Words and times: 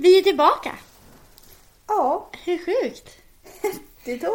Vi 0.00 0.18
är 0.18 0.22
tillbaka. 0.22 0.78
Ja, 1.86 2.30
Hur 2.44 2.58
sjukt? 2.58 3.18
det 4.04 4.18
tog 4.18 4.32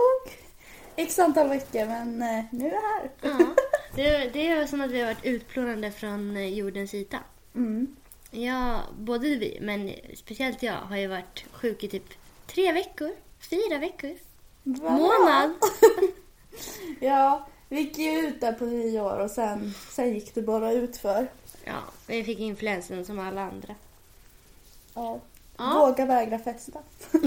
x 0.96 1.20
antal 1.20 1.50
veckor 1.50 1.86
men 1.86 2.21
eh, 2.21 2.43
nu 2.52 2.68
är 2.68 2.73
jag 2.73 2.82
här. 2.82 3.12
Ja, 3.21 3.55
det, 3.96 4.29
det 4.34 4.47
är 4.47 4.68
som 4.68 4.81
att 4.81 4.91
vi 4.91 4.99
har 4.99 5.07
varit 5.07 5.26
utplånade 5.26 5.91
från 5.91 6.38
eh, 6.38 6.47
jordens 6.54 6.94
yta. 6.94 7.20
Mm. 7.55 7.96
Ja, 8.31 8.81
både 8.97 9.27
vi, 9.36 9.57
men 9.62 9.91
speciellt 10.16 10.63
jag, 10.63 10.73
har 10.73 10.98
ju 10.98 11.07
varit 11.07 11.45
sjuk 11.52 11.84
i 11.84 11.89
typ 11.89 12.14
tre 12.48 12.71
veckor, 12.71 13.11
fyra 13.50 13.77
veckor, 13.77 14.18
Bra. 14.64 14.89
månad. 14.89 15.52
Ja, 17.00 17.48
vi 17.70 17.80
gick 17.80 17.98
ju 17.98 18.20
ut 18.20 18.41
där 18.41 18.54
på 18.54 18.66
nyår 18.66 19.18
och 19.20 19.32
sen, 19.32 19.73
sen 19.89 20.14
gick 20.14 20.36
det 20.36 20.41
bara 20.41 20.71
ut 20.71 20.98
för. 20.98 21.27
Ja, 21.64 21.80
vi 22.07 22.23
fick 22.23 22.39
influensan 22.39 23.05
som 23.05 23.20
alla 23.20 23.41
andra. 23.41 23.75
Ja. 24.93 25.20
Ja. 25.63 25.80
Våga 25.88 26.05
vägra 26.05 26.40
festa. 26.40 26.80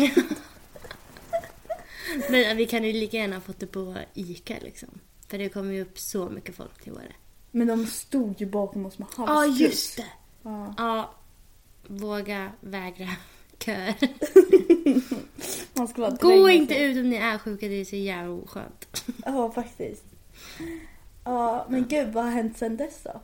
Men 2.31 2.57
vi 2.57 2.67
kan 2.67 2.85
ju 2.85 2.93
lika 2.93 3.17
gärna 3.17 3.37
ha 3.37 3.41
fått 3.41 3.61
det 3.61 3.67
på 3.67 3.95
ICA 4.15 4.55
liksom. 4.61 4.89
För 5.29 5.39
det 5.39 5.49
kommer 5.49 5.73
ju 5.73 5.83
upp 5.83 5.99
så 5.99 6.29
mycket 6.29 6.57
folk 6.57 6.83
till 6.83 6.93
Åre. 6.93 7.13
Men 7.51 7.67
de 7.67 7.87
stod 7.87 8.41
ju 8.41 8.47
bakom 8.47 8.87
oss 8.87 8.99
med 8.99 9.09
Ja, 9.17 9.25
halsduk. 9.25 9.61
just 9.61 9.97
det. 9.97 10.05
Ja. 10.43 10.75
Ja, 10.79 11.11
våga 11.87 12.51
vägra 12.61 13.09
köer. 13.65 13.95
Man 15.79 15.89
ska 15.89 16.11
Gå 16.11 16.49
inte 16.51 16.75
sig. 16.75 16.85
ut 16.85 16.97
om 16.97 17.11
ni 17.11 17.17
är 17.17 17.39
sjuka, 17.39 17.69
det 17.69 17.81
är 17.81 17.85
så 17.85 17.97
jävla 17.97 18.31
oskönt. 18.33 19.03
Ja, 19.25 19.53
faktiskt. 19.53 20.05
Ja, 21.25 21.67
men 21.69 21.87
gud 21.89 22.13
vad 22.13 22.25
har 22.25 22.31
hänt 22.31 22.59
sen 22.59 22.77
dess 22.77 23.01
då? 23.03 23.21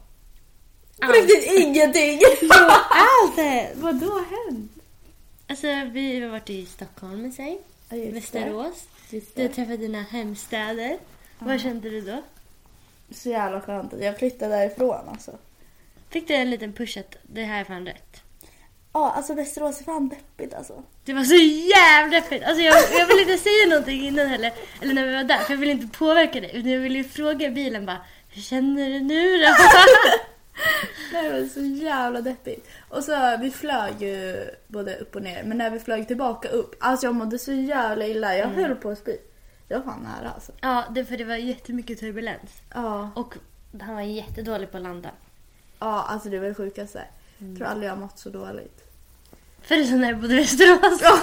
Allt. 1.01 1.15
riktigt 1.15 1.61
ingenting! 1.61 2.21
Allt 2.91 3.37
det! 3.37 3.73
Vad 3.77 3.95
då 4.01 4.25
hänt? 4.31 4.73
Alltså, 5.53 5.67
vi 5.93 6.21
har 6.21 6.29
varit 6.29 6.51
i 6.51 6.67
Stockholm 6.67 7.23
med 7.23 7.35
sig, 7.35 7.61
Ja, 7.89 7.97
just. 7.97 8.17
Västerås. 8.17 8.85
Just 9.11 9.37
Du 9.37 9.49
träffat 9.49 9.81
dina 9.81 10.03
hemstäder. 10.03 10.99
Vad 11.39 11.61
kände 11.61 11.91
du 11.91 12.01
då? 12.01 12.23
Så 13.11 13.29
jävla 13.29 13.61
skönt 13.61 13.95
att 13.95 14.05
jag 14.05 14.19
flyttade 14.19 14.55
därifrån 14.55 15.09
alltså. 15.09 15.39
Fick 16.11 16.29
du 16.29 16.35
en 16.35 16.51
liten 16.51 16.73
push 16.73 16.99
att 16.99 17.17
det 17.23 17.43
här 17.43 17.61
är 17.61 17.65
fan 17.65 17.87
rätt? 17.87 18.23
Ja, 18.93 19.11
alltså 19.11 19.35
Västerås 19.35 19.81
är 19.81 19.85
fan 19.85 20.09
deppigt 20.09 20.55
alltså. 20.55 20.83
Det 21.05 21.13
var 21.13 21.25
så 21.25 21.35
jävla 21.75 22.21
deppigt. 22.21 22.45
Alltså 22.45 22.63
jag, 22.63 22.77
jag 22.99 23.07
ville 23.07 23.23
inte 23.23 23.39
säga 23.39 23.69
någonting 23.69 24.07
innan 24.07 24.27
heller. 24.27 24.53
Eller 24.83 24.95
när 24.95 25.07
vi 25.07 25.15
var 25.15 25.25
där. 25.25 25.39
För 25.39 25.53
jag 25.53 25.59
ville 25.59 25.73
inte 25.73 25.99
påverka 25.99 26.41
dig. 26.41 26.51
Utan 26.55 26.71
jag 26.71 26.81
ville 26.81 26.99
ju 26.99 27.05
fråga 27.05 27.51
bilen 27.51 27.87
bara. 27.87 28.01
Hur 28.29 28.43
känner 28.43 28.91
du 28.91 29.01
nu 29.01 29.39
då? 29.39 29.49
Det 31.13 31.33
var 31.41 31.49
så 31.49 31.61
jävla 31.61 32.21
deppigt. 32.21 32.69
Och 32.89 33.05
så, 33.05 33.37
vi 33.41 33.51
flög 33.51 34.03
ju 34.03 34.45
både 34.67 34.97
upp 34.97 35.17
och 35.17 35.23
ner. 35.23 35.43
Men 35.45 35.59
när 35.59 35.71
vi 35.71 35.79
flög 35.81 36.09
tillbaka 36.09 36.49
upp, 36.49 36.75
alltså 36.81 37.07
jag 37.07 37.15
mådde 37.15 37.39
så 37.39 37.53
jävla 37.53 38.07
illa. 38.07 38.37
Jag 38.37 38.49
höll 38.49 38.75
på 38.75 38.91
att 38.91 38.99
spy. 38.99 39.17
Det 39.69 39.75
var 39.75 39.83
fan 39.83 40.03
nära 40.21 40.31
alltså. 40.31 40.53
ja, 40.61 40.85
det, 40.91 41.05
för 41.05 41.17
det 41.17 41.25
var 41.25 41.37
jättemycket 41.37 42.01
turbulens. 42.01 42.51
Ja, 42.75 43.11
Och 43.15 43.35
han 43.81 43.95
var 43.95 44.03
jättedålig 44.03 44.71
på 44.71 44.77
att 44.77 44.83
landa. 44.83 45.11
ja 45.79 46.03
alltså 46.09 46.29
det 46.29 46.39
var 46.39 46.47
det 46.47 46.55
sjukaste. 46.55 47.05
Jag 47.39 47.57
tror 47.57 47.67
aldrig 47.69 47.91
jag 47.91 47.99
mått 47.99 48.19
så 48.19 48.31
dåligt. 48.31 48.85
Förutom 49.63 50.01
när 50.01 50.09
jag 50.11 50.21
bodde 50.21 50.35
i 50.35 50.37
Västerås. 50.37 51.01
Ja. 51.03 51.19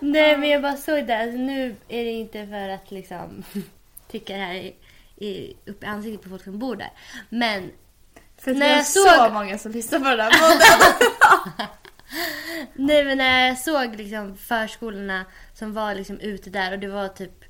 Nej 0.00 0.36
men 0.36 0.48
jag 0.48 0.62
bara 0.62 0.76
såg 0.76 1.06
det. 1.06 1.18
Alltså, 1.18 1.38
nu 1.38 1.76
är 1.88 2.04
det 2.04 2.10
inte 2.10 2.46
för 2.46 2.68
att 2.68 2.90
liksom 2.90 3.42
tycka 4.10 4.32
det 4.32 4.38
här 4.42 4.54
i, 4.54 4.74
i, 5.20 5.56
upp 5.66 5.82
i 5.82 5.86
ansiktet 5.86 6.22
på 6.22 6.28
folk 6.28 6.44
som 6.44 6.58
bor 6.58 6.76
där. 6.76 6.90
Men 7.28 7.70
För 8.38 8.54
När 8.54 8.76
jag 8.76 8.86
så 8.86 9.04
såg- 9.04 9.32
många 9.32 9.58
som 9.58 9.72
lyssnar 9.72 9.98
på 9.98 10.04
den 10.04 10.20
här 10.20 10.30
podden. 10.30 11.66
Nej 12.74 13.04
men 13.04 13.18
när 13.18 13.48
jag 13.48 13.58
såg 13.58 13.96
liksom 13.96 14.36
förskolorna 14.36 15.24
som 15.54 15.72
var 15.72 15.94
liksom 15.94 16.20
ute 16.20 16.50
där 16.50 16.72
och 16.72 16.78
det 16.78 16.88
var 16.88 17.08
typ 17.08 17.44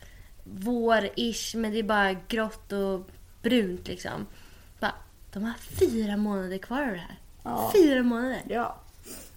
vår-ish 0.45 1.57
men 1.57 1.73
det 1.73 1.79
är 1.79 1.83
bara 1.83 2.13
grått 2.29 2.73
och 2.73 3.11
brunt 3.43 3.89
liksom. 3.89 4.27
Bara, 4.81 4.95
de 5.33 5.45
har 5.45 5.55
fyra 5.79 6.17
månader 6.17 6.59
kvar 6.59 6.81
av 6.83 6.87
det 6.93 6.97
här. 7.09 7.19
Ja. 7.45 7.73
Fyra 7.75 8.03
månader. 8.03 8.43
ja. 8.49 8.81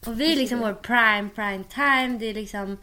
Och 0.05 0.21
vi 0.21 0.31
är 0.33 0.35
liksom 0.37 0.59
vår 0.59 0.73
prime, 0.73 1.29
prime 1.35 1.63
time. 1.63 2.17
Det 2.19 2.25
är 2.25 2.33
liksom... 2.33 2.77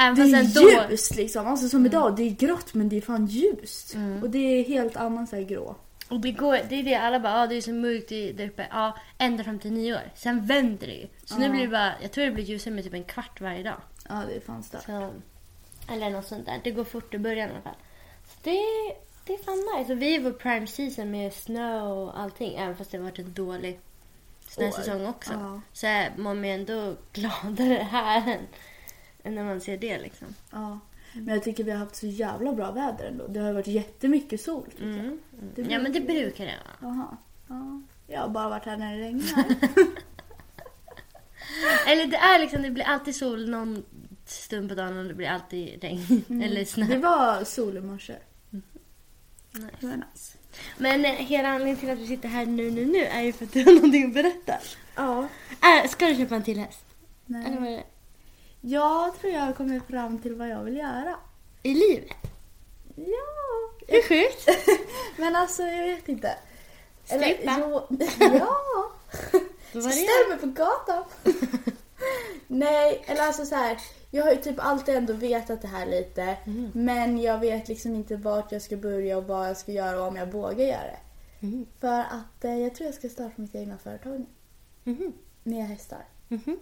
Även 0.00 0.30
Det 0.30 0.36
är 0.38 0.40
ändå... 0.40 0.90
ljust 0.90 1.16
liksom. 1.16 1.46
Alltså 1.46 1.68
som 1.68 1.86
idag, 1.86 2.16
det 2.16 2.22
är 2.22 2.30
grått 2.30 2.74
men 2.74 2.88
det 2.88 2.96
är 2.96 3.00
fan 3.00 3.26
ljust. 3.26 3.96
Och 4.22 4.30
det 4.30 4.38
är 4.38 4.64
helt 4.64 4.96
annan 4.96 5.26
så 5.26 5.36
här 5.36 5.42
grå. 5.42 5.76
Och 6.08 6.20
det, 6.20 6.32
går, 6.32 6.58
det 6.68 6.74
är 6.74 6.82
det 6.82 6.94
alla 6.94 7.20
bara, 7.20 7.34
ah, 7.42 7.46
det 7.46 7.54
är 7.54 7.60
så 7.60 7.72
mörkt 7.72 8.12
i- 8.12 8.32
där 8.32 8.46
uppe. 8.48 8.66
Ja, 8.70 8.96
ända 9.18 9.44
fram 9.44 9.58
till 9.58 9.72
nio 9.72 9.94
år. 9.94 10.10
Sen 10.14 10.46
vänder 10.46 10.86
det 10.86 10.92
ju. 10.92 11.06
Så 11.24 11.38
nu 11.38 11.44
Ja. 11.44 11.50
blir 11.50 11.60
det 11.62 11.68
bara, 11.68 11.92
jag 12.02 12.12
tror 12.12 12.24
det 12.24 12.30
blir 12.30 12.44
ljusare 12.44 12.74
med 12.74 12.84
typ 12.84 12.94
en 12.94 13.04
kvart 13.04 13.40
varje 13.40 13.62
dag. 13.62 13.80
Ja, 14.08 14.22
det 14.28 14.36
är 14.36 14.40
fan 14.40 14.62
stört. 14.62 14.84
Så, 14.84 15.10
eller 15.92 16.10
något 16.10 16.26
sånt 16.26 16.46
där. 16.46 16.60
Det 16.64 16.70
går 16.70 16.84
fort 16.84 17.14
i 17.14 17.18
början 17.18 17.48
i 17.48 17.52
alla 17.52 17.60
fall. 17.62 17.74
Så 18.28 18.34
det, 18.42 18.60
det 19.26 19.32
är 19.34 19.44
fan 19.44 19.78
nice. 19.78 19.92
Och 19.92 20.02
vi 20.02 20.14
är 20.16 20.20
vår 20.20 20.30
prime 20.32 20.66
season 20.66 21.10
med 21.10 21.32
snö 21.32 21.80
och 21.82 22.20
allting. 22.20 22.54
Även 22.54 22.76
fast 22.76 22.90
det 22.90 22.96
har 22.98 23.04
varit 23.04 23.18
en 23.18 23.32
dålig 23.34 23.80
snösäsong 24.48 25.06
också. 25.06 25.60
Så 25.72 25.86
man 26.16 26.44
är 26.44 26.54
ändå 26.54 26.94
gladare 27.12 27.86
här 27.90 28.30
än 28.32 28.46
när 29.30 29.44
man 29.44 29.60
ser 29.60 29.78
det 29.78 29.98
liksom. 29.98 30.26
Ja. 30.50 30.78
Men 31.14 31.34
jag 31.34 31.42
tycker 31.44 31.64
vi 31.64 31.70
har 31.70 31.78
haft 31.78 31.96
så 31.96 32.06
jävla 32.06 32.52
bra 32.52 32.70
väder 32.72 33.04
ändå. 33.04 33.26
Det 33.26 33.40
har 33.40 33.52
varit 33.52 33.66
jättemycket 33.66 34.40
sol. 34.40 34.66
tycker 34.70 34.86
jag. 34.86 34.96
Mm. 34.98 35.18
Det 35.54 35.62
Ja 35.62 35.78
men 35.78 35.92
det 35.92 36.00
brukar- 36.00 36.22
brukar 36.22 36.44
det 36.44 36.54
vara. 36.80 36.94
Jaha. 36.94 37.16
Ja. 37.48 37.82
Jag 38.06 38.20
har 38.20 38.28
bara 38.28 38.48
varit 38.48 38.64
här 38.64 38.76
när 38.76 38.96
det 38.96 39.02
regnar. 39.04 39.44
Eller 41.86 42.06
det 42.06 42.16
är 42.16 42.38
liksom, 42.38 42.62
det 42.62 42.70
blir 42.70 42.84
alltid 42.84 43.16
sol 43.16 43.50
någon 43.50 43.84
stund 44.26 44.68
på 44.68 44.74
dagen 44.74 44.98
och 44.98 45.04
det 45.04 45.14
blir 45.14 45.28
alltid 45.28 45.82
regn. 45.84 46.24
Eller 46.44 46.64
snö. 46.64 46.86
Det 46.86 46.98
var 46.98 47.44
sol 47.44 47.76
i 47.76 47.80
morse. 47.80 48.14
Nice. 48.50 49.66
Det 49.80 49.86
var 49.86 49.96
nice. 49.96 50.38
Men 50.78 51.04
eh, 51.04 51.10
hela 51.12 51.48
anledningen 51.48 51.76
till 51.76 51.90
att 51.90 51.98
vi 51.98 52.06
sitter 52.06 52.28
här 52.28 52.46
nu, 52.46 52.70
nu, 52.70 52.84
nu 52.86 52.98
är 53.04 53.22
ju 53.22 53.32
för 53.32 53.44
att 53.44 53.52
du 53.52 53.64
har 53.64 53.72
någonting 53.74 54.04
att 54.06 54.14
berätta. 54.14 54.54
Ja. 54.96 55.28
Äh, 55.84 55.88
ska 55.90 56.06
du 56.06 56.14
köpa 56.16 56.34
en 56.36 56.42
till 56.42 56.58
häst? 56.58 56.84
Eller 57.28 57.50
vad 57.50 57.62
Nej. 57.62 57.72
är 57.74 57.76
det? 57.76 57.84
Jag 58.68 59.18
tror 59.18 59.32
jag 59.32 59.40
har 59.40 59.52
kommit 59.52 59.86
fram 59.86 60.18
till 60.18 60.34
vad 60.34 60.48
jag 60.48 60.62
vill 60.62 60.76
göra. 60.76 61.16
I 61.62 61.74
livet? 61.74 62.16
Ja. 62.96 63.86
Hur 63.88 64.02
sjukt? 64.02 64.48
Men 65.16 65.36
alltså, 65.36 65.62
jag 65.62 65.84
vet 65.84 66.08
inte. 66.08 66.34
Strippa? 67.04 67.58
ja. 68.18 68.90
Det? 69.72 69.82
Ställ 69.82 70.28
mig 70.28 70.38
på 70.40 70.46
gatan. 70.46 71.04
Nej, 72.46 73.04
eller 73.06 73.22
alltså 73.22 73.44
så 73.46 73.54
här. 73.54 73.78
Jag 74.10 74.24
har 74.24 74.30
ju 74.30 74.36
typ 74.36 74.56
alltid 74.58 74.94
ändå 74.94 75.12
vetat 75.12 75.62
det 75.62 75.68
här 75.68 75.86
lite. 75.86 76.22
Mm. 76.22 76.70
Men 76.74 77.18
jag 77.18 77.38
vet 77.38 77.68
liksom 77.68 77.94
inte 77.94 78.16
vart 78.16 78.52
jag 78.52 78.62
ska 78.62 78.76
börja 78.76 79.18
och 79.18 79.24
vad 79.24 79.48
jag 79.48 79.56
ska 79.56 79.72
göra 79.72 80.00
och 80.00 80.08
om 80.08 80.16
jag 80.16 80.26
vågar 80.26 80.66
göra 80.66 80.82
det. 80.82 81.00
Mhm. 81.46 81.66
För 81.80 82.00
att 82.00 82.44
eh, 82.44 82.58
jag 82.58 82.74
tror 82.74 82.86
jag 82.86 82.94
ska 82.94 83.08
starta 83.08 83.32
mitt 83.36 83.54
egna 83.54 83.78
företag 83.78 84.12
nu. 84.12 84.26
Mhm. 84.92 85.12
Med 85.42 85.66
hästar. 85.66 86.04
Mhm. 86.28 86.58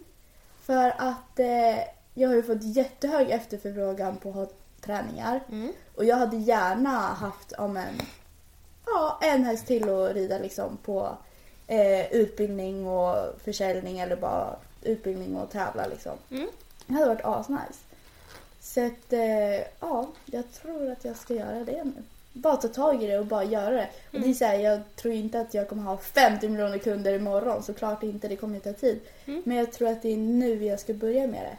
För 0.65 0.93
att 0.97 1.39
eh, 1.39 1.94
jag 2.17 2.29
har 2.29 2.35
ju 2.35 2.43
fått 2.43 2.63
jättehög 2.63 3.29
efterfrågan 3.29 4.17
på 4.17 4.29
att 4.29 4.35
ha 4.35 4.47
träningar. 4.81 5.43
Mm. 5.51 5.73
Och 5.95 6.05
jag 6.05 6.15
hade 6.15 6.37
gärna 6.37 6.89
haft 6.89 7.51
om 7.51 7.77
en, 7.77 8.01
ja, 8.85 9.19
en 9.21 9.43
häst 9.43 9.67
till 9.67 9.89
att 9.89 10.13
rida 10.13 10.37
liksom 10.37 10.77
på 10.77 11.17
eh, 11.67 12.13
utbildning 12.13 12.87
och 12.87 13.41
försäljning 13.43 13.99
eller 13.99 14.15
bara 14.15 14.55
utbildning 14.81 15.37
och 15.37 15.49
tävla 15.49 15.87
liksom. 15.87 16.17
Mm. 16.31 16.47
Det 16.87 16.93
hade 16.93 17.07
varit 17.07 17.25
asnice. 17.25 17.79
Så 18.59 18.85
att, 18.85 19.13
eh, 19.13 19.67
ja, 19.79 20.07
jag 20.25 20.51
tror 20.51 20.91
att 20.91 21.05
jag 21.05 21.15
ska 21.15 21.33
göra 21.33 21.63
det 21.63 21.83
nu. 21.83 22.03
Bara 22.33 22.55
ta 22.55 22.67
tag 22.67 23.03
i 23.03 23.07
det 23.07 23.19
och 23.19 23.25
bara 23.25 23.43
göra 23.43 23.75
det. 23.75 23.89
Och 24.13 24.19
det 24.19 24.29
är 24.29 24.33
så 24.33 24.45
här, 24.45 24.59
jag 24.59 24.81
tror 24.95 25.13
inte 25.13 25.39
att 25.39 25.53
jag 25.53 25.69
kommer 25.69 25.83
ha 25.83 25.97
50 25.97 26.49
miljoner 26.49 26.77
kunder 26.77 27.13
imorgon. 27.13 27.63
Såklart 27.63 28.03
inte, 28.03 28.27
det 28.27 28.35
kommer 28.35 28.55
ju 28.55 28.61
ta 28.61 28.73
tid. 28.73 28.99
Mm. 29.25 29.41
Men 29.45 29.57
jag 29.57 29.71
tror 29.71 29.89
att 29.89 30.01
det 30.01 30.13
är 30.13 30.17
nu 30.17 30.65
jag 30.65 30.79
ska 30.79 30.93
börja 30.93 31.27
med 31.27 31.41
det. 31.43 31.57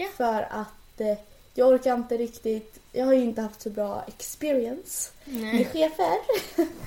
Ja. 0.00 0.06
För 0.16 0.42
att 0.50 1.00
eh, 1.00 1.18
jag 1.54 1.68
orkar 1.68 1.94
inte 1.94 2.16
riktigt, 2.16 2.78
jag 2.92 3.06
har 3.06 3.12
ju 3.12 3.20
inte 3.22 3.40
haft 3.42 3.62
så 3.62 3.70
bra 3.70 4.04
experience 4.08 5.10
med 5.24 5.42
Nej. 5.42 5.64
chefer. 5.64 6.14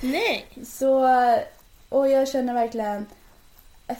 Nej. 0.06 0.46
Så, 0.66 1.08
och 1.88 2.08
jag 2.10 2.28
känner 2.28 2.54
verkligen, 2.54 3.06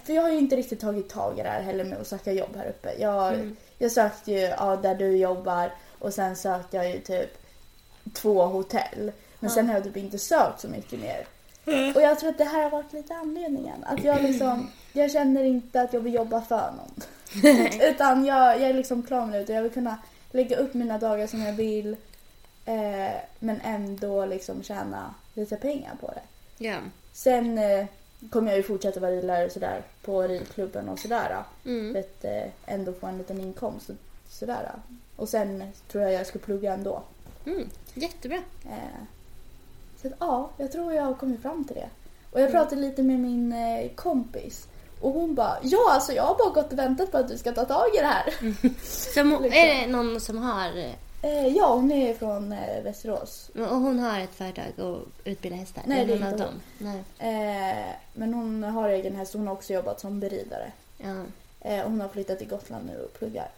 för 0.05 0.13
jag 0.13 0.23
har 0.23 0.31
ju 0.31 0.39
inte 0.39 0.57
riktigt 0.57 0.81
tagit 0.81 1.09
tag 1.09 1.39
i 1.39 1.43
det 1.43 1.49
här 1.49 1.63
heller 1.63 1.85
med 1.85 1.99
att 2.01 2.07
söka 2.07 2.33
jobb 2.33 2.57
här 2.57 2.69
uppe. 2.69 2.95
Jag, 2.99 3.35
Mm. 3.35 3.57
jag 3.79 3.93
sökte 3.93 4.33
ju 4.33 4.39
ja, 4.41 4.77
där 4.77 4.95
du 4.95 5.17
jobbar 5.17 5.71
och 5.99 6.15
sen 6.15 6.37
sökte 6.37 6.77
jag 6.77 6.91
ju 6.91 7.01
typ 7.01 7.39
två 8.13 8.43
hotell. 8.43 9.13
Men 9.41 9.51
sen 9.51 9.67
har 9.67 9.75
jag 9.75 9.85
typ 9.85 9.97
inte 9.97 10.19
sökt 10.19 10.61
så 10.61 10.69
mycket 10.69 11.01
mer. 11.01 11.27
Och 11.95 12.03
jag 12.03 12.19
tror 12.21 12.31
att 12.31 12.39
det 12.39 12.45
här 12.45 12.63
har 12.63 12.71
varit 12.71 12.93
lite 12.93 13.15
anledningen. 13.15 13.85
Att 13.85 14.05
jag 14.05 14.23
liksom, 14.23 14.71
jag 14.93 15.11
känner 15.13 15.45
inte 15.45 15.81
att 15.81 15.93
jag 15.93 16.01
vill 16.01 16.15
jobba 16.15 16.41
för 16.43 16.57
någon. 16.77 17.03
Utan 17.81 18.25
jag, 18.25 18.61
jag 18.61 18.71
är 18.71 18.75
liksom 18.75 19.03
klar 19.03 19.27
med 19.27 19.47
det 19.47 19.53
jag 19.53 19.63
vill 19.63 19.73
kunna 19.73 19.99
lägga 20.31 20.57
upp 20.57 20.75
mina 20.75 20.99
dagar 20.99 21.27
som 21.27 21.43
jag 21.43 21.53
vill. 21.53 21.97
Eh, 22.65 23.15
men 23.39 23.61
ändå 23.65 24.27
liksom 24.27 24.63
tjäna 24.63 25.15
lite 25.35 25.57
pengar 25.57 25.97
på 26.01 26.07
det. 26.07 26.23
Ja. 26.65 26.77
Sen, 27.13 27.59
eh, 27.59 27.87
kommer 28.31 28.49
jag 28.49 28.57
ju 28.57 28.63
fortsätta 28.63 29.01
vara 29.01 29.11
ridlärare 29.11 29.51
sådär 29.51 29.83
på 30.03 30.23
ridklubben 30.23 30.89
och 30.89 30.99
sådär. 30.99 31.45
Mm. 31.65 31.93
För 31.93 32.01
att 32.01 32.25
eh, 32.25 32.51
ändå 32.67 32.93
få 32.93 33.07
en 33.07 33.19
liten 33.19 33.41
inkomst 33.41 33.91
och 33.91 33.97
sådär. 34.29 34.73
Och 35.17 35.29
sen 35.29 35.65
tror 35.89 36.05
jag 36.05 36.13
jag 36.13 36.27
ska 36.27 36.39
plugga 36.39 36.73
ändå. 36.73 37.03
Mm. 37.47 37.69
Jättebra. 37.95 38.39
Eh, 38.65 39.03
så 40.03 40.09
att, 40.09 40.15
ja, 40.21 40.51
jag 40.57 40.73
tror 40.73 40.93
jag 40.93 41.03
har 41.03 41.15
kommit 41.15 41.43
fram 41.43 41.65
till 41.65 41.77
det. 41.77 41.89
Och 42.31 42.41
jag 42.41 42.51
pratade 42.51 42.81
lite 42.81 43.03
med 43.03 43.21
min 43.21 43.53
eh, 43.53 43.91
kompis. 43.95 44.69
Och 45.05 45.13
hon 45.13 45.35
bara, 45.35 45.57
ja 45.63 45.79
alltså 45.91 46.13
jag 46.13 46.23
har 46.23 46.35
bara 46.35 46.51
gått 46.51 46.73
och 46.73 46.79
väntat 46.79 47.13
på 47.13 47.19
att 47.19 47.29
du 47.29 47.39
ska 47.39 47.53
ta 47.53 47.65
tag 47.65 47.95
i 47.95 47.99
det 47.99 48.07
här. 48.07 48.35
Som, 49.15 49.33
är 49.33 49.51
det 49.51 49.87
någon 49.87 50.21
som 50.21 50.39
har... 50.39 50.79
Eh, 51.23 51.47
ja, 51.47 51.75
hon 51.75 51.93
är 51.93 52.15
från 52.15 52.53
eh, 52.53 52.83
Västerås. 52.85 53.51
Och 53.55 53.77
hon 53.77 53.99
har 53.99 54.21
ett 54.21 54.35
företag 54.35 54.65
och 54.79 54.99
utbildar 55.25 55.59
hästar? 55.59 55.83
Nej, 55.87 56.07
det 56.07 56.13
är 56.13 56.17
inte 56.17 56.45
dem? 56.45 56.61
Nej. 56.79 57.05
Eh, 57.19 57.87
men 58.13 58.35
hon 58.35 58.63
har 58.63 58.89
egen 58.89 59.17
häst 59.17 59.35
och 59.35 59.39
hon 59.39 59.47
har 59.47 59.55
också 59.55 59.73
jobbat 59.73 60.01
som 60.01 60.21
beridare. 60.21 60.73
Ja. 60.99 61.25
Eh, 61.61 61.85
och 61.85 61.91
hon 61.91 62.01
har 62.01 62.09
flyttat 62.09 62.39
till 62.39 62.49
Gotland 62.49 62.87
nu 62.87 63.05
och 63.05 63.19
pluggar. 63.19 63.49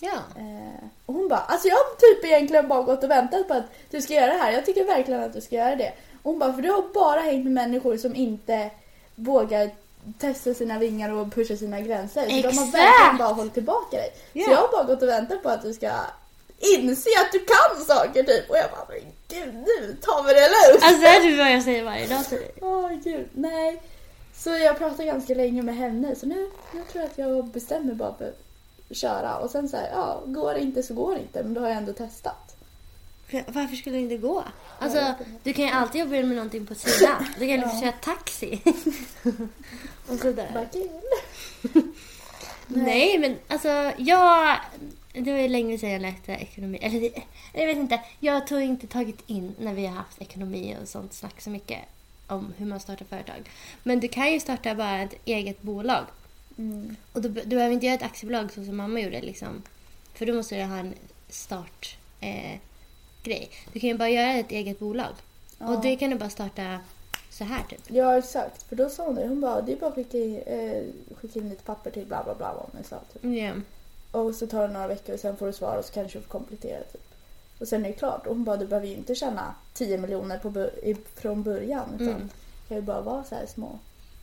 Ja. 0.00 0.18
Eh, 0.36 0.84
och 1.06 1.14
hon 1.14 1.28
bara, 1.28 1.40
alltså 1.40 1.68
jag 1.68 1.76
har 1.76 1.96
typ 1.96 2.24
egentligen 2.24 2.68
bara 2.68 2.82
gått 2.82 3.04
och 3.04 3.10
väntat 3.10 3.48
på 3.48 3.54
att 3.54 3.64
du 3.90 4.02
ska 4.02 4.14
göra 4.14 4.32
det 4.32 4.38
här. 4.38 4.52
Jag 4.52 4.66
tycker 4.66 4.84
verkligen 4.84 5.22
att 5.22 5.32
du 5.32 5.40
ska 5.40 5.56
göra 5.56 5.76
det. 5.76 5.92
Och 6.22 6.30
hon 6.30 6.38
bara, 6.38 6.52
för 6.52 6.62
du 6.62 6.70
har 6.70 6.94
bara 6.94 7.20
hängt 7.20 7.44
med 7.44 7.52
människor 7.52 7.96
som 7.96 8.14
inte 8.14 8.70
vågar 9.14 9.70
testa 10.18 10.54
sina 10.54 10.78
vingar 10.78 11.10
och 11.10 11.32
pusha 11.32 11.56
sina 11.56 11.80
gränser. 11.80 12.22
Så 12.22 12.28
de 12.48 12.58
har 12.58 12.72
verkligen 12.72 13.16
bara 13.18 13.28
hållit 13.32 13.54
tillbaka 13.54 13.96
dig. 13.96 14.10
Ja. 14.32 14.44
Så 14.44 14.50
jag 14.50 14.58
har 14.58 14.68
bara 14.72 14.84
gått 14.84 15.02
och 15.02 15.08
väntat 15.08 15.42
på 15.42 15.48
att 15.48 15.62
du 15.62 15.74
ska 15.74 15.90
inse 16.58 17.10
att 17.20 17.32
du 17.32 17.38
kan 17.38 17.84
saker 17.86 18.22
typ. 18.22 18.50
Och 18.50 18.56
jag 18.56 18.70
bara, 18.70 18.86
men 18.88 18.98
gud 19.28 19.54
nu 19.54 19.96
tar 20.02 20.22
vi 20.22 20.32
det 20.34 20.40
lugnt. 20.48 20.84
Alltså 20.84 21.06
är 21.06 21.30
det 21.30 21.36
vad 21.36 21.52
jag 21.52 21.62
säger 21.62 21.84
varje 21.84 22.06
dag 22.06 22.24
till 22.28 22.38
dig? 22.38 22.54
Åh 22.60 22.90
gud, 23.04 23.28
nej. 23.34 23.82
Så 24.36 24.50
jag 24.50 24.78
pratade 24.78 25.04
ganska 25.04 25.34
länge 25.34 25.62
med 25.62 25.76
henne 25.76 26.14
så 26.16 26.26
nu, 26.26 26.50
nu 26.72 26.82
tror 26.92 27.02
jag 27.04 27.10
att 27.10 27.18
jag 27.18 27.46
bestämmer 27.46 27.94
bara 27.94 28.14
för 28.14 28.32
att 28.90 28.96
köra. 28.96 29.36
Och 29.36 29.50
sen 29.50 29.68
så 29.68 29.76
här, 29.76 29.90
ja, 29.94 30.22
går 30.26 30.54
det 30.54 30.60
inte 30.60 30.82
så 30.82 30.94
går 30.94 31.14
det 31.14 31.20
inte. 31.20 31.42
Men 31.42 31.54
då 31.54 31.60
har 31.60 31.68
jag 31.68 31.76
ändå 31.76 31.92
testat. 31.92 32.56
För- 33.30 33.44
Varför 33.46 33.76
skulle 33.76 33.96
det 33.96 34.02
inte 34.02 34.16
gå? 34.16 34.44
Alltså, 34.78 35.14
du 35.42 35.52
kan 35.52 35.64
ju 35.64 35.70
alltid 35.70 36.00
jobba 36.00 36.10
med 36.12 36.24
någonting 36.36 36.66
på 36.66 36.74
sidan. 36.74 37.26
Du 37.38 37.40
kan 37.40 37.48
ju 37.48 37.56
Ja. 37.60 37.80
köra 37.80 37.92
taxi. 37.92 38.62
och 40.08 40.18
sådär. 40.18 40.50
Vad 40.54 40.72
kul. 40.72 41.82
Nej, 42.66 43.18
men 43.18 43.36
alltså 43.48 43.92
jag... 43.98 44.58
Det 45.12 45.32
var 45.32 45.38
ju 45.38 45.48
länge 45.48 45.78
sedan 45.78 45.90
jag 45.90 46.02
läste 46.02 46.32
ekonomi. 46.32 46.78
Eller 46.82 47.00
det- 47.00 47.22
jag 47.52 47.66
vet 47.66 47.76
inte. 47.76 48.00
Jag 48.20 48.46
tog 48.46 48.62
inte 48.62 48.86
tagit 48.86 49.22
in 49.26 49.54
när 49.58 49.74
vi 49.74 49.86
har 49.86 49.94
haft 49.96 50.22
ekonomi 50.22 50.76
och 50.82 50.88
sånt 50.88 51.12
snack 51.12 51.40
så 51.40 51.50
mycket 51.50 51.78
om 52.26 52.54
hur 52.56 52.66
man 52.66 52.80
startar 52.80 53.04
företag. 53.04 53.50
Men 53.82 54.00
du 54.00 54.08
kan 54.08 54.32
ju 54.32 54.40
starta 54.40 54.74
bara 54.74 55.02
ett 55.02 55.14
eget 55.24 55.62
bolag. 55.62 56.04
Mm. 56.58 56.96
Och 57.12 57.22
du, 57.22 57.28
du 57.28 57.44
behöver 57.56 57.74
inte 57.74 57.86
göra 57.86 57.96
ett 57.96 58.02
aktiebolag 58.02 58.52
så 58.52 58.64
som 58.64 58.76
mamma 58.76 59.00
gjorde. 59.00 59.20
Liksom. 59.22 59.62
För 60.14 60.26
då 60.26 60.32
måste 60.34 60.56
du 60.56 60.62
ha 60.64 60.76
en 60.78 60.94
startgrej. 61.28 61.98
Eh, 63.20 63.48
du 63.72 63.80
kan 63.80 63.88
ju 63.88 63.94
bara 63.98 64.10
göra 64.10 64.32
ett 64.32 64.50
eget 64.50 64.78
bolag. 64.78 65.12
Ja. 65.58 65.66
Och 65.68 65.82
det 65.82 65.96
kan 65.96 66.10
du 66.10 66.16
bara 66.16 66.30
starta 66.30 66.78
så 67.38 67.44
här 67.44 67.62
typ. 67.70 67.80
Ja 67.86 68.18
exakt, 68.18 68.62
för 68.62 68.76
då 68.76 68.88
sa 68.88 69.04
hon 69.06 69.14
det. 69.14 69.26
Hon 69.28 69.40
bara, 69.40 69.60
det 69.62 69.72
är 69.72 69.76
bara 69.76 69.86
att 69.88 69.94
skicka 69.94 70.18
in, 70.18 70.38
eh, 70.46 70.82
skicka 71.20 71.38
in 71.38 71.48
lite 71.48 71.62
papper 71.62 71.90
till 71.90 72.06
bla 72.06 72.24
bla 72.24 72.34
bla 72.34 72.52
vad 72.54 72.66
hon 72.72 72.84
sa. 72.84 72.96
Typ. 73.12 73.24
Ja. 73.38 73.52
Och 74.20 74.34
så 74.34 74.46
tar 74.46 74.68
det 74.68 74.74
några 74.74 74.86
veckor 74.88 75.14
och 75.14 75.20
sen 75.20 75.36
får 75.36 75.46
du 75.46 75.52
svar 75.52 75.76
och 75.78 75.84
så 75.84 75.92
kanske 75.92 76.18
du 76.18 76.22
får 76.22 76.28
komplettera 76.30 76.82
typ. 76.92 77.14
Och 77.58 77.68
sen 77.68 77.84
är 77.84 77.88
det 77.88 77.94
klart. 77.94 78.26
Och 78.26 78.34
hon 78.34 78.44
bara, 78.44 78.56
du 78.56 78.66
behöver 78.66 78.86
ju 78.88 78.94
inte 78.94 79.14
tjäna 79.14 79.54
10 79.72 79.98
miljoner 79.98 80.38
på, 80.38 80.60
i, 80.82 80.96
från 81.14 81.42
början. 81.42 81.88
Utan 81.94 82.08
Mm. 82.08 82.20
det 82.62 82.68
kan 82.68 82.76
ju 82.76 82.82
bara 82.82 83.00
vara 83.00 83.24
så 83.24 83.34
här 83.34 83.46
små 83.46 83.78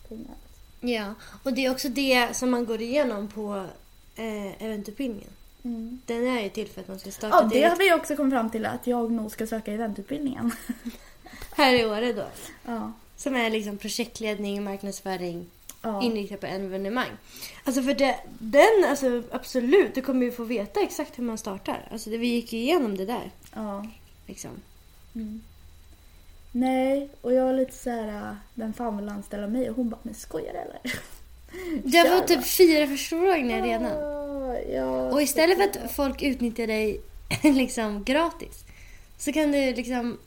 pengar. 0.09 0.35
ja. 0.81 1.13
Och 1.43 1.53
det 1.53 1.65
är 1.65 1.71
också 1.71 1.89
det 1.89 2.35
som 2.35 2.51
man 2.51 2.65
går 2.65 2.81
igenom 2.81 3.27
på 3.27 3.65
eh, 4.15 4.63
eventutbildningen. 4.63 5.29
Mm. 5.63 6.01
Den 6.05 6.27
är 6.27 6.41
ju 6.41 6.49
till 6.49 6.67
för 6.67 6.81
att 6.81 6.87
man 6.87 6.99
ska 6.99 7.11
starta 7.11 7.37
Ja, 7.43 7.49
det 7.53 7.63
har 7.63 7.75
vi 7.75 7.93
också 7.93 8.15
kommit 8.15 8.33
fram 8.33 8.49
till 8.49 8.65
att 8.65 8.87
jag 8.87 9.11
nog 9.11 9.31
ska 9.31 9.47
söka 9.47 9.73
eventutbildningen. 9.73 10.51
här 11.51 11.73
i 11.73 11.85
Åre 11.85 12.13
då. 12.13 12.25
ja. 12.65 12.91
Som 13.21 13.35
är 13.35 13.49
liksom 13.49 13.77
projektledning, 13.77 14.63
marknadsföring, 14.63 15.45
Ja. 15.83 16.01
inriktat 16.03 16.39
på 16.39 16.45
evenemang. 16.47 17.09
Alltså 17.63 17.83
för 17.83 17.93
det, 17.93 18.15
den, 18.39 18.85
alltså 18.89 19.23
absolut, 19.31 19.95
du 19.95 20.01
kommer 20.01 20.25
ju 20.25 20.31
få 20.31 20.43
veta 20.43 20.79
exakt 20.81 21.19
hur 21.19 21.23
man 21.23 21.37
startar. 21.37 21.87
Alltså 21.91 22.09
det, 22.09 22.17
vi 22.17 22.27
gick 22.27 22.53
ju 22.53 22.59
igenom 22.59 22.97
det 22.97 23.05
där. 23.05 23.31
ja. 23.55 23.85
Liksom. 24.27 24.49
Mm. 25.15 25.41
Nej, 26.51 27.09
och 27.21 27.33
jag 27.33 27.45
var 27.45 27.53
lite 27.53 27.77
så 27.77 27.89
här, 27.89 28.07
äh, 28.29 28.35
vem 28.53 28.73
fan 28.73 28.97
vill 28.97 29.09
anställa 29.09 29.47
mig? 29.47 29.69
Och 29.69 29.75
hon 29.75 29.89
bara, 29.89 29.99
men 30.03 30.15
skojar 30.15 30.53
eller? 30.53 30.79
Du 31.83 31.97
har 31.97 32.19
fått 32.19 32.27
typ 32.27 32.45
fyra 32.47 32.87
förfrågningar 32.87 33.61
redan. 33.61 33.91
Ja, 33.91 34.59
ja, 34.59 35.11
Och 35.11 35.21
istället 35.21 35.57
för 35.57 35.63
att 35.85 35.91
folk 35.91 36.21
utnyttjar 36.21 36.67
dig 36.67 37.01
liksom 37.43 38.03
gratis 38.03 38.63
så 39.17 39.33
kan 39.33 39.51
du 39.51 39.73
liksom 39.73 40.17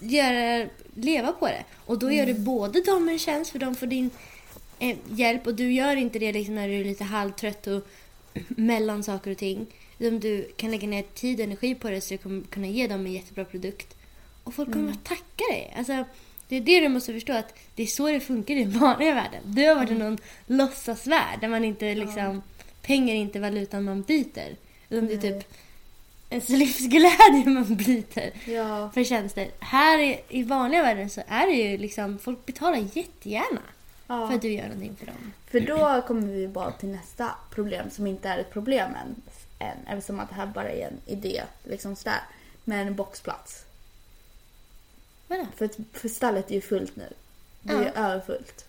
göra, 0.00 0.68
leva 0.94 1.32
på 1.32 1.46
det. 1.46 1.64
Och 1.86 1.98
då 1.98 2.12
gör 2.12 2.26
du 2.26 2.34
både 2.34 2.80
dem 2.80 3.08
en 3.08 3.18
tjänst 3.18 3.50
för 3.50 3.58
de 3.58 3.74
får 3.74 3.86
din 3.86 4.10
eh, 4.78 4.96
hjälp 5.10 5.46
och 5.46 5.54
du 5.54 5.72
gör 5.72 5.96
inte 5.96 6.18
det 6.18 6.32
liksom 6.32 6.54
när 6.54 6.68
du 6.68 6.74
är 6.74 6.84
lite 6.84 7.04
halvtrött 7.04 7.66
och 7.66 7.88
mellan 8.48 9.04
saker 9.04 9.30
och 9.30 9.38
ting. 9.38 9.66
Du 9.98 10.52
kan 10.56 10.70
lägga 10.70 10.88
ner 10.88 11.02
tid 11.02 11.40
och 11.40 11.44
energi 11.44 11.74
på 11.74 11.90
det 11.90 12.00
så 12.00 12.14
du 12.14 12.18
kommer 12.18 12.42
kunna 12.42 12.66
ge 12.66 12.86
dem 12.86 13.06
en 13.06 13.12
jättebra 13.12 13.44
produkt. 13.44 13.96
Och 14.44 14.54
folk 14.54 14.72
kommer 14.72 14.92
att 14.92 15.04
tacka 15.04 15.44
dig. 15.50 15.74
Alltså, 15.76 16.04
det 16.48 16.56
är 16.56 16.60
det 16.60 16.80
du 16.80 16.88
måste 16.88 17.12
förstå 17.12 17.32
att 17.32 17.54
det 17.74 17.82
är 17.82 17.86
så 17.86 18.08
det 18.08 18.20
funkar 18.20 18.54
i 18.54 18.64
den 18.64 18.78
vanliga 18.78 19.14
världen. 19.14 19.40
Du 19.44 19.66
har 19.66 19.74
varit 19.74 19.90
i 19.90 19.94
någon 19.94 20.18
låtsasvärld 20.46 21.40
där 21.40 21.48
man 21.48 21.64
inte 21.64 21.94
liksom 21.94 22.42
pengar 22.82 23.14
är 23.14 23.18
inte 23.18 23.40
valutan 23.40 23.84
man 23.84 24.02
byter. 24.02 24.56
Utan 24.88 25.06
det 25.06 25.14
är 25.14 25.18
typ 25.18 25.52
ens 26.30 26.48
livsglädje 26.48 27.44
man 27.46 27.76
byter 27.76 28.50
Ja, 28.50 28.90
för 28.94 29.04
tjänster. 29.04 29.50
Här 29.58 29.98
i, 29.98 30.20
i 30.28 30.42
vanliga 30.42 30.82
världen 30.82 31.10
så 31.10 31.22
är 31.26 31.46
det 31.46 31.52
ju 31.52 31.78
liksom, 31.78 32.18
folk 32.18 32.46
betalar 32.46 32.88
jättegärna 32.92 33.60
ja. 34.06 34.28
för 34.28 34.34
att 34.34 34.42
du 34.42 34.52
gör 34.52 34.64
någonting 34.64 34.96
för 34.96 35.06
dem. 35.06 35.32
För 35.50 35.60
då 35.60 36.02
kommer 36.06 36.26
vi 36.26 36.48
bara 36.48 36.72
till 36.72 36.88
nästa 36.88 37.30
problem 37.50 37.90
som 37.90 38.06
inte 38.06 38.28
är 38.28 38.38
ett 38.38 38.52
problem 38.52 38.90
än. 38.90 39.22
än 39.58 39.86
eftersom 39.86 40.20
att 40.20 40.28
det 40.28 40.34
här 40.34 40.46
bara 40.46 40.70
är 40.70 40.86
en 40.86 41.00
idé. 41.06 41.42
Liksom 41.64 41.96
sådär. 41.96 42.20
Med 42.64 42.86
en 42.86 42.96
boxplats. 42.96 43.64
Vadå? 45.28 45.46
För, 45.56 45.70
för 45.92 46.08
stallet 46.08 46.50
är 46.50 46.54
ju 46.54 46.60
fullt 46.60 46.96
nu. 46.96 47.12
Det 47.62 47.72
är 47.72 47.82
ju 47.82 47.88
överfullt. 47.88 48.67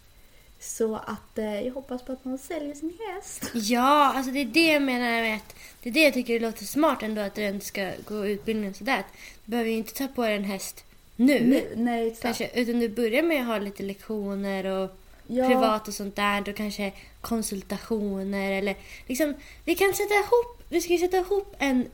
Så 0.59 0.95
att 0.95 1.37
eh, 1.37 1.61
jag 1.61 1.73
hoppas 1.73 2.01
på 2.05 2.11
att 2.11 2.25
man 2.25 2.37
säljer 2.37 2.75
sin 2.75 2.97
häst. 3.15 3.51
Ja, 3.53 4.13
alltså 4.15 4.31
det 4.31 4.39
är 4.39 4.45
det 4.45 4.67
jag 4.67 4.81
menar 4.81 5.21
med 5.21 5.35
att 5.35 5.55
det 5.83 5.89
är 5.89 5.93
det 5.93 6.03
jag 6.03 6.13
tycker 6.13 6.33
det 6.33 6.39
låter 6.39 6.65
smart 6.65 7.03
ändå 7.03 7.21
att 7.21 7.35
du 7.35 7.47
inte 7.47 7.65
ska 7.65 7.91
gå 8.07 8.27
utbildningen 8.27 8.73
sådär. 8.73 9.03
Du 9.45 9.51
behöver 9.51 9.69
ju 9.69 9.77
inte 9.77 9.93
ta 9.93 10.07
på 10.07 10.21
dig 10.23 10.35
en 10.35 10.43
häst 10.43 10.83
nu. 11.15 11.39
Nu, 11.39 11.73
nej 11.75 12.07
exakt. 12.07 12.21
Kanske, 12.23 12.49
utan 12.61 12.79
du 12.79 12.89
börjar 12.89 13.23
med 13.23 13.41
att 13.41 13.47
ha 13.47 13.57
lite 13.57 13.83
lektioner 13.83 14.65
och 14.65 14.95
Ja. 15.31 15.47
privat 15.47 15.87
och 15.87 15.93
sånt 15.93 16.15
där. 16.15 16.49
Och 16.49 16.55
kanske 16.55 16.91
konsultationer 17.21 18.51
eller 18.51 18.75
liksom. 19.07 19.33
Vi 19.65 19.75
kan 19.75 19.93
sätta 19.93 20.13
ihop, 20.13 20.63
vi 20.69 20.81
ska 20.81 20.93
ju 20.93 20.99
sätta 20.99 21.17
ihop 21.17 21.55
en 21.59 21.85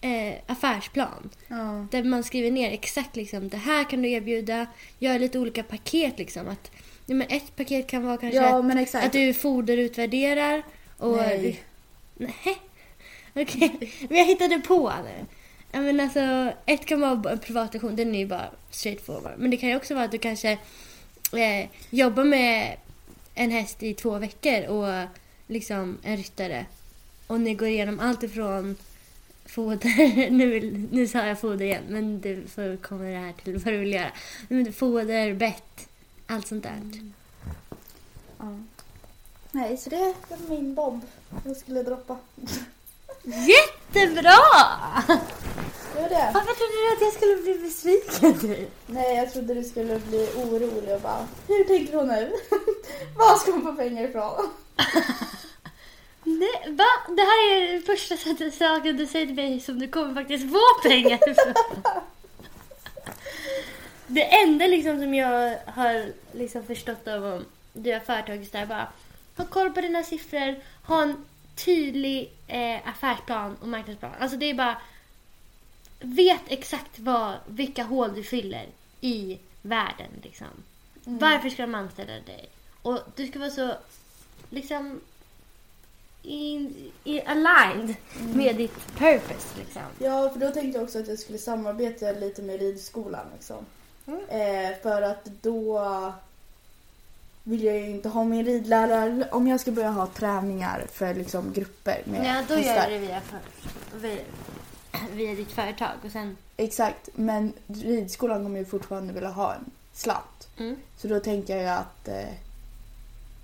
eh, 0.00 0.34
affärsplan. 0.46 1.30
Ja. 1.48 1.86
Där 1.90 2.02
man 2.04 2.24
skriver 2.24 2.50
ner 2.50 2.70
exakt 2.70 3.16
liksom 3.16 3.48
det 3.48 3.56
här 3.56 3.84
kan 3.90 4.02
du 4.02 4.10
erbjuda. 4.10 4.66
Gör 4.98 5.18
lite 5.18 5.38
olika 5.38 5.62
paket 5.62 6.18
liksom. 6.18 6.48
Att, 6.48 6.70
ja, 7.06 7.14
men 7.14 7.26
ett 7.30 7.56
paket 7.56 7.86
kan 7.86 8.06
vara 8.06 8.16
kanske 8.16 8.36
ja, 8.36 8.82
att, 8.82 8.94
att 8.94 9.12
du 9.12 9.34
foderutvärderar. 9.34 10.62
Och, 10.98 11.16
Nej. 11.16 11.62
Nej. 12.14 12.60
Okej, 13.34 13.92
men 14.08 14.18
jag 14.18 14.26
hittade 14.26 14.60
på 14.60 14.92
nu. 15.04 15.26
Ja, 15.72 15.80
men 15.80 16.00
alltså, 16.00 16.52
ett 16.66 16.86
kan 16.86 17.00
vara 17.00 17.32
en 17.32 17.38
privatlektion, 17.38 17.96
den 17.96 18.14
är 18.14 18.18
ju 18.18 18.26
bara 18.26 18.50
straight 18.70 19.00
forward. 19.00 19.32
Men 19.38 19.50
det 19.50 19.56
kan 19.56 19.68
ju 19.68 19.76
också 19.76 19.94
vara 19.94 20.04
att 20.04 20.10
du 20.10 20.18
kanske 20.18 20.52
eh, 21.32 21.68
jobbar 21.90 22.24
med 22.24 22.76
en 23.34 23.50
häst 23.50 23.82
i 23.82 23.94
två 23.94 24.18
veckor 24.18 24.66
och 24.66 25.08
liksom 25.46 25.98
en 26.02 26.16
ryttare. 26.16 26.66
Och 27.26 27.40
ni 27.40 27.54
går 27.54 27.68
igenom 27.68 28.00
allt 28.00 28.22
ifrån 28.22 28.76
foder, 29.46 30.30
nu, 30.30 30.70
nu 30.92 31.08
sa 31.08 31.26
jag 31.26 31.40
foder 31.40 31.64
igen, 31.64 31.82
men 31.88 32.20
det 32.20 32.50
får 32.50 32.76
kommer 32.76 33.10
det 33.10 33.18
här 33.18 33.32
till 33.32 33.58
vad 33.58 33.74
du 33.74 33.78
vill 33.78 33.92
göra. 33.92 34.12
Men 34.48 34.72
foder, 34.72 35.34
bett, 35.34 35.88
allt 36.34 36.46
sånt 36.48 36.62
där. 36.62 36.80
Ja. 38.38 38.58
Nej, 39.52 39.76
så 39.76 39.90
det 39.90 40.14
var 40.28 40.38
min 40.48 40.74
bomb 40.74 41.02
jag 41.44 41.56
skulle 41.56 41.82
droppa. 41.82 42.16
Jättebra! 43.24 44.38
Det 45.94 46.00
var 46.00 46.08
det. 46.08 46.30
Varför 46.34 46.54
trodde 46.54 46.72
du 46.72 46.92
att 46.92 47.00
jag 47.00 47.12
skulle 47.12 47.36
bli 47.36 47.54
besviken? 47.64 48.68
Nej, 48.86 49.16
jag 49.16 49.32
trodde 49.32 49.54
du 49.54 49.64
skulle 49.64 49.98
bli 49.98 50.28
orolig 50.36 50.94
och 50.94 51.00
bara 51.00 51.26
Hur 51.48 51.64
tänker 51.64 51.96
hon 51.96 52.06
nu? 52.06 52.32
Var 53.16 53.38
ska 53.38 53.52
hon 53.52 53.62
få 53.62 53.72
pengar 53.72 54.02
ifrån? 54.04 54.50
Nej, 56.24 56.74
va? 56.76 57.14
Det 57.16 57.22
här 57.22 57.52
är 57.52 57.72
den 57.72 57.82
första 57.82 58.16
saken 58.50 58.96
du 58.96 59.06
säger 59.06 59.26
till 59.26 59.34
mig 59.34 59.60
som 59.60 59.78
du 59.78 59.88
kommer 59.88 60.14
faktiskt 60.14 60.52
få 60.52 60.88
pengar 60.88 61.30
ifrån. 61.30 61.54
Det 64.06 64.42
enda 64.42 64.66
liksom 64.66 65.00
som 65.00 65.14
jag 65.14 65.58
har 65.66 66.12
liksom 66.32 66.64
förstått 66.64 67.08
av 67.08 67.24
om 67.24 67.44
du 67.72 67.92
har 67.92 68.00
företag 68.00 68.48
där 68.52 68.66
bara 68.66 68.88
ha 69.36 69.44
koll 69.44 69.70
på 69.70 69.80
dina 69.80 70.02
siffror, 70.02 70.56
ha 70.82 71.02
en 71.02 71.24
tydlig 71.54 72.32
eh, 72.46 72.88
affärsplan 72.88 73.56
och 73.60 73.68
marknadsplan. 73.68 74.12
Alltså 74.18 74.36
det 74.36 74.50
är 74.50 74.54
bara 74.54 74.76
vet 76.00 76.40
exakt 76.46 76.98
vad, 76.98 77.34
vilka 77.46 77.82
hål 77.82 78.14
du 78.14 78.22
fyller 78.22 78.66
i 79.00 79.38
världen 79.62 80.10
liksom. 80.22 80.46
Varför 81.04 81.50
ska 81.50 81.62
de 81.62 81.74
anställa 81.74 82.12
dig? 82.12 82.48
Och 82.82 82.98
du 83.16 83.26
ska 83.26 83.38
vara 83.38 83.50
så 83.50 83.74
liksom 84.50 85.00
in, 86.22 86.90
in, 87.04 87.20
aligned 87.26 87.94
med 88.34 88.56
ditt 88.56 88.96
purpose 88.96 89.58
liksom. 89.58 89.82
Ja, 89.98 90.30
för 90.30 90.40
då 90.40 90.50
tänkte 90.50 90.78
jag 90.78 90.84
också 90.84 90.98
att 90.98 91.08
jag 91.08 91.18
skulle 91.18 91.38
samarbeta 91.38 92.12
lite 92.12 92.42
med 92.42 92.60
ridskolan. 92.60 93.26
Liksom. 93.34 93.66
Eh, 94.06 94.76
för 94.82 95.02
att 95.02 95.24
då 95.24 95.82
vill 97.42 97.64
jag 97.64 97.76
ju 97.76 97.90
inte 97.90 98.08
ha 98.08 98.24
min 98.24 98.44
ridlärare 98.44 99.28
om 99.32 99.46
jag 99.46 99.60
ska 99.60 99.72
börja 99.72 99.90
ha 99.90 100.06
träningar 100.06 100.86
för 100.92 101.14
liksom, 101.14 101.52
grupper 101.52 102.02
med 102.04 102.26
Ja, 102.26 102.44
då 102.48 102.54
hästar. 102.54 102.74
gör 102.74 102.86
du 102.86 102.92
det 102.94 102.98
via, 102.98 103.20
för, 103.20 103.38
via, 103.98 104.22
via 105.12 105.34
ditt 105.34 105.52
företag 105.52 105.92
och 106.04 106.10
sen... 106.10 106.36
Exakt, 106.56 107.08
men 107.14 107.52
ridskolan 107.66 108.42
kommer 108.42 108.58
ju 108.58 108.64
fortfarande 108.64 109.12
vilja 109.12 109.30
ha 109.30 109.54
en 109.54 109.70
slant. 109.92 110.48
Mm. 110.58 110.76
Så 110.96 111.08
då 111.08 111.20
tänker 111.20 111.56
jag 111.56 111.78
att... 111.78 112.08
Eh, 112.08 112.28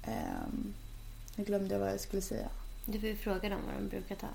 ehm, 0.04 0.74
jag 1.36 1.46
glömde 1.46 1.78
vad 1.78 1.88
jag 1.92 2.00
skulle 2.00 2.22
säga. 2.22 2.48
Du 2.84 3.00
får 3.00 3.08
ju 3.08 3.16
fråga 3.16 3.48
dem 3.48 3.60
vad 3.66 3.82
de 3.82 3.88
brukar 3.88 4.14
ta. 4.14 4.26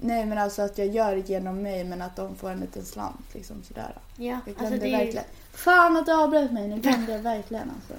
Nej 0.00 0.26
men 0.26 0.38
alltså 0.38 0.62
att 0.62 0.78
jag 0.78 0.86
gör 0.86 1.14
det 1.16 1.28
genom 1.28 1.62
mig 1.62 1.84
men 1.84 2.02
att 2.02 2.16
de 2.16 2.36
får 2.36 2.50
en 2.50 2.60
liten 2.60 2.84
slant 2.84 3.34
liksom 3.34 3.62
sådär. 3.62 3.92
Ja, 4.16 4.24
Jag 4.24 4.34
alltså 4.48 4.54
glömde 4.60 4.76
det 4.78 4.86
är 4.86 4.90
ju- 4.90 4.96
verkligen. 4.96 5.24
Fan 5.52 5.96
att 5.96 6.06
du 6.06 6.12
avbröt 6.12 6.52
mig, 6.52 6.68
nu 6.68 6.78
glömde 6.80 7.12
jag 7.12 7.18
verkligen 7.18 7.70
alltså. 7.70 7.94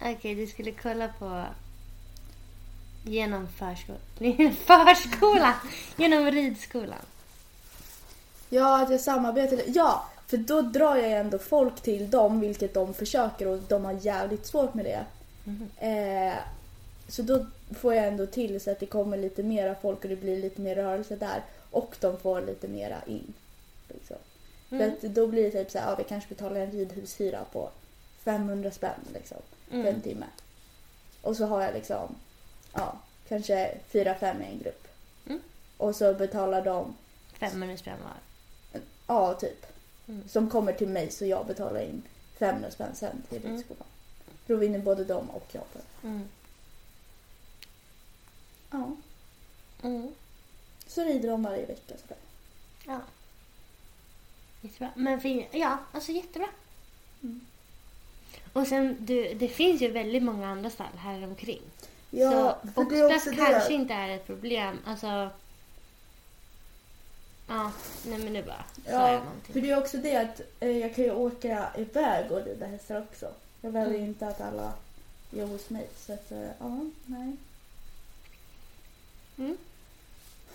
Okej, 0.00 0.34
du 0.34 0.46
skulle 0.46 0.70
kolla 0.72 1.08
på... 1.18 1.44
Genom 3.04 3.48
förskolan. 3.48 4.00
förskolan! 4.66 5.52
Genom 5.96 6.30
ridskolan. 6.30 6.98
Ja, 8.48 8.82
att 8.82 8.90
jag 8.90 9.00
samarbetar. 9.00 9.58
Ja, 9.66 10.06
för 10.26 10.36
då 10.36 10.62
drar 10.62 10.96
jag 10.96 11.12
ändå 11.12 11.38
folk 11.38 11.80
till 11.80 12.10
dem, 12.10 12.40
vilket 12.40 12.74
de 12.74 12.94
försöker 12.94 13.46
och 13.46 13.58
de 13.68 13.84
har 13.84 13.92
jävligt 13.92 14.46
svårt 14.46 14.74
med 14.74 14.84
det. 14.84 15.04
Eh, 15.86 16.34
så 17.12 17.22
då 17.22 17.46
får 17.74 17.94
jag 17.94 18.06
ändå 18.06 18.26
till 18.26 18.60
så 18.60 18.70
att 18.70 18.80
det 18.80 18.86
kommer 18.86 19.16
lite 19.16 19.42
mera 19.42 19.74
folk 19.74 20.02
och 20.02 20.08
det 20.10 20.16
blir 20.16 20.42
lite 20.42 20.60
mer 20.60 20.74
rörelse 20.74 21.16
där. 21.16 21.42
Och 21.70 21.96
de 22.00 22.18
får 22.18 22.40
lite 22.40 22.68
mera 22.68 22.96
in. 23.06 23.32
Liksom. 23.88 24.16
För 24.68 24.88
att 24.88 25.00
då 25.02 25.26
blir 25.26 25.44
det 25.44 25.50
typ 25.50 25.70
så 25.70 25.78
här, 25.78 25.90
ja, 25.90 25.96
vi 25.96 26.04
kanske 26.04 26.28
betalar 26.28 26.60
en 26.60 26.70
ridhushyra 26.70 27.44
på 27.52 27.70
500 28.18 28.70
spänn 28.70 29.00
liksom, 29.14 29.38
för 29.70 29.84
en 29.84 30.00
timme. 30.00 30.26
Och 31.22 31.36
så 31.36 31.46
har 31.46 31.62
jag 31.62 31.74
liksom, 31.74 32.14
ja, 32.72 32.98
kanske 33.28 33.74
4-5 33.90 34.42
i 34.42 34.52
en 34.52 34.58
grupp. 34.62 34.88
Mm. 35.26 35.40
Och 35.76 35.96
så 35.96 36.14
betalar 36.14 36.64
de 36.64 36.96
500 37.32 37.76
spänn 37.76 37.98
var. 38.04 38.80
Ja, 39.06 39.34
typ. 39.34 39.66
Mm. 40.08 40.28
Som 40.28 40.50
kommer 40.50 40.72
till 40.72 40.88
mig 40.88 41.10
så 41.10 41.26
jag 41.26 41.46
betalar 41.46 41.80
in 41.80 42.02
500 42.38 42.70
spänn 42.70 42.94
sen 42.94 43.22
till 43.28 43.44
Mm. 43.44 43.56
ridskolan. 43.56 43.86
Då 44.46 44.56
vinner 44.56 44.78
både 44.78 45.04
de 45.04 45.30
och 45.30 45.46
jag 45.52 45.72
på 45.72 45.78
det. 45.78 46.08
Ja. 48.72 48.90
Mm. 49.82 50.14
Så 50.86 51.04
rider 51.04 51.28
de 51.28 51.42
varje 51.42 51.66
vecka 51.66 51.94
sådär. 52.02 52.16
Ja. 52.86 53.00
Jättebra. 54.60 54.90
Men 54.96 55.20
fin, 55.20 55.46
ja, 55.50 55.78
alltså 55.92 56.12
jättebra. 56.12 56.48
Mm. 57.22 57.40
Och 58.52 58.66
sen, 58.66 58.96
du, 59.00 59.34
det 59.34 59.48
finns 59.48 59.82
ju 59.82 59.88
väldigt 59.90 60.22
många 60.22 60.48
andra 60.48 60.70
stall 60.70 60.96
här 60.98 61.24
omkring. 61.24 61.62
Ja, 62.10 62.30
så 62.64 62.68
för 62.68 62.84
boxplats 62.84 63.24
kanske 63.24 63.68
det. 63.68 63.74
inte 63.74 63.94
är 63.94 64.08
ett 64.08 64.26
problem. 64.26 64.78
Alltså... 64.86 65.30
Ja, 67.48 67.72
nej 68.06 68.18
men 68.18 68.32
nu 68.32 68.42
bara 68.42 68.64
sa 68.84 68.90
Ja, 68.90 69.10
jag 69.12 69.18
för 69.20 69.24
någonting. 69.26 69.62
det 69.62 69.70
är 69.70 69.78
också 69.80 69.96
det 69.96 70.16
att 70.16 70.40
eh, 70.60 70.70
jag 70.78 70.94
kan 70.94 71.04
ju 71.04 71.12
åka 71.12 71.68
iväg 71.76 72.32
och 72.32 72.44
rida 72.44 72.66
hästar 72.66 73.00
också. 73.10 73.30
Jag 73.60 73.70
väljer 73.70 73.94
Mm. 73.98 74.08
inte 74.08 74.26
att 74.28 74.40
alla 74.40 74.72
är 75.36 75.46
hos 75.46 75.70
mig. 75.70 75.88
Så 75.96 76.12
att, 76.12 76.32
eh, 76.32 76.48
ja, 76.58 76.80
nej. 77.06 77.36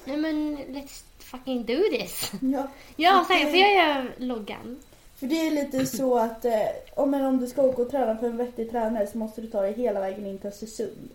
Nej 0.05 0.17
men 0.17 0.57
let's 0.57 1.03
fucking 1.19 1.65
do 1.65 1.77
this. 1.91 2.31
Ja, 2.41 2.67
Ja, 2.95 3.21
okay. 3.21 3.51
för 3.51 3.57
jag 3.57 3.75
gör 3.75 4.15
loggan. 4.17 4.79
för 5.15 5.27
det 5.27 5.47
är 5.47 5.51
lite 5.51 5.85
så 5.85 6.17
att 6.17 6.45
eh, 6.45 6.67
om, 6.95 7.13
om 7.13 7.37
du 7.39 7.47
ska 7.47 7.61
åka 7.61 7.81
och 7.81 7.89
träna 7.91 8.17
för 8.17 8.27
en 8.27 8.37
vettig 8.37 8.71
tränare 8.71 9.07
så 9.07 9.17
måste 9.17 9.41
du 9.41 9.47
ta 9.47 9.61
dig 9.61 9.73
hela 9.73 9.99
vägen 9.99 10.25
in 10.25 10.37
till 10.37 10.49
Östersund. 10.49 11.09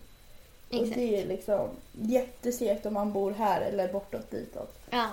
Och 0.69 0.75
Exakt. 0.75 0.95
det 0.95 1.21
är 1.21 1.25
liksom 1.25 1.69
jättesegt 1.91 2.85
om 2.85 2.93
man 2.93 3.13
bor 3.13 3.31
här 3.31 3.61
eller 3.61 3.93
bortåt 3.93 4.31
ditåt. 4.31 4.77
Ja, 4.89 5.09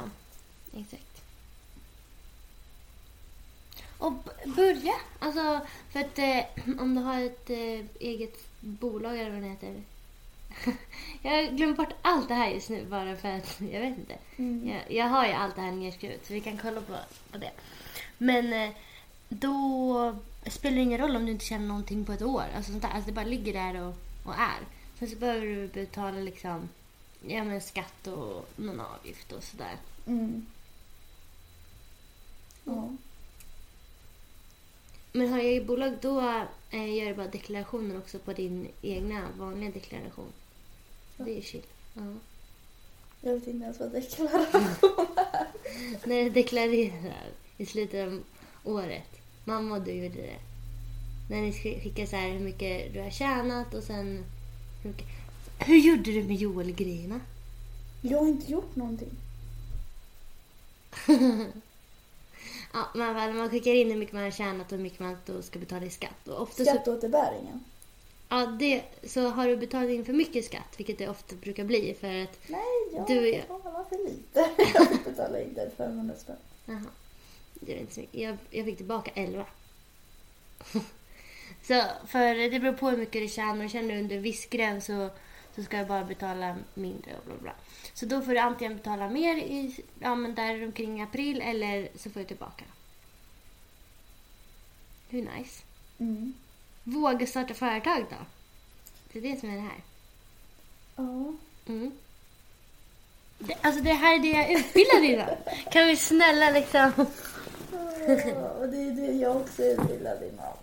exakt. 0.77 1.23
Och 3.99 4.13
börja. 4.57 4.95
Alltså, 5.19 5.61
för 5.93 6.01
att 6.01 6.19
eh, 6.19 6.45
om 6.81 6.95
du 6.95 7.01
har 7.01 7.21
ett 7.21 7.51
eh, 7.51 7.87
eget 8.01 8.37
bolag 8.61 9.19
eller 9.19 9.31
vad 9.31 9.43
det 9.43 9.49
heter. 9.49 9.83
jag 11.23 11.31
har 11.31 11.57
glömt 11.57 11.77
bort 11.77 11.95
allt 12.03 12.29
det 12.29 12.35
här 12.35 12.51
just 12.51 12.69
nu 12.69 12.85
bara 12.85 13.17
för 13.17 13.29
att, 13.29 13.61
jag 13.61 13.81
vet 13.81 13.99
inte. 13.99 14.19
Jag, 14.71 14.93
jag 14.97 15.07
har 15.07 15.27
ju 15.27 15.33
allt 15.33 15.57
det 15.57 15.63
här 15.63 15.73
nedskrivet 15.73 16.27
så 16.27 16.33
vi 16.33 16.41
kan 16.41 16.59
kolla 16.59 16.81
på, 16.81 16.97
på 17.33 17.39
det. 17.39 17.51
Men 18.19 18.53
eh, 18.53 18.71
då 19.29 20.17
spelar 20.47 20.77
det 20.77 20.83
ingen 20.83 20.99
roll 20.99 21.17
om 21.17 21.27
du 21.27 21.33
inte 21.33 21.45
tjänar 21.45 21.67
någonting 21.67 22.05
på 22.05 22.13
ett 22.13 22.23
år. 22.23 22.45
Alltså, 22.57 22.73
sånt 22.73 22.83
där. 22.83 22.91
alltså 22.91 23.07
det 23.07 23.15
bara 23.15 23.25
ligger 23.25 23.53
där 23.53 23.83
och, 23.83 23.95
och 24.25 24.35
är. 24.35 24.61
Sen 24.99 25.09
så 25.09 25.17
behöver 25.17 25.47
du 25.47 25.67
betala 25.69 26.19
liksom, 26.19 26.69
ja, 27.27 27.45
men 27.45 27.61
skatt 27.61 28.07
och 28.07 28.49
någon 28.57 28.81
avgift 28.81 29.33
och 29.33 29.45
sådär. 29.45 29.77
Mm. 30.07 30.47
Ja. 32.65 32.89
Men 35.13 35.29
har 35.29 35.39
jag 35.39 35.47
eget 35.47 35.67
bolag 35.67 35.93
då 36.01 36.21
eh, 36.71 36.95
gör 36.95 37.07
du 37.07 37.15
bara 37.15 37.27
deklarationer 37.27 37.99
också 37.99 38.19
på 38.19 38.33
din 38.33 38.69
egna 38.83 39.29
vanliga 39.39 39.71
deklaration. 39.71 40.33
Det 41.25 41.39
är 41.39 41.43
chill. 41.43 41.67
Ja. 41.95 42.03
Jag 43.21 43.33
vet 43.35 43.47
inte 43.47 43.65
ens 43.65 43.81
vad 43.81 43.93
deklaration 43.93 44.67
När 46.05 46.25
du 46.25 46.31
deklarerar 46.31 47.27
i 47.57 47.67
slutet 47.67 48.07
av 48.09 48.23
året. 48.65 49.21
Mamma 49.45 49.77
och 49.77 49.83
du 49.83 49.93
gjorde 49.93 50.15
det. 50.23 50.39
När 51.31 51.43
ni 51.43 51.51
sk- 51.51 51.83
skickar 51.83 52.07
så 52.07 52.17
här 52.17 52.29
hur 52.31 52.41
mycket 52.41 52.95
du 52.95 53.01
har 53.01 53.11
tjänat 53.11 53.75
och 53.75 53.83
sen... 53.83 54.25
Hur, 54.83 54.91
mycket... 54.91 55.07
hur 55.59 55.77
gjorde 55.77 56.13
du 56.13 56.23
med 56.25 56.37
Joel-grejerna? 56.37 57.21
Jag 58.03 58.19
har 58.19 58.27
inte 58.29 58.53
gjort 58.53 58.77
någonting. 58.77 59.11
Ja, 62.73 62.89
men 62.95 63.37
man 63.37 63.51
skickar 63.51 63.75
in 63.75 63.91
hur 63.91 63.97
mycket 63.97 64.15
man 64.15 64.23
har 64.25 64.31
tjänat 64.31 64.73
och 64.73 64.77
hur 64.79 64.83
mycket 64.85 65.01
man 65.01 65.17
ska 65.43 65.59
betala 65.59 65.85
i 65.87 65.91
skatt. 65.91 66.29
Och 66.29 66.43
ofta 66.43 66.65
så, 66.65 66.71
Skatteåterbäringen? 66.71 67.65
Ja, 68.31 68.47
det, 68.47 68.83
så 69.05 69.29
har 69.29 69.47
du 69.49 69.57
betalat 69.57 69.91
in 69.91 70.05
för 70.05 70.13
mycket 70.13 70.45
skatt, 70.45 70.75
vilket 70.77 70.99
det 70.99 71.09
ofta 71.09 71.37
brukar 71.37 71.65
bli 71.65 71.95
för 72.01 72.23
att 72.23 72.39
Nej, 72.49 72.61
jag 72.95 73.07
Du- 73.07 73.33
betalar 73.33 73.85
för 73.85 74.09
lite. 74.11 74.51
Jag 74.75 74.89
fick 74.89 75.05
betala 75.05 75.41
inte 75.41 75.71
500 75.77 76.15
spänn. 76.19 76.37
Jaha. 76.67 76.81
Det 77.55 77.75
är 77.77 77.81
inte 77.81 77.95
så 77.95 78.01
mycket. 78.01 78.21
Jag, 78.21 78.37
jag 78.51 78.65
fick 78.65 78.77
tillbaka 78.77 79.11
11. 79.15 79.47
så 81.63 81.83
för 82.07 82.51
det 82.51 82.61
beror 82.61 82.73
på 82.73 82.91
hur 82.91 82.97
mycket 82.97 83.23
du 83.23 83.29
tjänar. 83.29 83.65
Och 83.65 83.71
Känner 83.71 83.95
du 83.95 84.01
under 84.01 84.19
viss 84.19 84.47
gräns 84.47 84.85
så, 84.87 85.11
så 85.57 85.63
ska 85.63 85.77
jag 85.77 85.87
bara 85.87 86.05
betala 86.05 86.57
mindre 86.75 87.11
och 87.19 87.25
bla 87.27 87.35
bla. 87.43 87.53
Så 87.95 88.07
då 88.07 88.21
får 88.23 88.33
du 88.33 88.39
antingen 88.39 88.77
betala 88.77 89.09
mer 89.11 89.37
i, 89.37 89.77
ja, 90.01 90.15
men 90.15 90.35
där 90.35 90.65
omkring 90.65 91.03
april 91.03 91.41
eller 91.41 91.89
så 91.97 92.11
får 92.11 92.21
du 92.21 92.27
tillbaka. 92.27 92.65
Hur 95.09 95.23
nice? 95.23 95.63
Mm. 95.99 96.33
Våga 96.91 97.27
starta 97.27 97.55
företag 97.55 98.07
då. 98.11 98.17
Det 99.13 99.19
är 99.19 99.23
det 99.23 99.41
som 99.41 99.51
är 99.51 99.55
det 99.55 99.61
här. 99.61 99.81
Ja. 100.97 101.33
Mm. 101.67 101.93
Det, 103.39 103.55
alltså 103.63 103.83
det 103.83 103.93
här 103.93 104.15
är 104.15 104.19
det 104.19 104.29
jag 104.29 104.51
är 104.51 104.59
utbildad 104.59 105.05
inom. 105.05 105.37
Kan 105.73 105.87
vi 105.87 105.97
snälla 105.97 106.51
liksom... 106.51 106.93
Och 108.61 108.69
det 108.69 108.77
är 108.83 108.91
det 108.97 109.13
jag 109.13 109.37
också 109.37 109.63
är 109.63 109.71
utbildad 109.73 110.23
inom. 110.23 110.55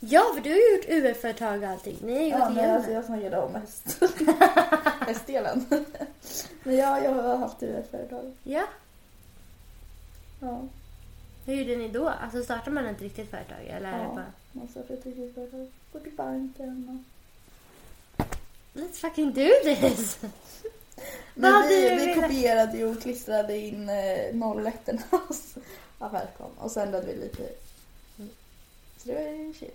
Ja, 0.00 0.22
för 0.34 0.40
du 0.40 0.50
har 0.50 0.56
ju 0.56 0.76
gjort 0.76 0.88
UF-företag 0.88 1.62
och 1.62 1.68
allting. 1.68 1.96
Ni 2.02 2.14
har 2.14 2.20
ju 2.20 2.28
Ja, 2.30 2.38
gått 2.48 2.56
igenom 2.56 2.76
alltså 2.76 2.90
jag 2.90 3.04
snackade 3.04 3.40
om 3.40 3.54
häst. 3.54 4.02
Hästdelen. 5.00 5.66
Men 6.62 6.76
ja, 6.76 7.04
jag 7.04 7.10
har 7.14 7.36
haft 7.36 7.62
UF-företag. 7.62 8.32
Ja. 8.42 8.64
Ja, 10.40 10.60
Hur 11.46 11.54
gjorde 11.54 11.76
ni 11.76 11.88
då? 11.88 12.08
Alltså 12.08 12.42
startar 12.42 12.70
man 12.70 12.86
ett 12.86 13.02
riktigt 13.02 13.30
företag? 13.30 13.66
Eller 13.66 13.98
ja. 13.98 14.12
bara... 14.14 14.32
Man 14.58 14.68
startar 14.68 14.94
ett 14.94 15.06
riktigt 15.06 15.34
företag. 15.34 15.66
Går 15.92 16.00
till 16.00 16.16
banken 16.16 17.04
och... 18.16 18.24
Let's 18.80 19.00
fucking 19.00 19.32
do 19.32 19.48
this! 19.64 20.18
Men 21.34 21.68
vi, 21.68 22.06
vi 22.06 22.14
kopierade 22.14 22.78
ju 22.78 22.84
och 22.84 23.02
klistrade 23.02 23.58
in 23.58 23.88
eh, 23.88 24.66
01 24.66 24.90
hos 25.10 25.54
affärsplan 25.98 26.50
och 26.58 26.70
så 26.70 26.80
ändrade 26.80 27.06
vi 27.06 27.16
lite 27.16 27.48
Så 28.96 29.08
det 29.08 29.28
är 29.28 29.52
chill. 29.52 29.70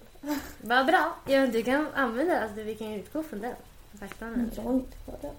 Vad 0.62 0.86
bra. 0.86 1.16
Ja, 1.28 1.48
du 1.48 1.64
kan 1.64 1.88
använda 1.94 2.42
alltså, 2.42 2.62
vi 2.62 2.76
kan 2.76 2.92
ju 2.92 3.00
utgå 3.00 3.24
från 3.24 3.42
den. 3.42 3.56
Affärsplanen. 3.96 4.38
Men 4.38 4.52
jag 4.56 4.64
har 4.64 4.74
inte 4.74 4.98
kvar 4.98 5.18
den. 5.22 5.36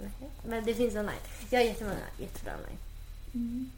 Nej. 0.00 0.30
Men 0.46 0.64
det 0.64 0.74
finns 0.74 0.94
online. 0.94 1.20
Jag 1.50 1.60
har 1.60 1.64
jättemånga 1.64 1.96
jättebra 2.18 2.52
online. 2.52 2.78
Mm. 3.34 3.70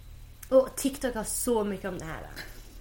Och 0.48 0.76
TikTok 0.76 1.14
har 1.14 1.24
så 1.24 1.64
mycket 1.64 1.88
om 1.88 1.98
det 1.98 2.04
här. 2.04 2.28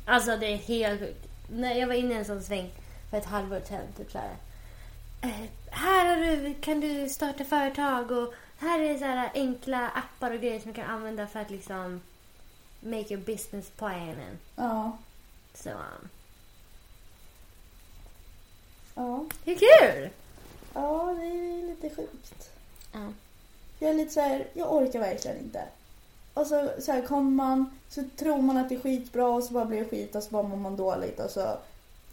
Alltså 0.06 0.38
det 0.38 0.46
är 0.54 0.58
helt 0.58 1.00
sjukt. 1.00 1.28
När 1.50 1.76
jag 1.76 1.88
var 1.88 1.94
inne 1.94 2.14
i 2.14 2.18
en 2.18 2.26
sån 2.26 2.44
sväng 2.44 2.72
för 3.10 3.18
ett 3.18 3.26
halvår 3.26 3.62
sedan. 3.68 3.86
Typ 3.98 4.12
så 4.12 4.18
här. 4.18 4.36
Eh, 5.22 5.50
här 5.70 6.18
du, 6.18 6.54
kan 6.54 6.80
du 6.80 7.10
starta 7.10 7.44
företag 7.46 8.12
och 8.12 8.34
här 8.58 8.80
är 8.80 8.98
så 8.98 9.06
här 9.06 9.32
enkla 9.34 9.90
appar 9.90 10.32
och 10.32 10.42
grejer 10.42 10.60
som 10.60 10.72
du 10.72 10.76
kan 10.82 10.90
använda 10.90 11.28
för 11.28 11.40
att 11.40 11.50
liksom 11.52 12.02
make 12.80 13.14
your 13.14 13.24
business 13.26 13.70
plan. 13.70 14.16
Ja. 14.56 14.98
Så 15.54 15.70
Ja. 18.96 19.26
är 19.46 19.56
kul! 19.56 20.10
Ja, 20.74 21.16
det 21.20 21.26
är 21.26 21.68
lite 21.68 21.96
sjukt. 21.96 22.50
Ja. 22.94 23.08
Jag 23.80 23.90
är 23.90 23.94
lite 23.94 24.12
så 24.14 24.22
här, 24.22 24.48
jag 24.54 24.74
orkar 24.74 25.00
verkligen 25.00 25.38
inte. 25.38 25.64
Och 26.34 26.48
så, 26.48 26.70
så 26.80 26.92
här 26.92 27.02
kommer 27.02 27.32
man, 27.32 27.70
så 27.90 28.04
tror 28.18 28.38
man 28.42 28.58
att 28.58 28.70
det 28.70 28.76
är 28.76 28.80
skitbra 28.80 29.28
och 29.28 29.44
så 29.44 29.54
bara 29.54 29.66
blir 29.66 29.80
det 29.80 29.86
skit 29.90 30.16
och 30.16 30.24
så 30.24 30.30
bara 30.32 30.44
mår 30.44 30.58
man 30.58 30.76
dåligt 30.76 31.20
och 31.20 31.30
så 31.30 31.58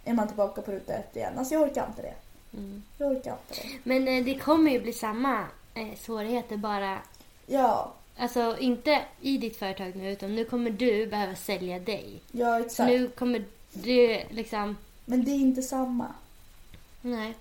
är 0.05 0.15
man 0.15 0.27
tillbaka 0.29 0.63
på 0.63 0.73
ruta 0.73 0.93
ett 0.93 1.17
igen. 1.17 1.33
Alltså 1.39 1.55
jag 1.55 1.63
orkar 1.63 1.87
inte 1.87 2.03
det. 2.03 2.15
Mm. 2.59 2.83
Jag 2.99 3.09
orkar 3.11 3.31
inte 3.31 3.63
det. 3.63 3.69
Men 3.85 4.09
eh, 4.09 4.25
det 4.25 4.35
kommer 4.35 4.71
ju 4.71 4.81
bli 4.81 4.93
samma 4.93 5.45
eh, 5.75 5.99
svårigheter 6.01 6.57
bara 6.57 6.99
Ja, 7.47 7.93
Alltså 8.19 8.57
inte 8.59 9.03
i 9.21 9.39
ditt 9.39 9.57
företag 9.57 9.97
nu 9.97 10.13
utan 10.13 10.35
nu 10.35 10.45
kommer 10.45 10.71
du 10.71 11.07
behöva 11.07 11.35
sälja 11.35 11.79
dig. 11.79 12.23
ja 12.33 12.59
Så 12.59 12.65
exakt. 12.65 12.89
nu 12.91 13.09
kommer 13.09 13.45
du 13.73 14.21
liksom... 14.31 14.77
Men 15.05 15.25
det 15.25 15.31
är 15.31 15.35
inte 15.35 15.63
samma. 15.63 16.07
Nej. 17.03 17.35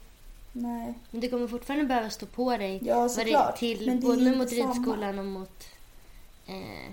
Nej. 0.54 0.94
Men 1.12 1.22
du 1.22 1.30
kommer 1.30 1.48
fortfarande 1.48 1.86
behöva 1.86 2.10
stå 2.10 2.26
på 2.26 2.58
dig. 2.58 2.80
Ja, 2.84 3.10
såklart. 3.10 3.58
Till, 3.58 3.86
Men 3.86 4.00
det 4.00 4.06
är 4.06 4.10
både 4.10 4.36
mot 4.38 4.50
samma. 4.50 4.70
ridskolan 4.74 5.20
och 5.20 5.26
mot 5.26 5.64
eh, 6.50 6.92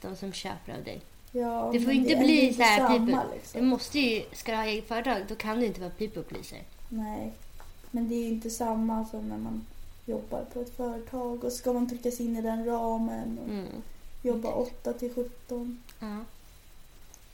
de 0.00 0.16
som 0.16 0.32
köper 0.32 0.74
av 0.78 0.84
dig. 0.84 1.00
Ja, 1.32 1.70
Det 1.72 1.80
får 1.80 1.92
inte 1.92 2.12
är 2.12 2.18
bli 2.18 2.40
inte 2.40 2.56
så 2.56 2.62
här 2.62 2.78
samma, 2.78 2.98
people. 2.98 3.34
liksom. 3.36 3.60
Du 3.60 3.66
måste 3.66 3.98
ju, 3.98 4.24
ska 4.32 4.52
du 4.52 4.58
ha 4.58 4.64
eget 4.64 4.88
företag 4.88 5.22
då 5.28 5.34
kan 5.34 5.58
du 5.60 5.66
inte 5.66 5.80
vara 5.80 5.90
people 5.90 6.22
pleaser. 6.22 6.62
Nej. 6.88 7.32
Men 7.90 8.08
det 8.08 8.14
är 8.14 8.28
inte 8.28 8.50
samma 8.50 9.04
som 9.06 9.28
när 9.28 9.36
man 9.38 9.66
jobbar 10.06 10.44
på 10.52 10.60
ett 10.60 10.76
företag 10.76 11.44
och 11.44 11.52
ska 11.52 11.72
man 11.72 11.88
tryckas 11.88 12.20
in 12.20 12.36
i 12.36 12.42
den 12.42 12.64
ramen 12.66 13.38
och 13.42 13.48
Mm. 13.48 13.66
jobba 14.22 14.48
8 14.52 14.92
till 14.92 15.14
17. 15.14 15.82
Ja. 16.00 16.18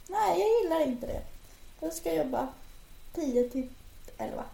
Nej, 0.08 0.38
jag 0.40 0.62
gillar 0.62 0.86
inte 0.92 1.06
det. 1.06 1.22
Jag 1.80 1.92
ska 1.92 2.14
jobba 2.14 2.48
10 3.14 3.48
till 3.48 3.68
11. 4.20 4.44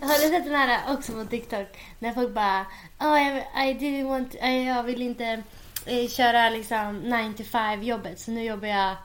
Har 0.00 0.22
du 0.22 0.28
sett 0.28 0.44
den 0.44 0.54
här 0.54 0.94
också 0.94 1.12
på 1.12 1.24
TikTok? 1.24 1.66
När 1.98 2.12
folk 2.12 2.34
bara 2.34 2.66
oh, 3.00 3.18
I, 3.18 3.38
I 3.38 3.74
didn't 3.74 4.08
want, 4.08 4.34
I, 4.34 4.64
jag 4.66 4.82
vill 4.82 5.02
inte 5.02 5.42
eh, 5.86 6.08
köra 6.08 6.50
liksom 6.50 6.98
9 6.98 7.32
to 7.36 7.44
5 7.44 7.82
jobbet 7.82 8.20
så 8.20 8.30
nu 8.30 8.44
jobbar 8.44 8.68
jag 8.68 8.96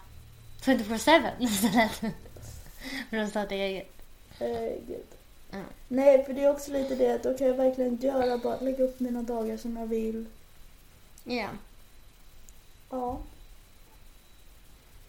24-7 0.62 0.96
istället. 1.40 2.00
För 3.10 3.18
de 3.18 3.28
startar 3.28 3.56
eget. 3.56 3.92
Herregud. 4.40 5.06
Ja. 5.52 5.58
Nej, 5.88 6.26
för 6.26 6.34
det 6.34 6.44
är 6.44 6.52
också 6.52 6.72
lite 6.72 6.96
det 6.96 7.16
att 7.16 7.24
då 7.24 7.38
kan 7.38 7.48
jag 7.48 7.54
verkligen 7.54 7.98
göra, 7.98 8.38
bara 8.38 8.60
lägga 8.60 8.84
upp 8.84 9.00
mina 9.00 9.24
dagar 9.24 9.58
som 9.58 9.78
jag 9.78 9.88
vill. 9.88 10.26
Ja. 11.24 11.48
Ja. 12.90 13.20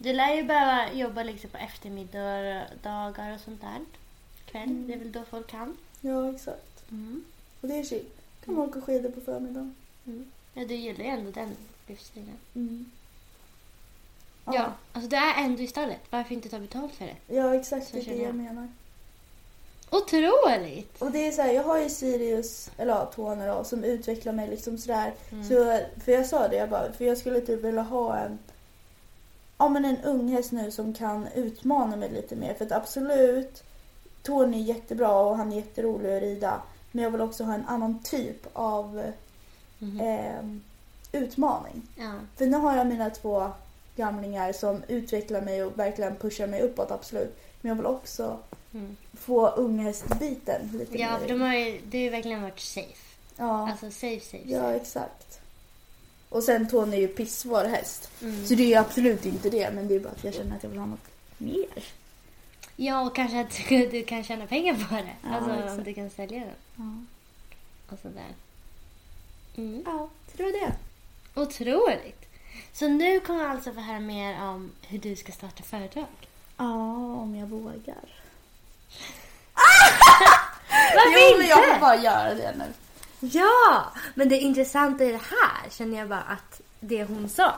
Du 0.03 0.13
lär 0.13 0.35
ju 0.35 0.43
behöva 0.43 0.93
jobba 0.93 1.23
liksom 1.23 1.51
på 1.51 1.57
eftermiddagar 1.59 2.69
dagar 2.83 3.35
och 3.35 3.41
sånt 3.41 3.61
där. 3.61 3.81
Kväll, 4.47 4.63
Mm. 4.71 4.87
det 4.87 4.95
är 4.95 4.99
väl 4.99 5.13
då 5.13 5.23
folk 5.31 5.47
kan. 5.47 5.77
Ja, 6.01 6.35
exakt. 6.35 6.91
Mm. 6.91 7.25
Och 7.61 7.69
det 7.69 7.75
är 7.79 7.85
chill. 7.85 8.05
Kan 8.45 8.55
man 8.55 8.69
åka 8.69 8.81
skidor 8.81 9.11
på 9.11 9.21
förmiddagen. 9.21 9.75
Mm. 10.07 10.31
Ja, 10.55 10.65
du 10.65 10.75
gillar 10.75 11.05
ju 11.05 11.11
ändå 11.11 11.31
den 11.31 11.57
livsstilen. 11.87 12.37
Mm. 12.55 12.91
Ja. 14.45 14.73
alltså 14.93 15.11
du 15.11 15.17
är 15.17 15.35
ändå 15.45 15.63
i 15.63 15.67
stallet. 15.67 16.01
Varför 16.11 16.35
inte 16.35 16.49
ta 16.49 16.59
betalt 16.59 16.95
för 16.95 17.05
det? 17.07 17.35
Ja, 17.35 17.55
exakt. 17.55 17.87
Så 17.89 17.97
Det 17.97 18.03
är 18.03 18.05
det 18.05 18.15
jag 18.17 18.29
jag. 18.29 18.35
menar. 18.35 18.69
Otroligt! 19.91 21.03
Och 21.03 21.11
det 21.11 21.27
är 21.27 21.33
så 21.33 21.43
här, 21.43 21.53
jag 21.53 21.63
har 21.65 21.79
ju 21.79 21.89
Sirius, 21.91 22.71
eller 22.77 22.93
ja, 22.93 23.05
Tony 23.05 23.47
då, 23.47 23.65
som 23.65 23.85
utvecklar 23.85 24.33
mig 24.33 24.49
liksom 24.49 24.79
sådär. 24.79 25.13
Mm. 25.33 25.45
Så, 25.49 25.81
för 26.05 26.13
jag 26.13 26.27
sa 26.27 26.49
det, 26.49 26.57
jag 26.57 26.69
bara, 26.71 26.93
för 26.93 27.05
jag 27.05 27.19
skulle 27.19 27.41
typ 27.41 27.61
vilja 27.65 27.83
ha 27.83 28.17
en, 28.19 28.39
ja 29.61 29.69
men 29.69 29.85
en 29.85 30.01
ung 30.05 30.29
häst 30.29 30.53
nu 30.53 30.71
som 30.71 30.95
kan 30.95 31.27
utmana 31.35 31.97
mig 31.97 32.11
lite 32.11 32.37
mer. 32.37 32.55
För 32.55 32.65
att 32.65 32.73
absolut, 32.73 33.63
Tony 34.23 34.57
är 34.61 34.65
jättebra 34.65 35.13
och 35.21 35.37
han 35.37 35.53
är 35.53 35.57
jätterolig 35.57 36.17
att 36.17 36.23
rida. 36.23 36.63
Men 36.93 37.05
jag 37.05 37.11
vill 37.11 37.21
också 37.21 37.45
ha 37.45 37.55
en 37.55 37.67
annan 37.67 37.99
typ 38.03 38.47
av 38.53 39.03
Mhm. 39.79 40.01
eh, 40.01 41.21
utmaning. 41.21 41.83
Ja. 41.97 42.13
För 42.37 42.47
nu 42.47 42.57
har 42.57 42.77
jag 42.77 42.87
mina 42.87 43.11
två 43.11 43.51
gamlingar 43.97 44.53
som 44.53 44.83
utvecklar 44.89 45.41
mig 45.41 45.65
och 45.65 45.79
verkligen 45.79 46.17
pushar 46.17 46.47
mig 46.47 46.61
uppåt, 46.63 46.91
absolut. 46.91 47.39
Men 47.61 47.69
jag 47.69 47.77
vill 47.77 47.87
också 47.87 48.39
Mm. 48.75 48.97
få 49.15 49.49
unghästbiten 49.49 50.71
lite 50.79 50.99
Ja, 50.99 51.13
mer. 51.13 51.19
för 51.19 51.29
de 51.29 51.41
har 51.41 51.55
ju, 51.55 51.81
det 51.85 51.99
har 51.99 52.03
ju 52.05 52.11
verkligen 52.11 52.43
varit 52.43 52.61
safe. 52.61 53.17
Ja, 53.37 53.71
Alltså 53.71 53.91
safe, 53.91 54.21
safe, 54.21 54.43
ja, 54.47 54.61
safe. 54.63 54.77
exakt. 54.77 55.40
Och 56.31 56.43
sen 56.43 56.69
Tony 56.69 56.97
är 56.97 57.01
ju 57.01 57.09
pissvår 57.09 57.65
häst. 57.65 58.11
Mm. 58.23 58.47
Så 58.47 58.55
det 58.55 58.63
är 58.63 58.67
ju 58.67 58.75
absolut 58.75 59.27
inte 59.27 59.51
det, 59.51 59.71
men 59.75 59.89
det 59.89 59.95
är 59.95 60.01
bara 60.01 60.13
att 60.13 60.25
jag 60.25 60.35
känner 60.35 60.57
att 60.57 60.63
jag 60.63 60.71
vill 60.71 60.79
ha 60.79 60.87
något 60.87 61.09
mer. 61.39 61.85
Ja, 62.77 63.01
och 63.01 63.15
kanske 63.15 63.41
att 63.41 63.61
du, 63.69 63.87
du 63.91 64.03
kan 64.05 64.25
tjäna 64.25 64.47
pengar 64.47 64.75
på 64.89 64.95
det. 64.95 65.13
Ja, 65.23 65.29
alltså 65.37 65.51
om 65.51 65.59
exakt. 65.59 65.85
du 65.85 65.95
kan 65.95 66.11
sälja 66.11 66.39
den 66.39 66.55
Ja, 66.77 67.95
och 67.95 67.99
sådär. 68.03 68.35
Mm. 69.57 69.83
ja 69.87 70.09
var 70.45 70.53
det. 70.53 70.73
Otroligt! 71.35 72.27
Så 72.73 72.89
nu 72.89 73.21
kommer 73.21 73.43
jag 73.43 73.51
alltså 73.51 73.73
få 73.73 73.81
höra 73.81 74.01
mer 74.01 74.43
om 74.43 74.71
hur 74.87 74.99
du 74.99 75.17
ska 75.17 75.33
starta 75.33 75.63
företag. 75.63 76.07
Ja, 76.57 76.75
om 77.15 77.37
jag 77.37 77.47
vågar. 77.47 78.05
Varför 80.95 81.31
Jo, 81.31 81.39
men 81.39 81.47
jag 81.47 81.69
inte? 81.69 81.81
bara 81.81 81.97
göra 81.97 82.35
det 82.35 82.55
nu. 82.59 82.65
Ja! 83.21 83.93
Men 84.15 84.29
det 84.29 84.39
intressanta 84.39 85.05
i 85.05 85.13
det 85.13 85.21
här 85.31 85.71
känner 85.71 85.99
jag 85.99 86.09
bara 86.09 86.21
att 86.23 86.61
det 86.81 87.05
hon 87.05 87.29
sa. 87.29 87.55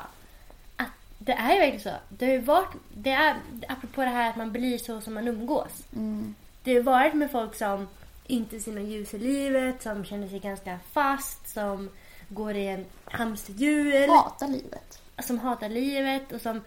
Att 0.77 0.88
det 1.18 1.33
är 1.33 1.53
ju 1.53 1.59
verkligen 1.59 1.81
så. 1.81 1.94
Det 2.09 2.25
har 2.27 2.33
ju 2.33 2.40
varit, 2.40 2.68
det 2.94 3.11
är, 3.11 3.37
apropå 3.68 4.01
det 4.01 4.09
här 4.09 4.31
att 4.31 4.37
man 4.37 4.53
blir 4.53 4.79
så 4.79 5.01
som 5.01 5.14
man 5.14 5.29
umgås. 5.29 5.83
Mm. 5.96 6.35
Det 6.62 6.75
har 6.75 6.83
varit 6.83 7.14
med 7.14 7.31
folk 7.31 7.55
som 7.55 7.88
inte 8.27 8.61
ser 8.61 8.72
något 8.72 8.88
ljus 8.88 9.14
i 9.14 9.18
livet, 9.18 9.83
som 9.83 10.05
känner 10.05 10.29
sig 10.29 10.38
ganska 10.38 10.79
fast, 10.92 11.48
som 11.48 11.90
går 12.29 12.55
i 12.57 12.66
en 12.66 12.85
hamsterhjul, 13.05 14.09
Hatar 14.09 14.48
livet. 14.48 15.01
som 15.22 15.38
hatar 15.38 15.68
livet 15.68 16.33
och 16.33 16.40
som 16.40 16.61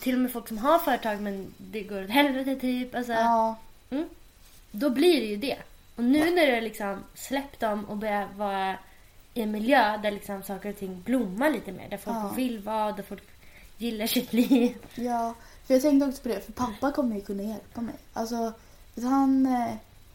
till 0.00 0.14
och 0.14 0.20
med 0.20 0.32
folk 0.32 0.48
som 0.48 0.58
har 0.58 0.78
företag 0.78 1.20
men 1.20 1.54
det 1.58 1.82
går 1.82 2.04
åt 2.04 2.10
helvete 2.10 2.56
typ. 2.60 2.94
Alltså, 2.94 3.12
Ja, 3.12 3.56
mm, 3.90 4.08
då 4.70 4.90
blir 4.90 5.20
det 5.20 5.26
ju 5.26 5.36
det. 5.36 5.58
Och 5.96 6.04
nu 6.04 6.30
när 6.34 6.46
du 6.46 6.60
liksom 6.60 7.04
släppt 7.14 7.60
dem 7.60 7.84
och 7.84 7.96
börjar 7.96 8.28
vara 8.36 8.78
i 9.34 9.42
en 9.42 9.50
miljö 9.50 9.96
där 9.96 10.10
liksom 10.10 10.42
saker 10.42 10.68
och 10.68 10.78
ting 10.78 11.02
blommar 11.04 11.50
lite 11.50 11.72
mer, 11.72 11.88
där 11.88 11.96
folk 11.96 12.16
Ja. 12.16 12.32
vill 12.36 12.58
vara, 12.58 12.92
där 12.92 13.02
folk 13.02 13.22
gillar 13.78 14.06
sitt 14.06 14.32
liv. 14.32 14.76
ja. 14.94 15.34
För 15.66 15.74
jag 15.74 15.82
tänkte 15.82 16.06
också 16.08 16.22
på 16.22 16.28
det, 16.28 16.40
för 16.40 16.52
pappa 16.52 16.92
kommer 16.92 17.16
ju 17.16 17.22
kunna 17.22 17.42
hjälpa 17.42 17.80
mig. 17.80 17.94
Alltså, 18.12 18.52
han 19.02 19.46
eh, 19.46 19.74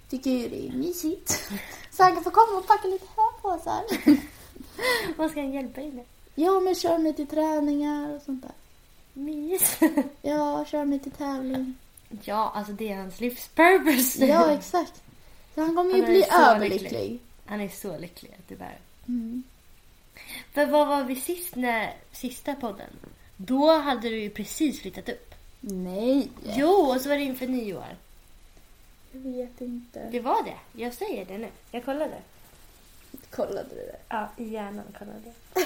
tycker 0.10 0.32
ju 0.32 0.50
det 0.50 0.68
är 0.68 0.72
mysigt. 0.72 1.30
Så 1.92 2.04
han 2.04 2.14
kan 2.14 2.24
få 2.24 2.30
komma 2.32 2.58
och 2.60 2.68
packa 2.68 2.88
lite 2.88 3.06
härpåsar. 3.18 3.82
Vad 5.18 5.32
ska 5.32 5.40
han 5.42 5.52
hjälpa 5.54 5.82
dig 5.82 5.92
med? 5.92 6.06
Ja, 6.36 6.60
men 6.60 6.76
kör 6.76 6.98
mig 6.98 7.14
till 7.14 7.28
träningar 7.28 8.16
och 8.16 8.22
sånt 8.22 8.42
där. 8.42 8.52
Mys. 9.14 9.80
Ja, 10.22 10.66
kör 10.66 10.86
mig 10.86 11.00
till 11.00 11.12
tävling. 11.12 11.76
ja, 12.24 12.52
alltså 12.56 12.74
det 12.74 12.92
är 12.92 12.98
hans 12.98 13.20
livspurpose. 13.20 14.26
Ja, 14.26 14.52
exakt. 14.52 15.02
Så 15.56 15.62
han 15.62 15.76
kommer 15.76 15.96
ju 15.96 16.02
Han 16.02 16.10
är 16.10 16.14
bli 16.14 16.26
överlycklig. 16.32 16.82
lycklig. 16.92 17.20
Han 17.46 17.62
är 17.62 17.70
så 17.70 17.98
lycklig 17.98 18.32
att 18.40 18.48
du 18.48 18.56
bär. 18.56 18.78
Mm. 19.08 19.44
För 20.52 20.66
vad 20.66 20.88
var 20.88 21.04
vi 21.04 21.16
sist 21.16 21.56
när, 21.56 21.94
sista 22.12 22.56
podden? 22.56 22.90
Då 23.38 23.72
hade 23.80 24.10
du 24.10 24.20
ju 24.22 24.30
precis 24.30 24.82
flyttat 24.82 25.10
upp. 25.10 25.36
Nej. 25.60 26.30
Jo, 26.44 26.70
och 26.70 27.02
så 27.02 27.10
var 27.10 27.16
det 27.16 27.24
inför 27.24 27.48
nyår. 27.48 27.96
Jag 29.12 29.20
vet 29.20 29.62
inte. 29.62 30.10
Det 30.12 30.20
var 30.20 30.44
det. 30.44 30.82
Jag 30.84 30.94
säger 30.94 31.26
det 31.26 31.38
nu. 31.38 31.50
Jag 31.72 31.86
kollade. 31.86 32.18
Kollade 33.30 33.70
du 33.70 33.76
det? 33.76 34.00
Ja, 34.10 34.30
i 34.38 34.44
hjärnan 34.44 34.86
kollade 35.00 35.22
jag. 35.54 35.64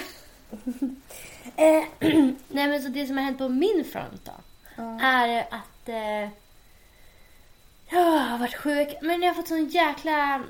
eh, 1.78 1.84
nej 2.48 2.68
men 2.68 2.82
så 2.82 2.88
det 2.88 3.06
som 3.06 3.16
har 3.16 3.24
hänt 3.24 3.38
på 3.38 3.48
min 3.48 3.84
front 3.84 4.24
då. 4.24 4.32
Ja. 4.76 5.00
Är 5.00 5.46
att 5.50 5.88
eh, 5.88 6.28
jag 7.88 8.00
har 8.00 8.38
varit 8.38 8.56
sjuk. 8.56 8.88
Men 9.02 9.22
jag 9.22 9.28
har 9.28 9.34
fått 9.34 9.48
sån 9.48 9.68
jäkla 9.68 10.42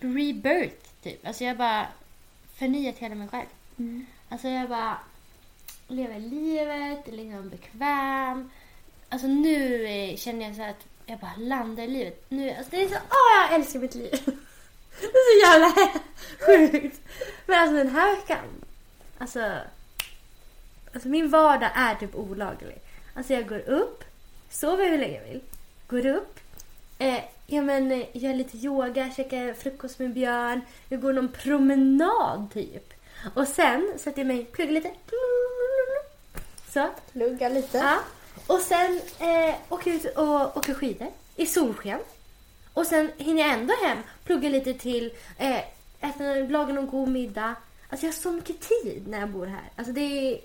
rebirth 0.00 0.88
typ. 1.02 1.26
Alltså 1.26 1.44
jag 1.44 1.56
bara 1.56 1.86
förnyat 2.58 2.98
hela 2.98 3.14
mig 3.14 3.28
själv. 3.28 3.46
Mm. 3.78 4.06
Alltså 4.28 4.48
jag 4.48 4.68
bara... 4.68 4.98
leva 5.88 6.18
livet, 6.18 7.06
liksom 7.06 7.48
bekväm. 7.48 8.50
Alltså 9.08 9.26
nu 9.26 10.14
känner 10.16 10.46
jag 10.46 10.56
så 10.56 10.62
att 10.62 10.86
jag 11.06 11.18
bara 11.18 11.36
landar 11.36 11.82
i 11.82 11.88
livet. 11.88 12.24
Nu, 12.28 12.50
alltså 12.50 12.70
det 12.70 12.82
är 12.84 12.88
så, 12.88 12.94
åh 12.94 13.42
jag 13.42 13.54
älskar 13.54 13.80
mitt 13.80 13.94
liv. 13.94 14.20
Det 15.00 15.06
är 15.06 15.40
så 15.40 15.46
jävla 15.46 15.92
sjukt. 16.46 17.00
Men 17.46 17.58
alltså 17.58 17.76
den 17.76 17.88
här 17.88 18.16
veckan, 18.16 18.44
alltså, 19.18 19.54
alltså 20.94 21.08
min 21.08 21.30
vardag 21.30 21.70
är 21.74 21.94
typ 21.94 22.14
olaglig. 22.14 22.78
Alltså 23.14 23.32
jag 23.34 23.48
går 23.48 23.58
upp, 23.68 24.04
sover 24.50 24.90
hur 24.90 24.98
länge 24.98 25.14
jag 25.14 25.28
vill, 25.28 25.40
går 25.86 26.06
upp, 26.06 26.40
eh, 26.98 27.24
ja 27.46 27.62
men 27.62 27.92
eh, 27.92 28.06
gör 28.12 28.34
lite 28.34 28.56
yoga, 28.56 29.10
käkar 29.16 29.54
frukost 29.54 29.98
med 29.98 30.12
Björn, 30.12 30.60
jag 30.88 31.00
går 31.00 31.12
någon 31.12 31.28
promenad 31.28 32.48
typ. 32.52 32.92
Och 33.34 33.48
sen 33.48 33.92
sätter 33.96 34.18
jag 34.18 34.26
mig, 34.26 34.44
pluggar 34.44 34.72
lite. 34.72 34.90
Så. 36.72 36.88
Plugga 37.12 37.48
lite. 37.48 37.78
Ja. 37.78 37.98
Och 38.46 38.60
sen 38.60 39.00
eh, 39.18 39.54
åker 39.68 39.90
jag 39.90 40.00
ut 40.00 40.16
och 40.16 40.56
åker 40.56 40.74
skidor 40.74 41.08
i 41.36 41.46
solsken. 41.46 41.98
Och 42.72 42.86
sen 42.86 43.10
hinner 43.16 43.42
jag 43.42 43.52
ändå 43.52 43.74
hem, 43.82 43.98
plugga 44.24 44.48
lite 44.48 44.74
till, 44.74 45.12
eh, 45.38 45.60
äta, 46.00 46.34
laga 46.48 46.72
någon 46.74 46.86
god 46.86 47.08
middag. 47.08 47.54
Alltså 47.88 48.06
jag 48.06 48.12
har 48.12 48.18
så 48.18 48.32
mycket 48.32 48.60
tid 48.60 49.08
när 49.08 49.20
jag 49.20 49.28
bor 49.28 49.46
här. 49.46 49.70
Alltså 49.76 49.92
det 49.92 50.00
är 50.00 50.40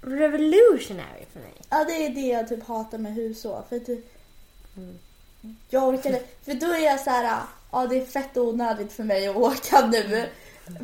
revolutionary 0.00 1.24
för 1.32 1.40
mig. 1.40 1.54
Ja, 1.70 1.84
det 1.84 2.06
är 2.06 2.10
det 2.10 2.20
jag 2.20 2.48
typ 2.48 2.66
hatar 2.66 2.98
med 2.98 3.14
hus 3.14 3.40
så. 3.40 3.64
För 3.68 3.78
typ, 3.78 4.17
Jag 5.70 5.88
orkar 5.88 6.10
inte. 6.10 6.22
För 6.44 6.54
då 6.54 6.66
är 6.66 6.84
jag 6.84 7.00
så 7.00 7.10
här, 7.10 7.38
ja 7.72 7.86
det 7.86 7.96
är 8.00 8.04
fett 8.04 8.36
onödigt 8.36 8.92
för 8.92 9.04
mig 9.04 9.28
att 9.28 9.36
åka 9.36 9.86
nu. 9.86 10.28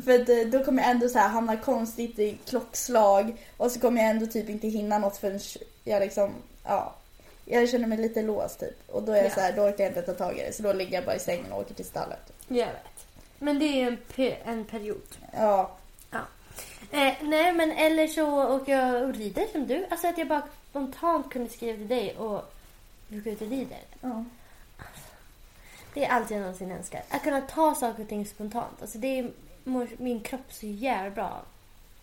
För 0.05 0.29
eh, 0.39 0.47
då 0.47 0.63
kommer 0.63 0.81
jag 0.83 0.91
ändå 0.91 1.09
så 1.09 1.19
här 1.19 1.27
hamna 1.29 1.57
konstigt 1.57 2.19
i 2.19 2.37
klockslag 2.45 3.45
och 3.57 3.71
så 3.71 3.79
kommer 3.79 4.01
jag 4.01 4.09
ändå 4.09 4.25
typ 4.25 4.49
inte 4.49 4.67
hinna 4.67 4.97
något 4.99 5.17
förrän 5.17 5.39
jag 5.83 5.99
liksom, 6.01 6.33
ja. 6.63 6.95
Jag 7.45 7.69
känner 7.69 7.87
mig 7.87 7.97
lite 7.97 8.21
låst 8.21 8.59
typ. 8.59 8.89
Och 8.91 9.03
då 9.03 9.11
är 9.11 9.15
jag 9.17 9.25
Ja. 9.25 9.29
så 9.33 9.39
här, 9.39 9.53
då 9.53 9.61
orkar 9.61 9.83
jag 9.83 9.89
inte 9.91 10.01
ta 10.01 10.13
tag 10.13 10.37
i 10.37 10.41
det. 10.41 10.53
Så 10.53 10.63
då 10.63 10.73
ligger 10.73 10.93
jag 10.93 11.05
bara 11.05 11.15
i 11.15 11.19
sängen 11.19 11.51
och 11.51 11.59
åker 11.59 11.73
till 11.73 11.85
stallet. 11.85 12.33
Jag 12.47 12.55
vet. 12.65 13.05
Men 13.39 13.59
det 13.59 13.65
är 13.65 13.75
ju 13.75 13.87
en, 13.87 13.97
pe- 14.15 14.35
en 14.45 14.65
period. 14.65 15.01
Ja. 15.33 15.71
Ja. 16.11 16.19
Eh, 16.91 17.13
nej, 17.21 17.53
men 17.53 17.71
eller 17.71 18.07
så 18.07 18.55
åker 18.55 18.77
jag 18.77 19.03
och 19.03 19.15
rider 19.15 19.45
som 19.51 19.67
du. 19.67 19.85
Alltså 19.89 20.07
att 20.07 20.17
jag 20.17 20.27
bara 20.27 20.41
spontant 20.69 21.29
kunde 21.31 21.49
skriva 21.49 21.77
till 21.77 21.87
dig 21.87 22.15
och 22.17 22.54
vi 23.07 23.19
går 23.19 23.33
ut 23.33 23.41
och 23.41 23.49
rider. 23.49 23.79
ja. 24.01 24.25
Det 25.93 26.05
är 26.05 26.09
allt 26.09 26.31
jag 26.31 26.39
någonsin 26.39 26.71
önskar. 26.71 27.03
Att 27.09 27.23
kunna 27.23 27.41
ta 27.41 27.75
saker 27.75 28.03
och 28.03 28.09
ting 28.09 28.25
spontant. 28.25 28.81
Alltså 28.81 28.97
det 28.97 29.19
är, 29.19 29.31
mår 29.63 29.87
min 29.97 30.19
kropp 30.19 30.53
så 30.53 30.65
jävla 30.65 31.09
bra 31.11 31.25
av. 31.29 31.45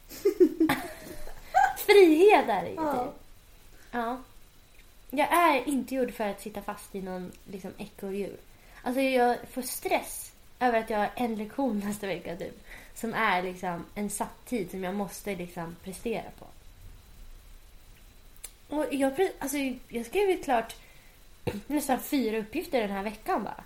Frihet 1.78 2.48
är 2.48 2.62
det 2.62 2.68
ju 2.68 2.74
Ja. 2.74 3.04
typ. 3.04 3.12
Ja. 3.90 4.18
Jag 5.10 5.32
är 5.32 5.68
inte 5.68 5.94
gjord 5.94 6.14
för 6.14 6.28
att 6.28 6.40
sitta 6.40 6.62
fast 6.62 6.94
i 6.94 7.02
någon 7.02 7.32
liksom, 7.50 7.72
ekorrhjul. 7.78 8.36
Alltså 8.82 9.00
jag 9.00 9.36
får 9.52 9.62
stress 9.62 10.32
över 10.60 10.78
att 10.78 10.90
jag 10.90 10.98
har 10.98 11.10
en 11.14 11.34
lektion 11.36 11.78
nästa 11.80 12.06
vecka 12.06 12.36
typ. 12.36 12.64
Som 12.94 13.14
är 13.14 13.42
liksom 13.42 13.84
en 13.94 14.10
satt 14.10 14.46
tid 14.46 14.70
som 14.70 14.84
jag 14.84 14.94
måste 14.94 15.34
liksom 15.36 15.76
prestera 15.84 16.30
på. 16.38 16.46
Och 18.76 18.86
jag, 18.90 19.30
alltså, 19.38 19.56
jag 19.88 20.06
skrev 20.06 20.30
ju 20.30 20.42
klart 20.42 20.76
nästan 21.66 22.00
fyra 22.00 22.38
uppgifter 22.38 22.81
den 22.81 22.90
här 22.90 23.02
veckan 23.02 23.44
bara. 23.44 23.64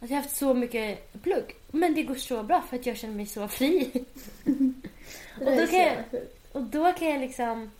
Alltså 0.00 0.14
jag 0.14 0.16
har 0.16 0.22
haft 0.22 0.36
så 0.36 0.54
mycket 0.54 1.12
plugg. 1.22 1.54
Men 1.70 1.94
det 1.94 2.02
går 2.02 2.14
så 2.14 2.42
bra 2.42 2.62
för 2.68 2.76
att 2.76 2.86
jag 2.86 2.96
känner 2.96 3.14
mig 3.14 3.26
så 3.26 3.48
fri. 3.48 3.90
Och 5.40 5.56
då 5.56 5.66
kan 5.66 5.78
jag-. 5.78 6.04
Och 6.52 6.62
då 6.62 6.92
kan 6.92 7.08
jag 7.08 7.20
liksom... 7.20 7.70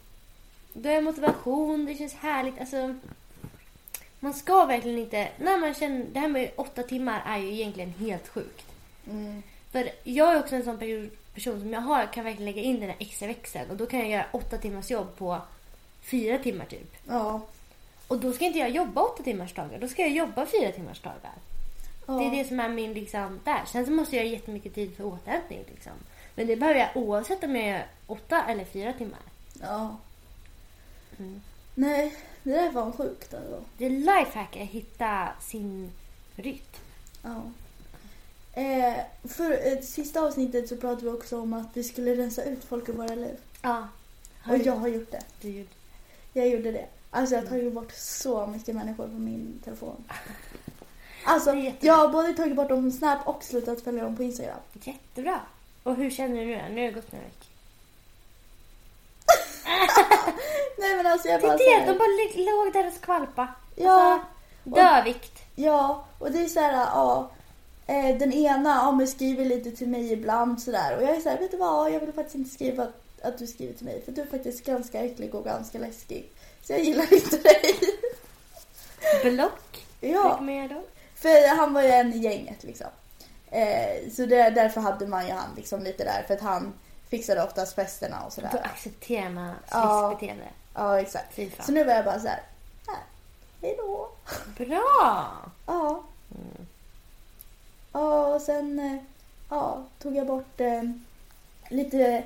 Då 0.72 0.88
har 0.88 0.94
jag 0.94 1.04
motivation, 1.04 1.86
det 1.86 1.94
känns 1.94 2.14
härligt. 2.14 2.60
Alltså, 2.60 2.94
man 4.20 4.34
ska 4.34 4.64
verkligen 4.64 4.98
inte... 4.98 5.28
När 5.38 5.58
man 5.58 5.74
känner... 5.74 6.04
Det 6.12 6.20
här 6.20 6.28
med 6.28 6.50
åtta 6.56 6.82
timmar 6.82 7.22
är 7.26 7.38
ju 7.38 7.52
egentligen 7.52 7.90
helt 7.90 8.28
sjukt. 8.28 8.66
Mm. 9.10 9.42
För 9.72 9.90
jag 10.04 10.34
är 10.34 10.40
också 10.40 10.56
en 10.56 10.64
sån 10.64 10.78
period- 10.78 11.10
person 11.34 11.60
som 11.60 11.72
jag 11.72 11.80
har 11.80 12.06
kan 12.06 12.24
verkligen 12.24 12.54
lägga 12.54 12.62
in 12.62 12.80
den 12.80 12.88
här 12.88 12.96
extra 12.98 13.28
växeln. 13.28 13.70
Och 13.70 13.76
då 13.76 13.86
kan 13.86 14.00
jag 14.00 14.08
göra 14.08 14.26
åtta 14.32 14.58
timmars 14.58 14.90
jobb 14.90 15.16
på 15.16 15.40
fyra 16.02 16.38
timmar 16.38 16.64
typ. 16.64 16.96
Ja. 17.08 17.40
Och 18.14 18.20
då 18.20 18.32
ska 18.32 18.44
inte 18.44 18.58
jag 18.58 18.70
jobba 18.70 19.02
åtta 19.02 19.22
timmars 19.22 19.54
dagar. 19.54 19.78
Då 19.78 19.88
ska 19.88 20.02
jag 20.02 20.10
jobba 20.10 20.46
fyra 20.46 20.72
timmars 20.72 21.00
dagar. 21.00 21.32
ja. 22.06 22.12
Det 22.14 22.24
är 22.24 22.30
det 22.30 22.48
som 22.48 22.60
är 22.60 22.68
min 22.68 22.92
liksom 22.92 23.40
där. 23.44 23.64
Sen 23.66 23.86
så 23.86 23.92
måste 23.92 24.16
jag 24.16 24.24
ha 24.24 24.30
jättemycket 24.30 24.74
tid 24.74 24.96
för 24.96 25.04
återhämtning 25.04 25.64
liksom. 25.70 25.92
Men 26.34 26.46
det 26.46 26.56
behöver 26.56 26.80
jag 26.80 26.90
oavsett 26.94 27.44
om 27.44 27.56
jag 27.56 27.66
gör 27.68 27.86
åtta 28.06 28.44
eller 28.48 28.64
fyra 28.64 28.92
timmar. 28.92 29.20
Ja. 29.60 29.96
Mm. 31.18 31.42
Nej, 31.74 32.14
det 32.42 32.50
där 32.52 32.70
var 32.70 32.92
sjukt 32.92 33.34
alltså. 33.34 33.64
Det 33.78 33.86
är 33.86 33.90
lifehack 33.90 34.56
att 34.56 34.68
hitta 34.68 35.28
sin 35.40 35.92
rytm. 36.36 36.64
Ja. 37.22 37.42
Eh, 38.52 38.94
för 39.24 39.72
eh, 39.72 39.80
sista 39.80 40.20
avsnittet 40.20 40.68
så 40.68 40.76
pratade 40.76 41.02
vi 41.02 41.18
också 41.18 41.40
om 41.40 41.52
att 41.52 41.68
vi 41.76 41.84
skulle 41.84 42.14
rensa 42.14 42.44
ut 42.44 42.64
folk 42.64 42.88
ur 42.88 42.92
våra 42.92 43.14
liv. 43.14 43.36
Ja. 43.62 43.88
Och 44.48 44.58
jag 44.58 44.76
har 44.76 44.88
gjort 44.88 45.10
det. 45.10 45.22
Du 45.40 45.48
gjorde 45.50 45.68
Jag 46.32 46.48
gjorde 46.48 46.72
det. 46.72 46.86
Alltså 47.14 47.34
jag 47.34 47.42
har 47.42 47.48
tagit 47.48 47.72
bort 47.72 47.92
så 47.92 48.46
mycket 48.46 48.74
människor 48.74 49.04
på 49.04 49.12
min 49.18 49.60
telefon. 49.64 50.04
Alltså 51.26 51.52
Det 51.52 51.58
är 51.66 51.74
jag 51.80 51.94
har 51.94 52.08
både 52.08 52.32
tagit 52.32 52.56
bort 52.56 52.68
dem 52.68 52.82
från 52.82 52.92
Snap 52.92 53.28
och 53.28 53.44
slutat 53.44 53.80
följa 53.80 54.04
dem 54.04 54.16
på 54.16 54.22
Instagram. 54.22 54.58
jättebra. 54.72 55.40
Och 55.82 55.94
hur 55.94 56.10
känner 56.10 56.40
du 56.40 56.46
nu 56.46 56.54
då? 56.54 56.74
Nu 56.74 56.80
har 56.80 56.86
det 56.88 56.90
gått 56.94 57.12
några 57.12 57.24
veckor. 57.24 57.48
Nej 60.78 60.96
men 60.96 61.06
alltså 61.06 61.28
jag 61.28 61.40
Det 61.40 61.46
bara 61.46 61.54
är 61.54 61.58
så 61.58 61.86
det, 61.86 61.92
de 61.92 61.98
bara 61.98 62.52
låg 62.52 62.72
där 62.72 62.86
och 62.86 62.92
skvalpa. 62.92 63.48
Ja. 63.76 64.12
Alltså, 64.12 64.26
dövikt. 64.64 65.42
Ja, 65.54 66.04
och 66.18 66.30
det 66.30 66.44
är 66.44 66.48
så 66.48 66.60
här, 66.60 66.72
ja. 66.72 67.30
Eh, 67.86 68.16
den 68.18 68.32
ena 68.32 68.68
ja, 68.70 68.92
men 68.92 69.08
skriver 69.08 69.44
lite 69.44 69.70
till 69.70 69.88
mig 69.88 70.12
ibland 70.12 70.62
sådär. 70.62 70.96
Och 70.96 71.02
jag 71.02 71.10
är 71.16 71.20
så 71.20 71.28
här, 71.28 71.38
vet 71.38 71.50
du 71.50 71.56
vad? 71.56 71.92
Jag 71.92 72.00
vill 72.00 72.12
faktiskt 72.12 72.34
inte 72.36 72.50
skriva 72.54 72.88
att, 73.24 73.38
du 73.38 73.46
skriver 73.46 73.74
till 73.74 73.86
mig. 73.86 74.02
För 74.04 74.12
du 74.12 74.22
är 74.22 74.26
faktiskt 74.26 74.64
ganska 74.66 75.00
äcklig 75.04 75.34
och 75.34 75.44
ganska 75.44 75.78
läskig. 75.78 76.30
Så 76.62 76.72
jag 76.72 76.80
gillar 76.80 77.12
inte 77.14 77.36
dig. 77.38 77.74
Block. 79.22 79.86
ja. 80.00 80.50
Göra 80.50 80.68
då? 80.68 80.82
För 81.14 81.56
han 81.56 81.74
var 81.74 81.82
ju 81.82 81.88
en 81.88 82.12
i 82.12 82.18
gänget 82.18 82.64
liksom. 82.64 82.86
Eh, 83.50 84.10
så 84.12 84.26
det, 84.26 84.50
därför 84.50 84.80
hade 84.80 85.06
man 85.06 85.26
ju 85.26 85.32
han 85.32 85.48
liksom 85.56 85.82
lite 85.82 86.04
där. 86.04 86.24
För 86.26 86.34
att 86.34 86.40
han 86.40 86.72
fixade 87.08 87.42
oftast 87.44 87.74
festerna 87.74 88.18
och 88.18 88.24
Då 88.24 88.30
sådär. 88.30 88.60
accepterar 88.64 89.30
man 89.30 89.54
Ja. 89.70 90.08
släktbeteende. 90.08 90.48
Ja, 90.74 91.00
exakt. 91.00 91.34
Fy 91.34 91.50
fan. 91.50 91.66
Så 91.66 91.72
nu 91.72 91.84
var 91.84 91.92
jag 91.94 92.04
bara 92.04 92.20
så 92.20 92.28
här. 92.28 92.42
här. 92.86 93.02
Hej 93.62 93.74
då. 93.78 94.10
Bra! 94.64 95.26
Ja. 95.66 96.02
Ja, 97.92 98.26
och 98.34 98.40
sen 98.42 98.78
eh, 98.78 98.96
ja, 99.50 99.84
tog 100.02 100.16
jag 100.16 100.26
bort 100.26 100.60
eh, 100.60 100.82
lite 101.68 102.22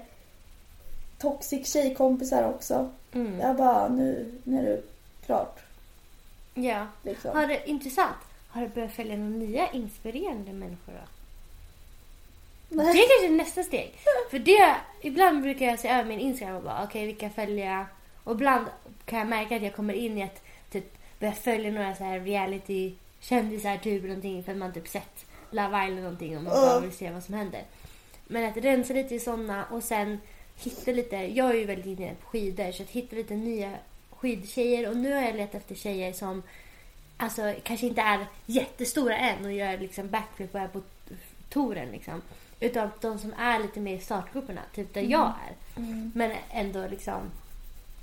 toxic 1.19 1.73
tjejkompisar 1.73 2.49
också. 2.49 2.91
Mm. 3.13 3.41
Jag 3.41 3.57
bara, 3.57 3.89
nu, 3.89 4.33
nu 4.45 4.59
är 4.59 4.63
det 4.63 4.83
klart. 5.27 5.61
Ja. 6.55 6.87
Liksom. 7.03 7.37
Har 7.37 7.47
det, 7.47 7.69
intressant. 7.69 8.17
Har 8.49 8.63
du 8.63 8.69
börjat 8.69 8.93
följa 8.93 9.17
några 9.17 9.31
nya 9.31 9.71
inspirerande 9.71 10.53
människor 10.53 10.93
då? 10.93 11.09
Det 12.69 12.83
Nej. 12.83 13.03
är 13.03 13.21
kanske 13.21 13.37
nästa 13.37 13.63
steg. 13.63 13.95
För 14.31 14.39
det, 14.39 14.77
ibland 15.01 15.43
brukar 15.43 15.67
jag 15.67 15.79
se 15.79 15.89
över 15.89 16.05
min 16.05 16.21
Instagram 16.21 16.57
och 16.57 16.63
bara 16.63 16.85
okej 16.85 17.07
vilka 17.07 17.31
följer 17.31 17.77
jag? 17.77 17.85
Och 18.25 18.33
ibland 18.33 18.67
kan 19.05 19.19
jag 19.19 19.29
märka 19.29 19.57
att 19.57 19.63
jag 19.63 19.75
kommer 19.75 19.95
in 19.95 20.19
i 20.19 20.23
att 20.23 20.43
typ 20.71 20.99
börja 21.19 21.33
följa 21.33 21.71
några 21.71 21.95
så 21.95 22.05
här 22.05 22.21
reality 22.21 22.95
kändisar 23.21 23.77
typ 23.77 24.03
någonting 24.03 24.45
för 24.45 24.53
att 24.53 24.59
man 24.59 24.73
typ 24.73 24.89
sett 24.89 25.27
Love 25.51 25.85
Island 25.85 26.03
någonting 26.03 26.37
och 26.37 26.43
man 26.43 26.53
bara 26.53 26.81
vill 26.81 26.93
se 26.93 27.11
vad 27.11 27.25
som 27.25 27.35
händer. 27.35 27.63
Men 28.27 28.45
att 28.45 28.57
rensa 28.57 28.95
lite 28.95 29.15
i 29.15 29.21
sådana 29.21 29.65
och 29.71 29.83
sen 29.83 30.19
hitta 30.59 30.91
lite, 30.93 31.17
jag 31.17 31.51
är 31.51 31.55
ju 31.55 31.65
väldigt 31.65 31.99
inne 31.99 32.15
på 32.15 32.27
skidor 32.27 32.73
så 32.73 32.83
att 32.83 32.91
hitta 32.91 33.17
lite 33.17 33.35
nya 33.35 33.71
skidtjejer 34.11 34.91
och 34.91 34.97
nu 34.97 35.13
har 35.13 35.23
jag 35.23 35.37
letat 35.37 35.55
efter 35.55 35.75
tjejer 35.75 36.13
som 36.13 36.43
alltså 37.17 37.55
kanske 37.63 37.87
inte 37.87 38.01
är 38.01 38.27
jättestora 38.47 39.17
än 39.17 39.45
och 39.45 39.53
gör 39.53 39.79
liksom 39.79 40.09
backflip 40.09 40.55
och 40.55 40.61
är 40.61 40.69
på 40.69 40.83
touren 41.49 41.91
liksom. 41.91 42.23
Utan 42.61 42.91
de 43.01 43.19
som 43.19 43.33
är 43.39 43.59
lite 43.59 43.81
mer 43.81 43.97
i 43.97 44.01
startgrupperna, 44.01 44.61
typ 44.75 44.95
där 44.95 45.03
jag 45.03 45.33
är. 45.47 45.81
Mm. 45.81 46.13
Men 46.15 46.37
ändå 46.51 46.89
liksom 46.89 47.31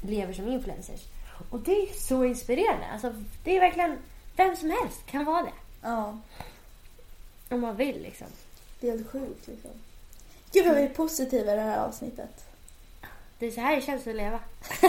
lever 0.02 0.34
som 0.34 0.48
influencers. 0.48 1.02
Och 1.50 1.60
det 1.60 1.72
är 1.72 1.94
så 1.94 2.24
inspirerande. 2.24 2.86
Alltså, 2.94 3.14
det 3.44 3.56
är 3.56 3.60
verkligen, 3.60 3.98
vem 4.36 4.56
som 4.56 4.70
helst 4.70 5.06
kan 5.06 5.26
vara 5.26 5.44
det. 5.44 5.52
Ja, 5.82 6.20
Om 7.50 7.62
man 7.62 7.76
vill 7.76 8.02
liksom. 8.02 8.28
det 8.80 8.88
är 8.88 8.92
helt 8.92 9.12
sjukt 9.12 9.48
liksom. 9.48 9.72
Gud 10.52 10.66
vad 10.66 10.76
vi 10.76 10.82
är 10.82 10.90
positiva 10.90 11.54
i 11.54 11.56
det 11.56 11.62
här 11.62 11.80
avsnittet. 11.80 12.45
Det 13.40 13.46
är 13.48 13.52
så 13.52 13.62
här 13.62 13.76
det 13.76 13.82
känns 13.82 14.08
att 14.08 14.16
leva. 14.16 14.40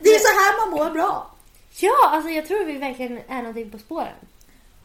Det 0.00 0.08
är 0.08 0.18
så 0.18 0.40
här 0.40 0.60
man 0.70 0.78
mår 0.78 0.90
bra. 0.94 1.30
Ja, 1.78 1.96
alltså 2.10 2.30
jag 2.30 2.48
tror 2.48 2.64
vi 2.64 2.78
verkligen 2.78 3.20
är 3.28 3.38
någonting 3.38 3.70
på 3.70 3.78
spåren. 3.78 4.14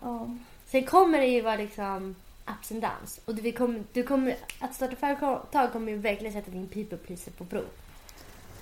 Ja. 0.01 0.27
Sen 0.71 0.85
kommer 0.85 1.17
det 1.17 1.27
ju 1.27 1.41
vara 1.41 1.55
liksom 1.55 2.15
ups 2.47 2.71
and 2.71 2.81
downs. 2.81 3.19
Och 3.25 3.35
du, 3.35 3.51
kommer, 3.51 3.83
du 3.93 4.03
kommer, 4.03 4.35
att 4.59 4.75
starta 4.75 4.95
företag 4.95 5.71
kommer 5.71 5.91
ju 5.91 5.97
verkligen 5.97 6.33
sätta 6.33 6.51
din 6.51 6.67
people 6.67 6.97
pleaser 6.97 7.31
på 7.31 7.45
prov. 7.45 7.65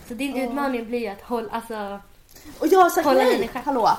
Så 0.07 0.13
din 0.13 0.35
Ja. 0.35 0.43
utmaning 0.43 0.85
blir 0.85 0.99
ju 0.99 1.07
att 1.07 1.21
hålla, 1.21 1.49
alltså, 1.51 1.99
Och 2.59 2.67
jag 2.67 2.79
har 2.79 2.89
sagt 2.89 3.05
nej! 3.07 3.49
Hallå! 3.53 3.89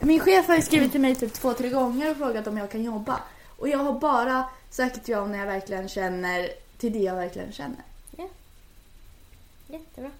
Min 0.00 0.20
chef 0.20 0.48
har 0.48 0.60
skrivit 0.60 0.92
till 0.92 1.00
mig 1.00 1.14
typ 1.14 1.32
två, 1.32 1.52
tre 1.52 1.68
gånger 1.68 2.10
och 2.10 2.16
frågat 2.16 2.46
om 2.46 2.58
jag 2.58 2.70
kan 2.70 2.82
jobba. 2.84 3.20
Och 3.58 3.68
jag 3.68 3.78
har 3.78 3.92
bara 3.92 4.44
sagt 4.70 5.08
ja 5.08 5.26
när 5.26 5.38
jag 5.38 5.46
verkligen 5.46 5.88
känner 5.88 6.48
till 6.78 6.92
det 6.92 6.98
jag 6.98 7.14
verkligen 7.14 7.52
känner. 7.52 7.82
Jättebra. 9.72 10.10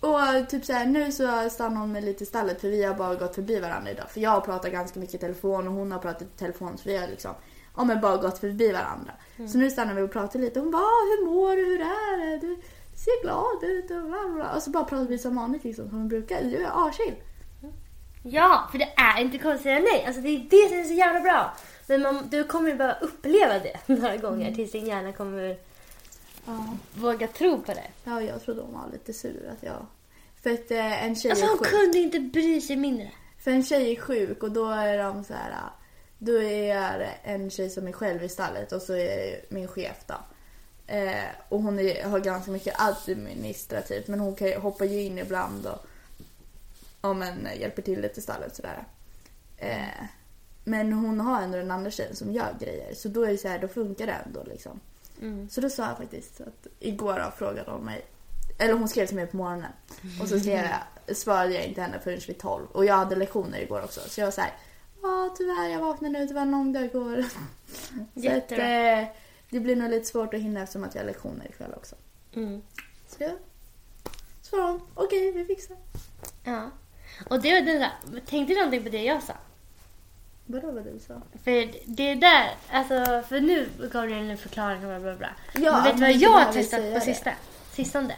Och 0.00 0.48
typ 0.48 0.64
så 0.64 0.72
här, 0.72 0.86
nu 0.86 1.12
så 1.12 1.50
stannar 1.50 1.80
hon 1.80 1.92
mig 1.92 2.02
lite 2.02 2.22
i 2.24 2.26
stallet 2.26 2.60
för 2.60 2.68
vi 2.68 2.84
har 2.84 2.94
bara 2.94 3.14
gått 3.14 3.34
förbi 3.34 3.60
varandra 3.60 3.90
idag. 3.90 4.10
För 4.10 4.20
jag 4.20 4.30
har 4.30 4.40
pratat 4.40 4.72
ganska 4.72 5.00
mycket 5.00 5.14
i 5.14 5.18
telefon 5.18 5.68
och 5.68 5.74
hon 5.74 5.92
har 5.92 5.98
pratat 5.98 6.22
i 6.22 6.26
telefon 6.38 6.78
så 6.78 6.82
vi 6.88 6.96
har 6.96 7.06
liksom 7.08 7.34
ja, 7.76 7.84
men 7.84 8.00
bara 8.00 8.16
gått 8.16 8.38
förbi 8.38 8.72
varandra. 8.72 9.12
Så 9.48 9.58
nu 9.58 9.70
stannar 9.70 9.94
vi 9.94 10.02
och 10.02 10.12
pratar 10.12 10.38
lite. 10.38 10.60
Hon 10.60 10.70
bara, 10.70 10.82
"Ah, 10.82 11.04
hur 11.10 11.26
mår 11.26 11.56
du? 11.56 11.64
Hur 11.64 11.80
är 11.80 12.30
det? 12.30 12.46
Du 12.46 12.56
ser 12.94 13.22
glad 13.22 13.62
ut 13.70 13.90
och 13.90 14.02
bla 14.08 14.28
bla. 14.34 14.54
Och 14.56 14.62
så 14.62 14.70
bara 14.70 14.84
pratar 14.84 15.04
vi 15.04 15.18
som 15.18 15.36
vanligt 15.36 15.64
liksom 15.64 15.88
som 15.88 16.02
vi 16.02 16.08
brukar. 16.08 16.42
Du 16.42 16.56
är 16.64 16.88
aschill. 16.88 17.14
Ja, 18.22 18.68
för 18.70 18.78
det 18.78 18.88
är 18.96 19.20
inte 19.20 19.38
konstigt 19.38 19.62
säga 19.62 19.78
nej. 19.78 20.04
Alltså 20.06 20.22
det 20.22 20.28
är 20.28 20.38
det 20.38 20.68
som 20.68 20.78
är 20.78 20.84
så 20.84 20.94
jävla 20.94 21.20
bra. 21.20 21.54
Men 21.86 22.02
man, 22.02 22.28
du 22.30 22.44
kommer 22.44 22.68
ju 22.70 22.74
behöva 22.76 22.98
uppleva 22.98 23.54
det 23.58 23.76
några 23.86 24.16
gånger 24.16 24.54
tills 24.54 24.72
din 24.72 24.86
hjärna 24.86 25.12
kommer 25.12 25.56
Ja. 26.48 26.76
våga 26.94 27.28
tro 27.28 27.62
på 27.62 27.72
det. 27.72 27.86
ja, 28.04 28.22
jag 28.22 28.42
trodde 28.42 28.60
hon 28.60 28.72
var 28.72 28.92
lite 28.92 29.12
sur 29.12 29.48
att 29.52 29.62
jag... 29.62 29.86
För 30.42 30.50
att 30.50 30.70
eh, 30.70 31.04
en 31.04 31.16
tjej 31.16 31.30
Alltså 31.30 31.46
är 31.46 31.48
hon 31.48 31.58
sjuk. 31.58 31.68
kunde 31.68 31.98
inte 31.98 32.20
bry 32.20 32.60
sig 32.60 32.76
mindre. 32.76 33.12
För 33.38 33.50
en 33.50 33.62
tjej 33.62 33.92
är 33.92 34.00
sjuk 34.00 34.42
och 34.42 34.50
då 34.50 34.68
är 34.68 34.98
de 34.98 35.24
så 35.24 35.34
här. 35.34 35.54
Då 36.18 36.42
är 36.42 37.18
en 37.22 37.50
tjej 37.50 37.70
som 37.70 37.88
är 37.88 37.92
själv 37.92 38.22
i 38.22 38.28
stallet 38.28 38.72
och 38.72 38.82
så 38.82 38.94
är 38.94 39.40
min 39.48 39.68
chef 39.68 39.96
då. 40.06 40.14
Eh, 40.86 41.24
och 41.48 41.62
hon 41.62 41.78
är, 41.78 42.04
har 42.04 42.18
ganska 42.18 42.50
mycket 42.50 42.80
administrativt 42.80 44.08
men 44.08 44.20
hon 44.20 44.34
kan, 44.34 44.52
hoppar 44.52 44.84
ju 44.84 45.02
in 45.02 45.18
ibland 45.18 45.66
och 45.66 45.86
ja, 47.02 47.12
men, 47.14 47.48
hjälper 47.60 47.82
till 47.82 48.00
lite 48.00 48.20
i 48.20 48.22
stallet 48.22 48.56
sådär. 48.56 48.84
Eh, 49.56 50.04
men 50.64 50.92
hon 50.92 51.20
har 51.20 51.42
ändå 51.42 51.58
en 51.58 51.70
annan 51.70 51.90
tjej 51.90 52.16
som 52.16 52.32
gör 52.32 52.56
grejer 52.60 52.94
så 52.94 53.08
då 53.08 53.22
är 53.22 53.30
det 53.30 53.38
så 53.38 53.48
här, 53.48 53.58
då 53.58 53.68
funkar 53.68 54.06
det 54.06 54.16
ändå 54.26 54.44
liksom. 54.44 54.80
Mm. 55.20 55.48
Så 55.48 55.60
då 55.60 55.70
sa 55.70 55.88
jag 55.88 55.96
faktiskt 55.96 56.40
att 56.40 56.66
igår 56.80 57.22
då 57.24 57.30
frågade 57.30 57.70
hon 57.70 57.84
mig, 57.84 58.06
eller 58.58 58.74
hon 58.74 58.88
skrev 58.88 59.06
till 59.06 59.16
mig 59.16 59.26
på 59.26 59.36
morgonen 59.36 59.72
och 60.20 60.28
så 60.28 60.40
skrev 60.40 60.64
jag, 61.06 61.16
svarade 61.16 61.54
jag 61.54 61.64
inte 61.64 61.80
henne 61.80 62.00
förrän 62.00 62.20
vid 62.26 62.38
12 62.38 62.66
och 62.72 62.84
jag 62.84 62.94
hade 62.94 63.16
lektioner 63.16 63.60
igår 63.60 63.84
också 63.84 64.00
så 64.00 64.20
jag 64.20 64.26
var 64.26 64.32
såhär, 64.32 64.52
ja 65.02 65.34
tyvärr 65.38 65.68
jag 65.68 65.80
vaknade 65.80 66.18
nu, 66.18 66.26
det 66.26 66.34
var 66.34 66.42
en 66.42 66.50
lång 66.50 66.72
dag 66.72 66.84
igår. 66.84 67.24
så 68.22 68.30
att, 68.30 68.52
eh, 68.52 69.08
det 69.50 69.60
blir 69.60 69.76
nog 69.76 69.90
lite 69.90 70.04
svårt 70.04 70.34
att 70.34 70.40
hinna 70.40 70.62
eftersom 70.62 70.84
att 70.84 70.94
jag 70.94 71.02
har 71.02 71.06
lektioner 71.06 71.46
ikväll 71.46 71.74
också. 71.76 71.96
Mm. 72.34 72.62
Så 73.08 73.22
jag 73.22 73.32
svarade 74.42 74.72
hon, 74.72 74.80
okej 74.94 75.32
vi 75.32 75.44
fixar. 75.44 75.76
Ja. 76.44 76.70
Och 77.30 77.42
det 77.42 77.54
var 77.54 77.60
den 77.60 77.80
där, 77.80 78.20
tänkte 78.26 78.54
du 78.54 78.56
någonting 78.56 78.84
på 78.84 78.88
det 78.88 79.02
jag 79.02 79.22
sa? 79.22 79.34
Vadå 80.50 80.70
vad 80.70 80.84
du 80.84 80.98
sa? 81.06 81.14
För 81.44 81.70
det 81.84 82.02
är 82.02 82.16
där, 82.16 82.50
alltså 82.70 83.22
för 83.28 83.40
nu 83.40 83.68
gav 83.92 84.08
du 84.08 84.14
en 84.14 84.38
förklaring 84.38 84.86
och 84.86 85.00
bla 85.00 85.00
bla 85.00 85.14
bla. 85.14 85.30
Ja, 85.52 85.72
men 85.72 85.84
vet 85.84 85.96
du 85.96 86.00
vad 86.00 86.12
jag 86.12 86.30
har 86.30 86.52
testat 86.52 86.94
på 86.94 87.00
sista, 87.00 87.32
sistone? 87.72 88.14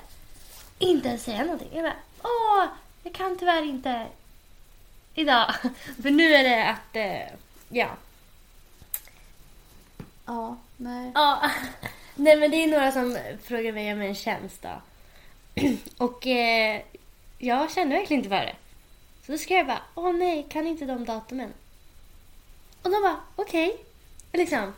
Inte 0.79 1.09
ens 1.09 1.23
säga 1.23 1.45
någonting. 1.45 1.69
Jag 1.73 1.83
bara, 1.85 1.97
åh, 2.23 2.67
jag 3.03 3.15
kan 3.15 3.39
tyvärr 3.39 3.63
inte 3.63 4.07
idag. 5.15 5.55
För 6.03 6.11
nu 6.11 6.35
är 6.35 6.45
det 6.45 6.69
att, 6.69 6.97
eh, 6.97 7.39
ja. 7.69 7.89
Ja, 10.27 10.57
nej. 10.77 11.13
Ja, 11.15 11.51
nej 12.15 12.37
men 12.37 12.51
det 12.51 12.57
är 12.57 12.67
några 12.67 12.93
som 12.93 13.19
frågar 13.43 13.73
mig 13.73 13.93
om 13.93 14.01
en 14.01 14.15
tjänst 14.15 14.63
då. 14.63 14.83
Och 16.05 16.27
eh, 16.27 16.83
jag 17.39 17.71
kände 17.71 17.97
verkligen 17.97 18.25
inte 18.25 18.37
för 18.37 18.47
det. 18.47 18.57
Så 19.27 19.33
då 19.33 19.39
skrev 19.39 19.59
jag 19.59 19.67
bara, 19.67 19.83
åh 19.95 20.13
nej, 20.13 20.47
kan 20.51 20.67
inte 20.67 20.85
de 20.85 21.05
datumen? 21.05 21.53
Och 22.83 22.91
de 22.91 23.03
bara, 23.03 23.21
okej. 23.37 23.85
Liksom, 24.33 24.73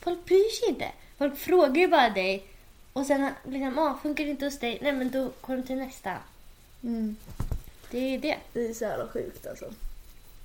folk 0.00 0.24
bryr 0.24 0.50
sig 0.60 0.68
inte. 0.68 0.92
Folk 1.18 1.38
frågar 1.38 1.76
ju 1.76 1.88
bara 1.88 2.10
dig. 2.10 2.46
Och 2.92 3.06
sen 3.06 3.30
liksom, 3.44 3.78
åh, 3.78 4.02
funkar 4.02 4.24
det 4.24 4.30
inte 4.30 4.44
hos 4.44 4.58
dig? 4.58 4.78
Nej 4.82 4.92
men 4.92 5.10
då 5.10 5.30
går 5.40 5.56
de 5.56 5.62
till 5.62 5.76
nästa. 5.76 6.16
Mm. 6.82 7.16
Det 7.90 7.98
är 7.98 8.10
ju 8.10 8.18
det. 8.18 8.36
Det 8.52 8.68
är 8.68 8.74
så 8.74 8.84
jävla 8.84 9.08
sjukt 9.08 9.46
alltså. 9.46 9.72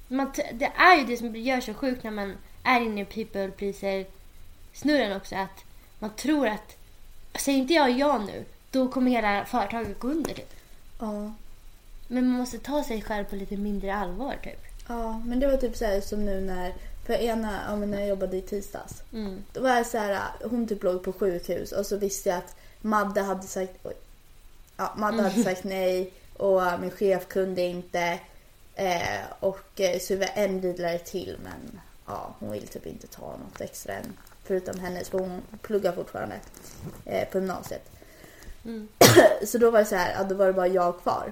Man 0.07 0.31
det 0.53 0.71
är 0.75 0.97
ju 0.97 1.03
det 1.05 1.17
som 1.17 1.35
gör 1.35 1.61
så 1.61 1.73
sjukt 1.73 2.03
när 2.03 2.11
man 2.11 2.37
är 2.63 2.81
inne 2.81 3.01
i 3.01 3.05
people 3.05 3.51
pleaser 3.51 4.05
snurren 4.73 5.17
också 5.17 5.35
att 5.35 5.63
man 5.99 6.09
tror 6.09 6.47
att 6.47 6.77
säger 7.35 7.57
inte 7.57 7.73
jag 7.73 7.91
ja 7.91 8.17
nu 8.17 8.45
då 8.71 8.87
kommer 8.87 9.11
hela 9.11 9.45
företaget 9.45 9.99
gå 9.99 10.07
under 10.07 10.33
typ. 10.33 10.53
Ja. 10.99 11.33
Men 12.07 12.27
man 12.27 12.39
måste 12.39 12.59
ta 12.59 12.83
sig 12.83 13.01
själv 13.01 13.25
på 13.25 13.35
lite 13.35 13.57
mindre 13.57 13.95
allvar 13.95 14.35
typ. 14.43 14.65
Ja, 14.87 15.21
men 15.25 15.39
det 15.39 15.47
var 15.47 15.57
typ 15.57 15.77
så 15.77 16.01
som 16.01 16.25
nu 16.25 16.41
när, 16.41 16.73
för 17.05 17.13
ena, 17.13 17.59
ja, 17.67 17.75
men 17.75 17.91
när 17.91 17.99
jag 17.99 18.07
jobbade 18.07 18.37
i 18.37 18.41
tisdags. 18.41 19.03
Mm. 19.13 19.43
Då 19.53 19.61
var 19.61 19.69
jag 19.69 19.87
så 19.87 19.97
här, 19.97 20.19
hon 20.43 20.67
typ 20.67 20.83
låg 20.83 21.03
på 21.03 21.13
sjukhus 21.13 21.71
och 21.71 21.85
så 21.85 21.97
visste 21.97 22.29
jag 22.29 22.37
att 22.37 22.55
Madde 22.81 23.21
hade 23.21 23.47
sagt, 23.47 23.73
oj, 23.83 23.93
ja, 24.77 24.93
Madde 24.97 25.21
hade 25.21 25.43
sagt 25.43 25.63
nej 25.63 26.13
och 26.37 26.61
min 26.79 26.91
chef 26.91 27.27
kunde 27.27 27.61
inte. 27.61 28.19
Eh, 28.75 29.21
och 29.39 29.81
eh, 29.81 29.99
så 29.99 30.15
var 30.15 30.29
en 30.33 30.61
vidare 30.61 30.99
till 30.99 31.37
men 31.43 31.79
ja, 32.05 32.35
hon 32.39 32.51
vill 32.51 32.67
typ 32.67 32.85
inte 32.85 33.07
ta 33.07 33.21
något 33.21 33.61
extra 33.61 33.93
än. 33.93 34.17
Förutom 34.43 34.79
hennes, 34.79 35.09
för 35.09 35.19
hon 35.19 35.41
pluggar 35.61 35.91
fortfarande 35.91 36.35
eh, 37.05 37.27
på 37.29 37.37
gymnasiet. 37.37 37.89
Mm. 38.65 38.87
Så 39.45 39.57
då 39.57 39.71
var 39.71 39.79
det 39.79 39.85
så 39.85 39.95
här, 39.95 40.13
ja, 40.13 40.23
då 40.23 40.35
var 40.35 40.47
det 40.47 40.53
bara 40.53 40.67
jag 40.67 41.01
kvar. 41.01 41.31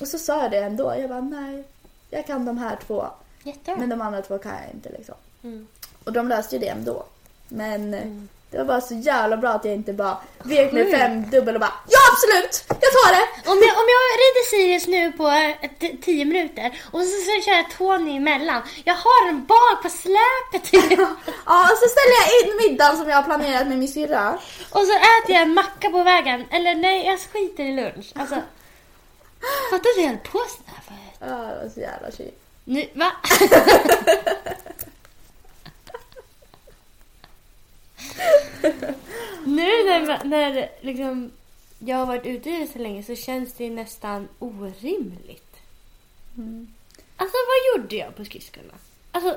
Och 0.00 0.08
så 0.08 0.18
sa 0.18 0.42
jag 0.42 0.50
det 0.50 0.58
ändå, 0.58 0.94
jag 0.98 1.08
bara 1.08 1.20
nej, 1.20 1.64
jag 2.10 2.26
kan 2.26 2.44
de 2.44 2.58
här 2.58 2.78
två. 2.86 3.06
Jättebra. 3.42 3.76
Men 3.76 3.88
de 3.88 4.00
andra 4.00 4.22
två 4.22 4.38
kan 4.38 4.52
jag 4.52 4.74
inte 4.74 4.88
liksom. 4.88 5.14
Mm. 5.42 5.66
Och 6.04 6.12
de 6.12 6.28
löste 6.28 6.56
ju 6.56 6.60
det 6.60 6.68
ändå. 6.68 7.04
Men 7.48 7.94
eh, 7.94 8.00
Mm. 8.02 8.28
det 8.50 8.58
var 8.58 8.64
bara 8.64 8.80
så 8.80 8.94
jävla 8.94 9.36
bra 9.36 9.50
att 9.50 9.64
jag 9.64 9.74
inte 9.74 9.92
bara 9.92 10.16
vek 10.42 10.70
Sjukt. 10.70 10.90
fem 10.98 11.30
dubbel 11.30 11.54
och 11.54 11.60
bara 11.60 11.72
ja 11.88 11.98
absolut, 12.12 12.64
jag 12.68 12.92
tar 12.92 13.12
det! 13.12 13.50
Om 13.50 13.58
jag, 13.66 13.72
om 13.80 13.86
jag 13.94 14.02
rider 14.22 14.44
Sirius 14.50 14.86
nu 14.86 15.12
på 15.12 15.28
eh, 15.28 15.70
t- 15.80 15.96
tio 16.02 16.24
minuter 16.24 16.80
och 16.92 17.00
så, 17.00 17.06
så 17.06 17.44
kör 17.44 17.52
jag 17.52 17.70
Tony 17.78 18.16
emellan. 18.16 18.62
Jag 18.84 18.94
har 18.94 19.28
en 19.28 19.46
bak 19.46 19.82
på 19.82 19.88
släpet. 19.88 20.72
Ja 21.46 21.62
och 21.62 21.78
så 21.78 21.86
ställer 21.94 22.14
jag 22.20 22.28
in 22.40 22.56
middagen 22.70 22.96
som 22.96 23.08
jag 23.08 23.16
har 23.16 23.22
planerat 23.22 23.68
med 23.68 23.78
min 23.78 23.88
syrra. 23.88 24.38
och 24.70 24.80
så 24.88 24.92
äter 24.94 25.34
jag 25.34 25.42
en 25.42 25.54
macka 25.54 25.90
på 25.90 26.02
vägen. 26.04 26.44
Eller 26.50 26.74
nej, 26.74 27.06
jag 27.06 27.20
skiter 27.20 27.64
i 27.64 27.72
lunch. 27.72 28.12
Alltså, 28.14 28.34
fattar 29.70 29.94
du 29.96 30.00
hur 30.00 30.02
jag 30.02 30.08
höll 30.08 30.18
på 30.32 30.38
sådär 30.38 30.80
förut? 30.88 31.16
Ja 31.20 31.26
det 31.26 31.62
var 31.62 31.70
så 31.74 31.80
jävla 31.80 32.10
chill. 32.10 32.30
Nu, 32.70 32.88
va? 32.92 33.12
nu 39.44 39.84
när, 39.84 40.24
när 40.24 40.70
liksom, 40.80 41.30
jag 41.78 41.96
har 41.96 42.06
varit 42.06 42.26
ute 42.26 42.66
så 42.72 42.78
länge 42.78 43.02
så 43.02 43.14
känns 43.14 43.52
det 43.52 43.70
nästan 43.70 44.28
orimligt. 44.38 45.56
Mm. 46.36 46.74
Alltså 47.16 47.36
vad 47.36 47.82
gjorde 47.82 47.96
jag 47.96 48.16
på 48.16 48.24
skridskorna? 48.24 48.74
Alltså, 49.12 49.36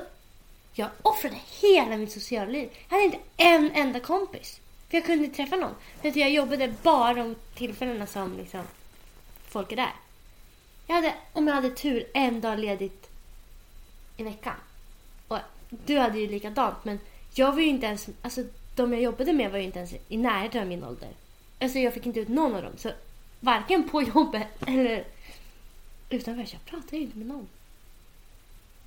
jag 0.74 0.88
offrade 1.02 1.36
hela 1.60 1.96
mitt 1.96 2.12
sociala 2.12 2.50
liv. 2.50 2.68
Jag 2.88 2.96
hade 2.96 3.04
inte 3.04 3.18
en 3.36 3.70
enda 3.70 4.00
kompis. 4.00 4.60
För 4.88 4.96
jag 4.96 5.06
kunde 5.06 5.24
inte 5.24 5.36
träffa 5.36 5.56
någon. 5.56 5.74
För 6.02 6.18
jag 6.18 6.30
jobbade 6.30 6.74
bara 6.82 7.14
de 7.14 7.36
tillfällena 7.54 8.06
som 8.06 8.36
liksom, 8.36 8.62
folk 9.48 9.72
är 9.72 9.76
där. 9.76 9.92
Jag 10.86 10.94
hade, 10.94 11.14
om 11.32 11.46
jag 11.46 11.54
hade 11.54 11.70
tur, 11.70 12.06
en 12.14 12.40
dag 12.40 12.58
ledigt 12.58 13.03
i 14.16 14.22
veckan. 14.22 14.54
Och 15.28 15.38
du 15.68 15.98
hade 15.98 16.18
ju 16.18 16.28
likadant, 16.28 16.84
men 16.84 17.00
jag 17.34 17.52
var 17.52 17.60
ju 17.60 17.66
inte 17.66 17.86
ens... 17.86 18.08
Alltså, 18.22 18.44
de 18.76 18.92
jag 18.92 19.02
jobbade 19.02 19.32
med 19.32 19.50
var 19.50 19.58
ju 19.58 19.64
inte 19.64 19.78
ens 19.78 19.94
i 20.08 20.16
närheten 20.16 20.60
av 20.60 20.66
min 20.66 20.84
ålder. 20.84 21.08
Alltså, 21.60 21.78
jag 21.78 21.94
fick 21.94 22.06
inte 22.06 22.20
ut 22.20 22.28
någon 22.28 22.54
av 22.54 22.62
dem. 22.62 22.72
Så 22.76 22.90
varken 23.40 23.88
på 23.88 24.02
jobbet 24.02 24.48
eller 24.66 25.04
utanför. 26.10 26.46
Jag 26.52 26.64
pratade 26.64 26.96
ju 26.96 27.02
inte 27.02 27.18
med 27.18 27.26
någon. 27.26 27.48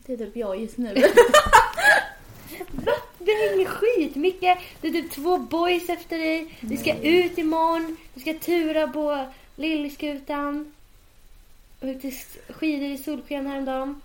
Det 0.06 0.14
är 0.14 0.18
typ 0.18 0.36
jag 0.36 0.62
just 0.62 0.78
nu. 0.78 0.96
Det 3.20 3.32
hänger 3.32 3.66
skitmycket. 3.66 4.58
Det 4.82 4.88
är 4.88 4.92
typ 4.92 5.12
två 5.12 5.38
boys 5.38 5.90
efter 5.90 6.18
dig. 6.18 6.58
Du 6.62 6.78
ska 6.78 6.98
ut 6.98 7.38
imorgon. 7.38 7.98
Du 8.14 8.22
ska 8.22 8.34
tura 8.34 8.88
på 8.88 9.28
Lillskutan. 9.56 10.74
Jag 11.80 11.96
åkte 11.96 12.12
skidor 12.50 12.88
i 12.88 12.98
solsken 12.98 13.48
häromdagen. 13.48 14.02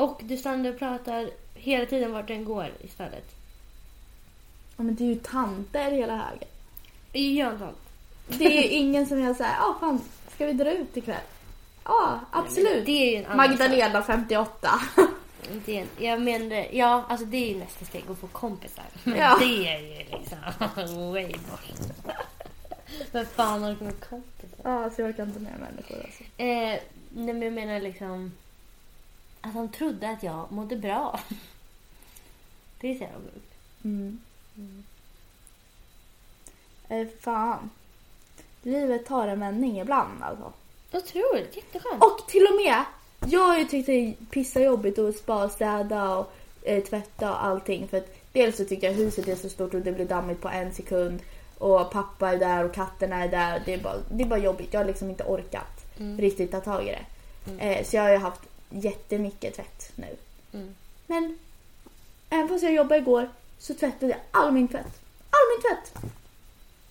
Och 0.00 0.20
du 0.24 0.36
stannar 0.36 0.70
och 0.70 0.78
pratar 0.78 1.30
hela 1.54 1.86
tiden 1.86 2.12
vart 2.12 2.28
den 2.28 2.44
går 2.44 2.68
istället. 2.84 3.34
ja 4.76 4.82
men 4.82 4.94
det 4.94 5.04
är 5.04 5.08
ju 5.08 5.14
tanter 5.14 5.90
hela 5.90 6.16
högen. 6.16 6.48
Gör 7.36 7.58
sånt. 7.58 7.78
Det 8.28 8.44
är 8.58 8.62
ju 8.62 8.68
ingen 8.68 9.06
som 9.06 9.20
jag 9.20 9.36
säger, 9.36 9.52
ja 9.58 9.76
fan 9.80 10.00
ska 10.34 10.46
vi 10.46 10.52
dra 10.52 10.72
ut 10.72 10.96
ikväll? 10.96 11.16
Ja 11.84 12.20
absolut. 12.30 12.86
Det 12.86 12.92
är 12.92 13.10
ju 13.10 13.16
en 13.16 13.24
annan 13.26 13.36
Magdalena 13.36 14.02
58. 14.02 14.70
Det, 15.66 15.84
jag 15.98 16.20
menar, 16.22 16.66
ja, 16.72 17.04
alltså 17.08 17.26
det 17.26 17.36
är 17.36 17.48
ju 17.54 17.58
nästa 17.58 17.84
steg 17.84 18.04
att 18.10 18.18
få 18.18 18.26
kompisar. 18.26 18.84
Men 19.04 19.16
Ja. 19.18 19.36
det 19.40 19.68
är 19.68 19.78
ju 19.80 20.18
liksom 20.18 20.38
way 21.12 21.26
bort. 21.50 22.14
Vem 23.12 23.26
fan 23.26 23.62
har 23.62 23.76
med 23.80 24.00
kompisar? 24.08 24.58
Ja, 24.62 24.90
så 24.90 25.00
jag 25.02 25.08
orkar 25.08 25.22
inte 25.22 25.40
med 25.40 25.52
människor 25.60 25.96
alltså. 26.04 26.22
Eh, 26.36 26.80
nej 27.08 27.34
men 27.34 27.42
jag 27.42 27.52
menar 27.52 27.80
liksom 27.80 28.32
att 29.40 29.54
han 29.54 29.68
trodde 29.68 30.10
att 30.10 30.22
jag 30.22 30.52
mådde 30.52 30.76
bra. 30.76 31.20
Det 32.80 32.88
är 32.90 32.94
så 32.94 33.00
jävla 33.02 33.18
sjukt. 33.18 33.54
Mm. 33.84 34.20
Eh, 36.88 37.06
fan. 37.20 37.70
Livet 38.62 39.06
tar 39.06 39.28
en 39.28 39.40
vändning 39.40 39.80
ibland 39.80 40.22
alltså. 40.22 40.52
Otroligt, 40.92 41.56
jätteskönt. 41.56 42.04
Och 42.04 42.28
till 42.28 42.46
och 42.46 42.56
med, 42.56 42.84
jag 43.32 43.40
har 43.40 43.58
ju 43.58 43.64
tyckt 43.64 43.86
det 43.86 43.92
är 43.92 44.14
pissajobbigt 44.30 44.98
att 44.98 45.16
spa, 45.16 45.48
städa 45.48 46.16
och 46.16 46.32
eh, 46.62 46.84
tvätta 46.84 47.30
och 47.30 47.44
allting. 47.44 47.88
För 47.88 47.98
att 47.98 48.16
dels 48.32 48.56
så 48.56 48.64
tycker 48.64 48.86
jag 48.86 48.94
huset 48.94 49.28
är 49.28 49.36
så 49.36 49.48
stort 49.48 49.74
och 49.74 49.80
det 49.80 49.92
blir 49.92 50.06
dammigt 50.06 50.40
på 50.40 50.48
en 50.48 50.74
sekund. 50.74 51.20
Och 51.58 51.90
pappa 51.90 52.30
är 52.30 52.38
där 52.38 52.64
och 52.64 52.74
katterna 52.74 53.24
är 53.24 53.28
där. 53.28 53.62
Det 53.66 53.74
är 53.74 53.78
bara, 53.78 53.96
det 54.10 54.22
är 54.24 54.28
bara 54.28 54.38
jobbigt. 54.38 54.74
Jag 54.74 54.80
har 54.80 54.86
liksom 54.86 55.10
inte 55.10 55.24
orkat 55.24 55.80
riktigt 56.18 56.50
ta 56.50 56.60
tag 56.60 56.86
i 56.86 56.90
det. 56.90 57.04
Eh, 57.58 57.84
så 57.84 57.96
jag 57.96 58.02
har 58.02 58.10
ju 58.10 58.16
haft 58.16 58.40
jättemycket 58.70 59.54
tvätt 59.56 59.92
nu. 59.94 60.16
Mm. 60.52 60.74
Men 61.06 61.38
även 62.30 62.48
fast 62.48 62.62
jag 62.62 62.72
jobbade 62.72 63.00
igår 63.00 63.28
så 63.58 63.74
tvättade 63.74 64.12
jag 64.12 64.20
all 64.30 64.52
min 64.52 64.68
tvätt. 64.68 65.00
All 65.30 65.40
min 65.52 65.62
tvätt! 65.62 66.12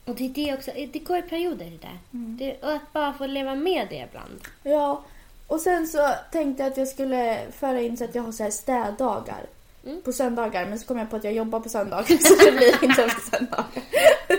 Och 0.05 0.15
det 0.15 0.25
är 0.25 0.29
det 0.29 0.53
också, 0.53 0.71
det 0.93 0.99
går 0.99 1.17
i 1.17 1.21
perioder 1.21 1.65
det 1.65 1.77
där. 1.77 1.97
Det, 2.11 2.57
och 2.63 2.71
att 2.71 2.93
bara 2.93 3.13
få 3.13 3.25
leva 3.25 3.55
med 3.55 3.87
det 3.89 4.07
ibland. 4.09 4.41
Ja, 4.63 5.03
och 5.47 5.61
sen 5.61 5.87
så 5.87 6.13
tänkte 6.31 6.63
jag 6.63 6.71
att 6.71 6.77
jag 6.77 6.87
skulle 6.87 7.39
föra 7.51 7.81
in 7.81 7.97
så 7.97 8.03
att 8.03 8.15
jag 8.15 8.23
har 8.23 8.31
så 8.31 8.43
här 8.43 8.51
städdagar 8.51 9.45
Mm. 9.85 10.01
på 10.01 10.13
söndagar. 10.13 10.65
Men 10.65 10.79
så 10.79 10.87
kom 10.87 10.97
jag 10.97 11.09
på 11.09 11.15
att 11.15 11.23
jag 11.23 11.33
jobbar 11.33 11.59
på 11.59 11.69
söndagar 11.69 12.03
så 12.17 12.45
det 12.45 12.51
blir 12.51 12.83
inte 12.83 13.03
på 13.03 13.19
söndagar. 13.31 13.65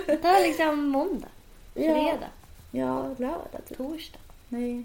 Det 0.07 0.24
är 0.29 0.42
liksom 0.48 0.85
måndag, 0.88 1.29
Ja, 1.74 1.83
fredag, 1.94 2.29
ja 2.70 3.14
lördag 3.18 3.61
typ. 3.68 3.76
torsdag, 3.79 4.18
Nej. 4.48 4.85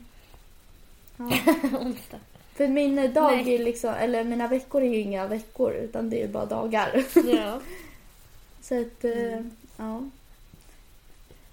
Ja. 1.17 1.25
onsdag. 1.79 2.17
För 2.55 2.67
min 2.67 3.13
dag 3.13 3.31
Nej. 3.31 3.55
är 3.55 3.59
liksom, 3.59 3.93
eller 3.93 4.23
mina 4.23 4.47
veckor 4.47 4.81
är 4.81 4.87
ju 4.87 4.99
inga 4.99 5.27
veckor 5.27 5.73
utan 5.73 6.09
det 6.09 6.23
är 6.23 6.27
bara 6.27 6.45
dagar. 6.45 7.03
Ja. 7.25 7.59
Så 8.61 8.81
att, 8.81 9.03
eh, 9.03 9.41
ja. 9.77 10.03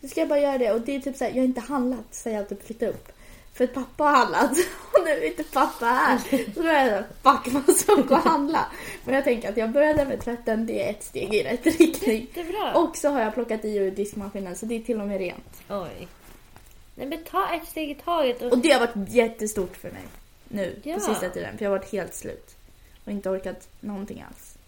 Nu 0.01 0.09
ska 0.09 0.21
jag 0.21 0.29
bara 0.29 0.39
göra 0.39 0.59
det 0.59 0.73
och 0.73 0.81
det 0.81 0.97
är 0.97 1.01
typ 1.01 1.17
så 1.17 1.25
här, 1.25 1.31
jag 1.31 1.39
har 1.39 1.45
inte 1.45 1.61
handlat 1.61 2.07
sen 2.11 2.33
jag 2.33 2.49
typ 2.49 2.67
flyttade 2.67 2.91
upp. 2.91 3.13
För 3.55 3.65
att 3.65 3.75
pappa 3.75 4.05
har 4.05 4.17
handlat 4.17 4.51
och 4.93 5.05
nu 5.05 5.11
är 5.11 5.27
inte 5.27 5.45
pappa 5.45 5.87
här. 5.87 6.19
Så 6.19 6.61
då 6.61 6.69
är 6.69 6.93
jag 6.93 7.05
fuck 7.23 7.53
man 7.53 7.75
ska 7.75 7.95
gå 7.95 8.15
och 8.15 8.21
handla. 8.21 8.67
Men 9.05 9.15
jag 9.15 9.25
tänker 9.25 9.49
att 9.49 9.57
jag 9.57 9.71
började 9.71 10.05
med 10.05 10.21
tvätten, 10.21 10.67
det 10.67 10.87
är 10.87 10.91
ett 10.91 11.03
steg 11.03 11.35
i 11.35 11.43
rätt 11.43 11.67
riktning. 11.67 12.21
Jättebra. 12.21 12.75
Och 12.75 12.97
så 12.97 13.09
har 13.09 13.21
jag 13.21 13.35
plockat 13.35 13.65
i 13.65 13.77
ur 13.77 13.91
diskmaskinen 13.91 14.57
så 14.57 14.67
det 14.67 14.75
är 14.75 14.81
till 14.81 15.01
och 15.01 15.09
med 15.09 15.19
rent. 15.19 15.63
Oj. 15.69 16.09
Nej 16.95 17.07
men 17.07 17.25
ta 17.25 17.55
ett 17.55 17.69
steg 17.69 17.91
i 17.91 17.95
taget. 17.95 18.43
Och, 18.43 18.53
Och 18.53 18.59
det 18.59 18.73
har 18.73 18.81
varit 18.81 19.09
jättestort 19.09 19.77
för 19.77 19.91
mig 19.91 20.03
nu 20.53 20.77
Ja. 20.83 20.95
på 20.95 21.01
sista 21.01 21.29
tiden. 21.31 21.59
För 21.59 21.65
jag 21.65 21.71
har 21.71 21.79
varit 21.79 21.93
helt 21.93 22.15
slut. 22.15 22.57
Och 23.05 23.13
inte 23.13 23.31
orkat 23.31 23.69
någonting 23.81 24.25
alls. 24.29 24.59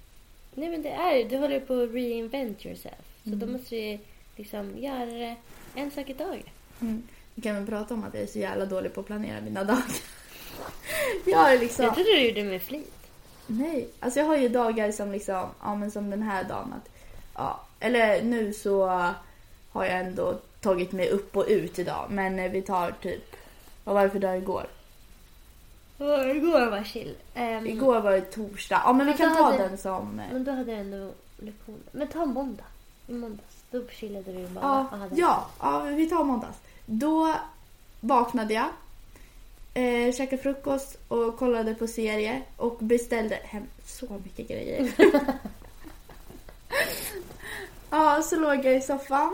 nej 0.55 0.69
men 0.69 0.83
det 0.83 0.91
är 0.91 1.17
ju, 1.17 1.25
du 1.25 1.37
håller 1.37 1.61
på 1.61 1.75
att 1.83 1.91
reinvent 1.91 2.67
yourself. 2.67 2.95
Så 3.25 3.31
då 3.31 3.47
måste 3.47 3.75
du 3.75 3.99
liksom 4.37 4.79
göra 4.79 5.07
det 5.07 5.37
en 5.75 5.91
sak 5.91 6.11
i 6.11 6.15
taget. 6.15 6.47
Mm. 6.81 7.03
Vi 7.35 7.43
kan 7.43 7.55
väl 7.55 7.67
prata 7.67 7.95
om 7.95 8.05
att 8.05 8.15
jag 8.15 8.23
är 8.23 8.27
så 8.27 8.39
jävla 8.39 8.67
dålig 8.67 8.95
på 8.95 9.01
att 9.01 9.07
planera 9.07 9.41
mina 9.41 9.65
dagar. 9.65 9.85
Jag 11.27 11.39
har 11.39 11.59
liksom... 11.59 11.85
Jag 11.85 11.95
trodde 11.95 12.11
du 12.11 12.27
gjorde 12.29 12.41
det 12.41 12.47
med 12.49 12.63
flit. 12.63 12.93
Nej, 13.47 13.89
alltså 14.01 14.21
jag 14.21 14.27
har 14.27 14.37
ju 14.37 14.49
dagar 14.49 14.93
som 14.93 15.13
liksom, 15.13 15.49
ja 15.63 15.75
men 15.75 15.91
som 15.91 16.11
den 16.11 16.23
här 16.23 16.45
dagen 16.45 16.73
att, 16.73 16.91
ja, 17.35 17.61
eller 17.81 18.23
nu 18.23 18.53
så 18.53 18.87
har 19.71 19.85
jag 19.85 20.01
ändå 20.01 20.39
tagit 20.61 20.93
mig 20.93 21.09
upp 21.11 21.37
och 21.37 21.45
ut 21.49 21.79
idag, 21.79 22.07
men 22.11 22.53
vi 22.53 22.63
tar 22.63 22.95
typ, 23.03 23.37
vad 23.85 23.95
var 23.95 24.05
det 24.05 24.11
för 24.11 24.19
dag 24.19 24.37
igår? 24.39 24.67
Och 25.99 26.37
Igår 26.37 26.71
var 26.71 26.85
chill. 26.85 27.15
Ehm, 27.35 27.67
Igår 27.67 28.01
var 28.01 28.11
det 28.13 28.21
torsdag, 28.21 28.83
ja 28.85 28.93
men 28.93 29.07
vi 29.07 29.13
Men 29.13 29.19
kan 29.19 29.29
då 29.29 29.35
ta 29.37 29.43
hade- 29.45 29.59
den 29.69 29.79
som, 29.79 30.21
eh, 30.21 30.33
Men 30.33 30.45
då 30.45 30.53
hade 30.53 30.71
jag 30.73 30.81
ändå 30.81 31.11
lektioner. 31.39 31.81
Men 31.93 32.09
ta 32.09 32.25
måndag. 32.27 32.65
I 33.07 33.13
måndags. 33.13 33.55
Då 33.71 33.87
chillade 33.89 34.33
du 34.33 34.47
bara 34.47 34.65
ja, 34.65 34.87
och 34.93 34.99
hade 34.99 35.17
ja, 35.21 35.47
ja, 35.61 35.81
vi 35.81 36.07
tar 36.11 36.25
måndags. 36.25 36.57
Då 36.87 37.35
vaknade 38.01 38.55
jag, 38.55 38.67
eh, 39.75 40.13
käkade 40.15 40.43
frukost 40.43 40.97
och 41.09 41.39
kollade 41.39 41.75
på 41.75 41.87
serie 41.87 42.43
och 42.57 42.77
beställde 42.79 43.35
hem 43.35 43.65
så 43.85 44.07
mycket 44.25 44.49
grejer. 44.49 44.93
ja, 47.91 48.23
så 48.23 48.37
låg 48.37 48.65
jag 48.65 48.77
i 48.77 48.81
soffan 48.81 49.33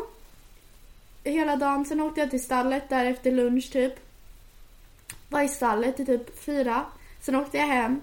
hela 1.25 1.57
dagen. 1.57 1.85
Sen 1.85 2.01
åkte 2.01 2.21
jag 2.21 2.31
till 2.31 2.45
stallet 2.45 2.89
där 2.89 3.05
efter 3.05 3.33
lunch 3.33 3.73
typ. 3.73 3.95
Var 5.31 5.43
i 5.43 5.49
stallet 5.49 5.97
till 5.97 6.07
typ 6.07 6.45
fyra. 6.45 6.85
Sen 7.21 7.35
åkte 7.35 7.59
jag 7.59 7.67
hem, 7.67 8.01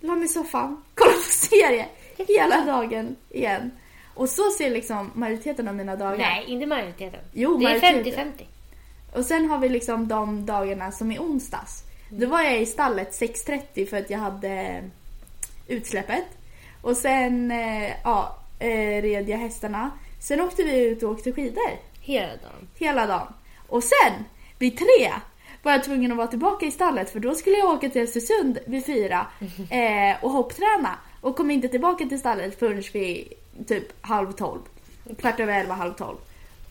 la 0.00 0.14
mig 0.14 0.24
i 0.24 0.28
soffan, 0.28 0.82
kollade 0.94 1.16
på 1.16 1.22
serie 1.22 1.86
hela 2.16 2.64
dagen 2.64 3.16
igen. 3.30 3.70
Och 4.14 4.28
så 4.28 4.50
ser 4.50 4.70
liksom 4.70 5.10
majoriteten 5.14 5.68
av 5.68 5.74
mina 5.74 5.96
dagar. 5.96 6.18
Nej, 6.18 6.44
inte 6.46 6.66
majoriteten. 6.66 7.20
Jo, 7.32 7.58
det 7.58 7.64
är 7.64 7.80
majoriteten. 7.80 8.32
50-50. 8.38 8.44
Och 9.18 9.24
sen 9.24 9.50
har 9.50 9.58
vi 9.58 9.68
liksom 9.68 10.08
de 10.08 10.46
dagarna 10.46 10.92
som 10.92 11.12
är 11.12 11.18
onsdags. 11.18 11.82
Då 12.10 12.26
var 12.26 12.42
jag 12.42 12.60
i 12.60 12.66
stallet 12.66 13.20
6.30 13.20 13.86
för 13.90 13.96
att 13.96 14.10
jag 14.10 14.18
hade 14.18 14.82
utsläppet. 15.66 16.24
Och 16.82 16.96
sen 16.96 17.50
eh, 17.50 17.90
ja, 18.04 18.38
eh, 18.58 19.02
red 19.02 19.28
jag 19.28 19.38
hästarna. 19.38 19.90
Sen 20.20 20.40
åkte 20.40 20.62
vi 20.62 20.84
ut 20.84 21.02
och 21.02 21.10
åkte 21.10 21.32
skidor 21.32 21.70
Hela 22.00 22.26
dagen. 22.28 22.68
hela 22.78 23.06
dagen. 23.06 23.32
Och 23.68 23.84
sen 23.84 24.24
vid 24.58 24.78
tre 24.78 25.12
var 25.66 25.72
jag 25.72 25.84
tvungen 25.84 26.10
att 26.10 26.16
vara 26.16 26.26
tillbaka 26.26 26.66
i 26.66 26.70
stallet 26.70 27.10
för 27.10 27.20
då 27.20 27.34
skulle 27.34 27.56
jag 27.56 27.70
åka 27.70 27.88
till 27.88 28.02
Östersund 28.02 28.58
vid 28.66 28.86
fyra 28.86 29.26
eh, 29.70 30.24
och 30.24 30.30
hoppträna. 30.30 30.98
Och 31.20 31.36
kom 31.36 31.50
inte 31.50 31.68
tillbaka 31.68 32.04
till 32.04 32.18
stallet 32.18 32.58
förrän 32.58 32.82
vid 32.92 33.32
typ 33.66 34.06
halv 34.06 34.32
tolv. 34.32 34.60
Kvart 35.18 35.40
över 35.40 35.60
elva, 35.60 35.74
halv 35.74 35.92
tolv. 35.92 36.16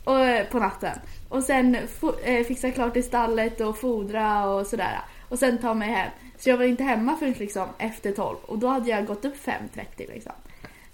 Och, 0.04 0.20
eh, 0.20 0.48
på 0.48 0.60
natten. 0.60 1.00
Och 1.30 1.44
sen 1.44 1.78
eh, 2.24 2.46
fixa 2.46 2.72
klart 2.72 2.98
i 2.98 3.04
stallet 3.04 3.62
och 3.62 3.78
fodra 3.78 4.46
och 4.46 4.68
sådär. 4.68 5.00
Och 5.30 5.40
sen 5.40 5.58
ta 5.58 5.74
mig 5.74 5.90
hem. 5.90 6.10
Så 6.38 6.50
jag 6.50 6.58
var 6.58 6.66
inte 6.66 6.84
hemma 6.84 7.16
förrän 7.16 7.36
liksom 7.38 7.68
efter 7.78 8.12
tolv. 8.12 8.38
Och 8.46 8.60
då 8.60 8.68
hade 8.68 8.90
jag 8.90 9.06
gått 9.06 9.26
upp 9.26 9.46
5.30 9.46 10.14
liksom. 10.14 10.34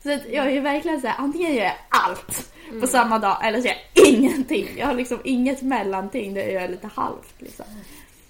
Så 0.04 0.14
att 0.14 0.30
jag 0.30 0.52
är 0.52 0.62
verkligen 0.62 1.02
såhär, 1.02 1.16
antingen 1.18 1.54
gör 1.54 1.64
jag 1.64 1.76
allt 1.90 2.54
på 2.82 2.88
samma 2.88 3.20
dag 3.20 3.48
eller 3.48 3.62
så 3.62 3.68
gör 3.68 3.76
jag 3.94 4.08
ingenting. 4.08 4.68
Jag 4.78 4.88
har 4.88 4.94
liksom 4.94 5.22
inget 5.24 5.62
mellanting 5.62 6.34
där 6.34 6.42
jag 6.42 6.52
gör 6.52 6.68
lite 6.68 6.88
halvt 6.88 7.34
liksom. 7.42 7.66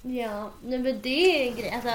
Ja, 0.01 0.49
nej 0.63 0.79
men 0.79 1.01
det 1.01 1.43
är 1.43 1.47
en 1.51 1.55
grej. 1.55 1.69
Alltså, 1.69 1.91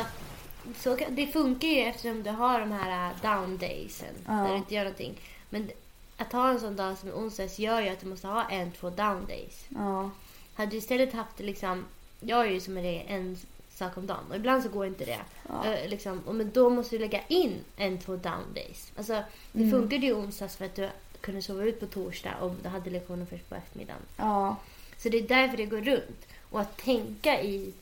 så 0.80 0.96
kan, 0.96 1.14
det 1.14 1.26
funkar 1.26 1.68
ju 1.68 1.80
eftersom 1.80 2.22
du 2.22 2.30
har 2.30 2.60
de 2.60 2.72
här 2.72 3.10
uh, 3.10 3.16
down 3.22 3.58
daysen 3.58 4.14
Ja. 4.26 4.32
där 4.32 4.50
du 4.50 4.56
inte 4.56 4.74
gör 4.74 4.84
någonting. 4.84 5.14
Men 5.50 5.70
att 6.16 6.32
ha 6.32 6.48
en 6.48 6.60
sån 6.60 6.76
dag 6.76 6.98
som 6.98 7.10
onsdags 7.10 7.58
gör 7.58 7.80
ju 7.80 7.88
att 7.88 8.00
du 8.00 8.06
måste 8.06 8.26
ha 8.26 8.44
en, 8.50 8.72
två 8.72 8.90
down 8.90 9.26
days. 9.26 9.64
Ja. 9.68 10.10
Hade 10.54 10.70
du 10.70 10.76
istället 10.76 11.12
haft 11.12 11.40
liksom, 11.40 11.84
jag 12.20 12.46
är 12.46 12.50
ju 12.50 12.60
som 12.60 12.76
en 12.76 13.36
sak 13.78 13.96
om 13.96 14.06
dagen 14.06 14.24
och 14.30 14.36
ibland 14.36 14.62
så 14.62 14.68
går 14.68 14.86
inte 14.86 15.04
det. 15.04 15.18
Ja. 15.48 15.66
Eh, 15.74 15.88
liksom, 15.88 16.20
och 16.26 16.34
men 16.34 16.50
då 16.54 16.70
måste 16.70 16.96
du 16.96 17.00
lägga 17.00 17.20
in 17.28 17.54
en, 17.76 17.98
två 17.98 18.16
down 18.16 18.44
days. 18.54 18.92
Alltså 18.96 19.12
det 19.52 19.58
Mm. 19.62 19.70
funkade 19.70 20.06
ju 20.06 20.14
onsdags 20.14 20.56
för 20.56 20.64
att 20.64 20.74
du 20.74 20.88
kunde 21.20 21.42
sova 21.42 21.64
ut 21.64 21.80
på 21.80 21.86
torsdag 21.86 22.34
och 22.40 22.52
du 22.62 22.68
hade 22.68 22.90
lektioner 22.90 23.24
först 23.26 23.48
på 23.48 23.54
eftermiddagen. 23.54 24.02
Ja. 24.16 24.56
Så 24.98 25.08
det 25.08 25.18
är 25.18 25.28
därför 25.28 25.56
det 25.56 25.66
går 25.66 25.80
runt. 25.80 26.26
Och 26.50 26.60
att 26.60 26.76
tänka 26.76 27.42
i, 27.42 27.72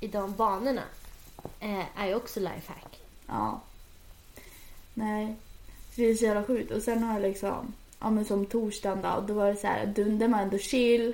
i 0.00 0.08
de 0.08 0.34
banorna 0.34 0.82
eh, 1.60 2.00
är 2.00 2.06
ju 2.06 2.14
också 2.14 2.40
lifehack. 2.40 2.98
Ja. 3.26 3.60
Nej. 4.94 5.34
Så 5.94 6.00
det 6.00 6.06
är 6.06 6.14
så 6.14 6.24
jävla 6.24 6.44
sjukt. 6.44 6.70
Och 6.70 6.82
sen 6.82 7.02
har 7.02 7.12
jag 7.14 7.22
liksom, 7.22 7.72
ja 8.00 8.10
men 8.10 8.24
som 8.24 8.46
torsdagen 8.46 9.02
då, 9.02 9.24
då 9.28 9.34
var 9.34 9.46
det 9.50 9.56
så 9.56 9.66
här, 9.66 9.86
dunden 9.86 10.32
var 10.32 10.38
ändå 10.40 10.58
chill. 10.58 11.12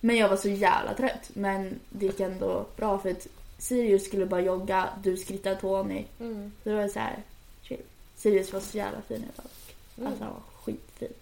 Men 0.00 0.16
jag 0.16 0.28
var 0.28 0.36
så 0.36 0.48
jävla 0.48 0.94
trött. 0.94 1.30
Men 1.34 1.80
det 1.88 2.06
gick 2.06 2.20
ändå 2.20 2.66
bra 2.76 2.98
för 2.98 3.10
att 3.10 3.26
Sirius 3.60 4.04
skulle 4.06 4.26
bara 4.26 4.40
jogga, 4.40 4.88
du 5.02 5.16
skrittade 5.16 5.56
Tony. 5.60 6.04
Mm. 6.20 6.52
Så 6.62 6.68
det 6.68 6.74
var 6.74 6.88
så 6.88 6.98
här, 6.98 7.22
chill. 7.62 7.80
Sirius 8.16 8.52
var 8.52 8.60
så 8.60 8.76
jävla 8.78 9.02
fin 9.02 9.16
idag. 9.34 9.46
Mm. 9.98 10.06
Alltså 10.08 10.24
han 10.24 10.32
var 10.32 10.42
skitfin. 10.64 11.12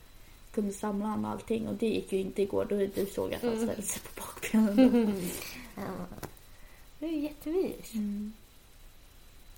Kunde 0.55 0.73
samla 0.73 1.07
han 1.07 1.25
och 1.25 1.31
allting 1.31 1.69
och 1.69 1.75
det 1.75 1.87
gick 1.87 2.13
ju 2.13 2.19
inte 2.21 2.43
igår 2.43 2.65
då 2.71 2.77
du 2.77 3.07
såg 3.07 3.35
att 3.35 3.43
han 3.43 3.53
Mm. 3.53 3.65
ställde 3.67 3.83
sig 3.83 4.03
på 4.03 4.21
bakbenen. 4.21 5.23
Ja. 5.77 5.83
Det 6.99 7.07
är 7.07 7.11
ju 7.11 7.21
jättemys. 7.21 7.95
Mm. 7.95 8.33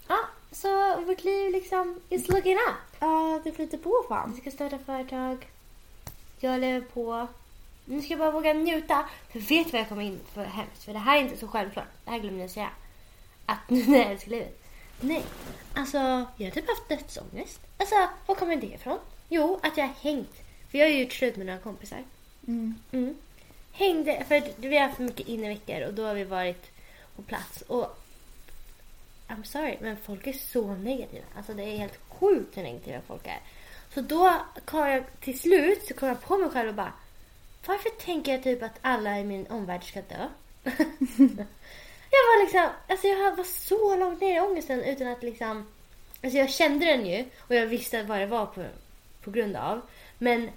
Ja, 0.08 0.18
så 0.52 1.00
vårt 1.00 1.24
liv 1.24 1.52
liksom 1.52 2.00
is 2.08 2.28
looking 2.28 2.54
up. 2.54 2.96
Ja, 3.00 3.40
det 3.44 3.52
flyter 3.52 3.78
på 3.78 4.04
fan. 4.08 4.32
Vi 4.34 4.40
ska 4.40 4.50
starta 4.50 4.78
företag. 4.78 5.48
Jag 6.40 6.60
lever 6.60 6.80
på. 6.80 7.26
Nu 7.91 8.03
ska 8.03 8.12
jag 8.12 8.18
bara 8.18 8.30
våga 8.30 8.53
njuta. 8.53 9.09
För 9.32 9.38
vet 9.38 9.66
du 9.66 9.70
vad 9.72 9.80
jag 9.80 9.88
kommer 9.88 10.03
in 10.03 10.20
för 10.34 10.45
hemskt? 10.45 10.84
För 10.84 10.93
det 10.93 10.99
här 10.99 11.16
är 11.16 11.20
inte 11.20 11.36
så 11.36 11.49
självklart. 11.49 11.88
Det 12.05 12.11
här 12.11 12.18
glömde 12.18 12.41
jag 12.41 12.51
säga. 12.51 12.70
Att 13.47 13.70
nu 13.70 13.86
när 13.86 13.99
jag 13.99 14.11
älskar 14.11 14.30
livet. 14.30 14.62
Nej, 15.01 15.22
Alltså, 15.74 15.99
jag 16.36 16.47
har 16.47 16.51
typ 16.51 16.68
haft 16.68 16.88
dödsångest. 16.88 17.61
Alltså, 17.76 17.95
var 18.26 18.34
kommer 18.34 18.57
det 18.57 18.66
ifrån? 18.66 18.99
Jo, 19.28 19.61
att 19.62 19.76
jag 19.76 19.84
har 19.84 19.95
hängt. 20.01 20.34
För 20.70 20.78
jag 20.78 20.86
har 20.86 20.91
ju 20.91 21.03
gjort 21.03 21.12
slut 21.12 21.36
med 21.36 21.47
några 21.47 21.59
kompisar. 21.59 22.05
Mm. 22.47 22.74
Mm. 22.93 23.16
Hängde, 23.72 24.24
för 24.28 24.43
vi 24.57 24.78
har 24.78 24.86
haft 24.88 24.99
mycket 24.99 25.28
inneveckor 25.28 25.86
och 25.86 25.95
då 25.95 26.07
har 26.07 26.14
vi 26.14 26.24
varit 26.24 26.70
på 27.16 27.22
plats. 27.22 27.62
Och 27.62 27.99
I'm 29.28 29.43
sorry, 29.43 29.76
men 29.80 29.97
folk 29.97 30.26
är 30.26 30.32
så 30.32 30.74
negativa. 30.74 31.24
Alltså 31.36 31.55
det 31.55 31.62
är 31.62 31.78
helt 31.78 31.99
sjukt 32.09 32.57
hur 32.57 32.62
negativa 32.62 33.01
folk 33.07 33.26
är. 33.26 33.41
Så 33.95 34.01
då 34.01 34.34
kom 34.64 34.88
jag 34.88 35.05
till 35.20 35.41
slut 35.41 35.84
så 35.88 35.95
kom 35.95 36.09
jag 36.09 36.20
på 36.20 36.38
mig 36.38 36.51
själv 36.51 36.68
och 36.68 36.74
bara 36.74 36.93
varför 37.66 37.90
tänker 37.90 38.32
jag 38.32 38.42
typ 38.42 38.62
att 38.62 38.78
alla 38.80 39.18
i 39.18 39.24
min 39.24 39.46
omvärld 39.46 39.84
ska 39.84 40.02
dö? 40.02 40.28
jag 42.11 42.22
var 42.26 42.42
liksom, 42.42 42.68
alltså 42.88 43.06
jag 43.06 43.36
var 43.36 43.44
så 43.44 43.96
långt 43.96 44.20
ner 44.20 44.36
i 44.36 44.40
ångesten 44.40 44.82
utan 44.82 45.08
att 45.08 45.22
liksom, 45.22 45.66
alltså 46.22 46.38
jag 46.38 46.50
kände 46.50 46.86
den 46.86 47.06
ju 47.06 47.24
och 47.38 47.54
jag 47.54 47.66
visste 47.66 48.02
vad 48.02 48.20
det 48.20 48.26
var 48.26 48.46
på, 48.46 48.64
på 49.24 49.30
grund 49.30 49.56
av. 49.56 49.80
Men 50.18 50.50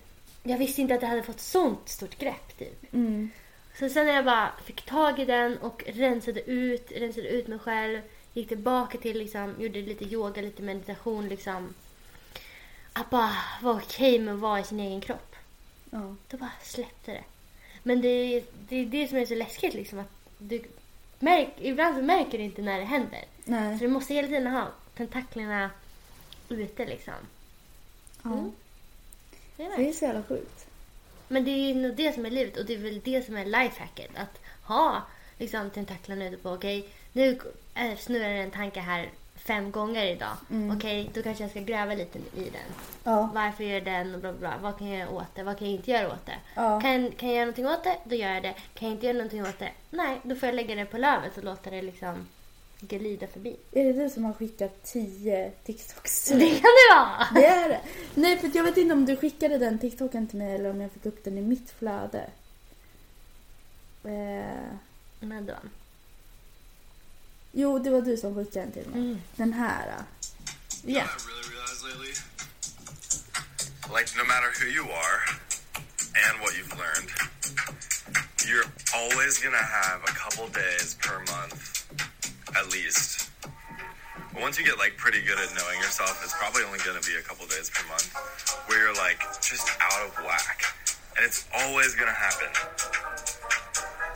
jag 0.43 0.57
visste 0.57 0.81
inte 0.81 0.95
att 0.95 1.01
det 1.01 1.07
hade 1.07 1.23
fått 1.23 1.39
sånt 1.39 1.89
stort 1.89 2.17
grepp 2.17 2.57
typ. 2.57 2.93
Mm. 2.93 3.31
Så 3.79 3.89
sen 3.89 4.05
när 4.05 4.13
jag 4.13 4.25
bara 4.25 4.51
fick 4.65 4.81
tag 4.81 5.19
i 5.19 5.25
den 5.25 5.57
och 5.57 5.83
rensade 5.87 6.41
ut, 6.41 6.91
rensade 6.95 7.27
ut 7.27 7.47
mig 7.47 7.59
själv, 7.59 8.01
gick 8.33 8.47
tillbaka 8.47 8.97
till 8.97 9.17
liksom, 9.17 9.55
gjorde 9.59 9.81
lite 9.81 10.05
yoga, 10.05 10.41
lite 10.41 10.61
meditation 10.61 11.27
liksom. 11.27 11.73
Att 12.93 13.09
bara 13.09 13.33
vara 13.61 13.75
okej 13.75 14.19
med 14.19 14.33
att 14.33 14.39
vara 14.39 14.59
i 14.59 14.63
sin 14.63 14.79
egen 14.79 15.01
kropp. 15.01 15.32
Ja. 15.93 16.15
Då 16.27 16.37
bara 16.37 16.51
släppte 16.63 17.11
det. 17.11 17.23
Men 17.83 18.01
det 18.01 18.07
är 18.07 18.43
det, 18.69 18.75
är 18.75 18.85
det 18.85 19.07
som 19.07 19.17
är 19.17 19.25
så 19.25 19.35
läskigt 19.35 19.73
liksom 19.73 19.99
att 19.99 20.11
du 20.37 20.63
märk, 21.19 21.53
ibland 21.57 21.95
så 21.95 22.01
märker 22.01 22.37
du 22.37 22.43
inte 22.43 22.61
när 22.61 22.79
det 22.79 22.85
händer. 22.85 23.25
Nej. 23.43 23.77
Så 23.77 23.83
du 23.83 23.89
måste 23.89 24.13
hela 24.13 24.27
tiden 24.27 24.47
ha 24.47 24.67
tentaklerna 24.95 25.69
ute 26.49 26.85
liksom. 26.85 27.13
Ja. 28.23 28.31
Mm. 28.31 28.51
Det 29.57 29.63
är 29.63 29.77
Det 29.77 29.89
är 29.89 29.93
så 29.93 30.05
jävla 30.05 30.23
sjukt. 30.23 30.67
Men 31.27 31.43
det 31.43 31.51
är 31.51 31.75
nog 31.75 31.95
det 31.95 32.13
som 32.13 32.25
är 32.25 32.29
livet 32.29 32.57
och 32.57 32.65
det 32.65 32.73
är 32.73 32.77
väl 32.77 33.01
det 33.03 33.25
som 33.25 33.37
är 33.37 33.45
lifehacket. 33.45 34.11
Att 34.15 34.39
ha 34.63 35.01
liksom 35.37 35.69
tentaklarna 35.69 36.27
ute 36.27 36.37
på, 36.37 36.49
okej 36.49 36.89
nu 37.13 37.39
eh, 37.73 37.97
snurrar 37.97 38.29
en 38.29 38.51
tanke 38.51 38.79
här 38.79 39.09
fem 39.45 39.71
gånger 39.71 40.05
idag. 40.05 40.37
Mm. 40.51 40.77
Okej, 40.77 41.09
då 41.13 41.21
kanske 41.23 41.43
jag 41.43 41.51
ska 41.51 41.59
gräva 41.59 41.93
lite 41.93 42.19
i 42.19 42.43
den. 42.43 42.69
Ja. 43.03 43.29
Varför 43.33 43.63
gör 43.63 43.81
den 43.81 44.15
och 44.15 44.21
bla 44.21 44.33
bla 44.33 44.39
bla. 44.39 44.57
Vad 44.61 44.77
kan 44.77 44.87
jag 44.87 44.99
göra 44.99 45.11
åt 45.11 45.35
det? 45.35 45.43
Vad 45.43 45.57
kan 45.57 45.67
jag 45.67 45.75
inte 45.75 45.91
göra 45.91 46.07
åt 46.07 46.25
det? 46.25 46.37
Ja. 46.55 46.81
Kan, 46.81 47.11
kan 47.11 47.29
jag 47.29 47.35
göra 47.35 47.45
någonting 47.45 47.67
åt 47.67 47.83
det? 47.83 47.97
Då 48.03 48.15
gör 48.15 48.29
jag 48.33 48.43
det. 48.43 48.53
Kan 48.73 48.87
jag 48.87 48.91
inte 48.95 49.05
göra 49.05 49.17
någonting 49.17 49.41
åt 49.41 49.59
det? 49.59 49.71
Nej, 49.89 50.19
då 50.23 50.35
får 50.35 50.47
jag 50.47 50.55
lägga 50.55 50.75
det 50.75 50.85
på 50.85 50.97
lövet 50.97 51.37
och 51.37 51.43
låta 51.43 51.69
det 51.69 51.81
liksom 51.81 52.27
glida 52.79 53.27
förbi. 53.27 53.55
Är 53.71 53.83
det 53.83 53.93
du 53.93 54.09
som 54.09 54.25
har 54.25 54.33
skickat 54.33 54.83
tio 54.83 55.51
TikToks? 55.65 56.25
Det 56.29 56.49
kan 56.49 56.61
det 56.61 56.95
vara! 56.95 57.27
Det 57.35 57.45
är 57.45 57.69
det. 57.69 57.79
Nej, 58.13 58.37
för 58.37 58.51
jag 58.53 58.63
vet 58.63 58.77
inte 58.77 58.93
om 58.93 59.05
du 59.05 59.15
skickade 59.15 59.57
den 59.57 59.79
TikToken 59.79 60.27
till 60.27 60.37
mig 60.39 60.55
eller 60.55 60.69
om 60.69 60.81
jag 60.81 60.91
fick 60.91 61.05
upp 61.05 61.23
den 61.23 61.37
i 61.37 61.41
mitt 61.41 61.71
flöde. 61.71 62.29
Eh, 64.03 64.73
Men 65.19 65.45
då. 65.45 65.53
Jo, 67.53 67.79
det 67.79 67.89
var 67.89 68.01
du 68.01 68.17
som 68.17 68.35
skickade 68.35 68.65
den 68.65 68.71
till 68.73 68.87
mig. 68.89 68.99
Mm. 68.99 69.21
Den 69.35 69.53
här. 69.53 69.87
eh. 69.87 70.03
Ja. 70.85 71.03
I 71.03 71.07
really 71.29 71.47
realized 71.53 71.81
lately, 71.89 72.13
like 73.97 74.07
no 74.17 74.25
matter 74.33 74.49
who 74.59 74.67
you 74.77 74.85
are 75.03 75.19
and 76.23 76.33
what 76.41 76.51
you've 76.57 76.75
learned, 76.83 77.09
you're 78.49 78.67
always 78.99 79.33
gonna 79.43 79.67
have 79.79 79.99
a 80.11 80.13
couple 80.23 80.45
days 80.63 80.95
per 81.05 81.17
month, 81.33 81.85
at 82.59 82.65
least. 82.75 83.09
But 84.33 84.41
once 84.41 84.57
you 84.59 84.65
get 84.65 84.77
like 84.77 84.97
pretty 84.97 85.21
good 85.21 85.39
at 85.45 85.49
knowing 85.57 85.79
yourself, 85.85 86.13
it's 86.25 86.35
probably 86.41 86.63
only 86.67 86.79
gonna 86.87 87.05
be 87.11 87.15
a 87.15 87.25
couple 87.29 87.45
days 87.47 87.69
per 87.75 87.83
month 87.93 88.07
where 88.67 88.79
you're 88.83 88.99
like 89.07 89.19
just 89.41 89.67
out 89.79 90.01
of 90.07 90.11
whack, 90.27 90.59
and 91.15 91.21
it's 91.27 91.45
always 91.61 91.95
gonna 91.95 92.19
happen. 92.27 92.49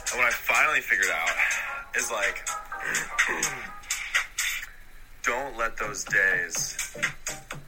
And 0.09 0.15
what 0.19 0.27
I 0.31 0.35
finally 0.51 0.81
figured 0.81 1.13
out 1.21 1.35
is 1.95 2.11
like. 2.11 2.37
don't 5.23 5.57
let 5.57 5.77
those 5.77 6.03
days 6.05 6.95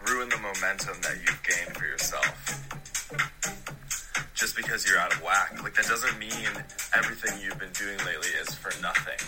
ruin 0.08 0.30
the 0.30 0.38
momentum 0.38 0.96
that 1.02 1.16
you've 1.22 1.44
gained 1.44 1.76
for 1.78 1.86
yourself. 1.86 2.66
Just 4.34 4.56
because 4.56 4.88
you're 4.88 4.98
out 5.00 5.14
of 5.14 5.22
whack. 5.22 5.62
Like, 5.64 5.74
that 5.76 5.88
doesn't 5.88 6.18
mean 6.18 6.48
everything 6.96 7.38
you've 7.42 7.60
been 7.60 7.74
doing 7.74 7.98
lately 8.06 8.30
is 8.42 8.56
for 8.56 8.72
nothing. 8.82 9.20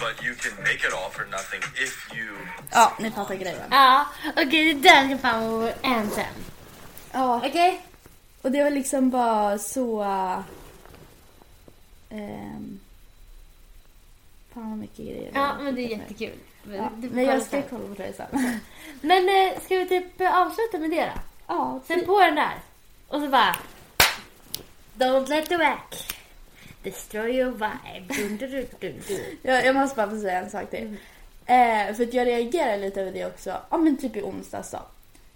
But 0.00 0.22
you 0.24 0.34
can 0.34 0.52
make 0.64 0.84
it 0.84 0.92
all 0.92 1.10
for 1.10 1.24
nothing 1.26 1.60
if 1.76 2.08
you. 2.14 2.28
Ja, 2.72 2.92
ni 2.98 3.10
fattar 3.10 3.34
grejen. 3.34 3.68
Ja, 3.70 4.06
okej 4.36 4.74
det 4.74 4.80
där 4.88 5.06
ska 5.08 5.18
fan 5.18 5.40
vara 5.40 5.50
vår 5.60 5.72
anthem. 5.82 6.34
Ja, 7.12 7.36
Okej? 7.46 7.82
och 8.42 8.52
det 8.52 8.62
var 8.62 8.70
liksom 8.70 9.10
bara 9.10 9.58
så... 9.58 10.02
Eh, 10.02 10.40
ehm, 12.10 12.67
fan 14.58 14.70
vad 14.70 14.78
mycket 14.78 15.06
grejer. 15.06 15.30
Ja, 15.34 15.56
men 15.60 15.74
det 15.74 15.82
är 15.82 15.98
jättekul. 15.98 16.38
Ja, 16.72 16.90
Du 16.96 17.08
får 17.08 17.14
men 17.16 17.24
jag 17.24 17.42
ska 17.42 17.62
kolla 17.62 17.88
på 17.88 18.02
det 18.02 18.12
sen. 18.12 18.26
Men 19.00 19.28
eh, 19.28 19.60
ska 19.60 19.76
vi 19.76 19.88
typ 19.88 20.20
avsluta 20.20 20.78
med 20.78 20.90
det 20.90 21.04
då? 21.04 21.20
Ja, 21.46 21.80
Sätt 21.86 22.06
på 22.06 22.20
den 22.20 22.34
där. 22.34 22.54
Och 23.08 23.20
så 23.20 23.28
bara... 23.28 23.56
Don't 24.98 25.28
let 25.28 25.48
the 25.48 25.56
whack 25.56 26.18
destroy 26.82 27.30
your 27.30 27.50
vibe. 27.50 28.14
Dun, 28.14 28.36
dun, 28.36 28.66
dun. 28.80 29.00
Jag, 29.42 29.64
jag 29.64 29.76
måste 29.76 29.96
bara 29.96 30.10
få 30.10 30.20
säga 30.20 30.38
en 30.38 30.50
sak 30.50 30.70
till. 30.70 30.96
Eh, 31.46 31.94
för 31.96 32.16
jag 32.16 32.26
reagerar 32.26 32.76
lite 32.78 33.00
över 33.00 33.12
det 33.12 33.26
också. 33.26 33.56
Ja 33.70 33.76
men 33.76 33.96
typ 33.96 34.16
i 34.16 34.22
onsdags 34.22 34.70
då. 34.70 34.78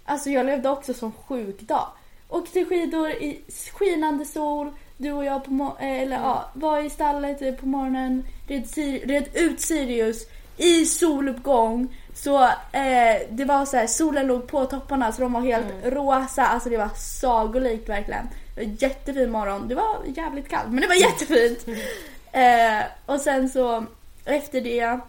Alltså 0.05 0.29
jag 0.29 0.45
levde 0.45 0.69
också 0.69 0.93
som 0.93 1.11
sjuk 1.11 1.61
dag. 1.61 1.87
Åkte 2.29 2.65
skidor 2.65 3.09
i 3.09 3.41
skinande 3.73 4.25
sol. 4.25 4.71
Du 5.03 5.11
och 5.11 5.25
jag 5.25 5.43
på 5.43 5.75
eh, 5.79 6.01
eller, 6.01 6.15
ja, 6.15 6.49
var 6.53 6.79
i 6.85 6.89
stallet 6.89 7.41
eh, 7.41 7.53
på 7.53 7.65
morgonen. 7.65 8.23
Red, 8.47 8.67
red 9.03 9.25
ut 9.33 9.61
Sirius 9.61 10.27
i 10.57 10.85
soluppgång. 10.85 11.95
Så 12.13 12.43
eh, 12.71 13.21
det 13.29 13.45
var 13.45 13.65
så 13.65 13.77
här, 13.77 13.87
solen 13.87 14.27
låg 14.27 14.47
på 14.47 14.65
topparna 14.65 15.11
så 15.11 15.21
de 15.21 15.33
var 15.33 15.41
helt 15.41 15.65
rosa. 15.83 16.45
Alltså 16.45 16.69
det 16.69 16.77
var 16.77 16.89
sagolikt 16.95 17.89
verkligen. 17.89 18.29
Det 18.55 18.65
var 18.65 18.75
jättefin 18.79 19.31
morgon. 19.31 19.67
Det 19.67 19.75
var 19.75 19.97
jävligt 20.15 20.49
kallt 20.49 20.69
men 20.69 20.81
det 20.81 20.87
var 20.87 20.95
jättefint. 20.95 21.65
Eh, 22.35 22.83
och 23.05 23.19
sen 23.19 23.49
så 23.49 23.85
efter 24.25 24.61
det 24.61 24.99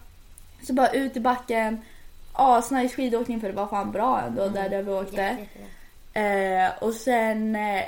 så 0.67 0.73
bara 0.73 0.89
ut 0.89 1.17
i 1.17 1.21
backen. 1.21 1.83
Asnice 2.33 2.95
skidåkning 2.95 3.41
för 3.41 3.49
det 3.49 3.55
var 3.55 3.67
fan 3.67 3.93
bra 3.93 4.21
ändå 4.27 4.49
där, 4.49 4.69
där 4.69 4.83
vi 4.83 4.93
åkte. 4.93 5.23
Jätte. 5.23 6.21
Eh, 6.21 6.83
och 6.83 6.95
sen 6.95 7.57
eh, 7.57 7.85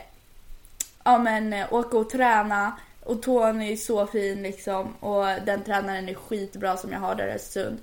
ja 1.07 1.19
men 1.19 1.53
eh, 1.53 1.73
åka 1.73 1.99
och 1.99 2.11
träna. 2.11 2.73
Och 3.05 3.23
Tony 3.23 3.73
är 3.73 3.77
så 3.77 4.07
fin 4.07 4.43
liksom. 4.43 4.95
Och 5.01 5.25
den 5.47 5.65
tränaren 5.65 6.09
är 6.09 6.15
skitbra 6.15 6.77
som 6.77 6.93
jag 6.93 7.01
har 7.01 7.15
där 7.15 7.29
i 7.29 7.33
Östersund. 7.33 7.79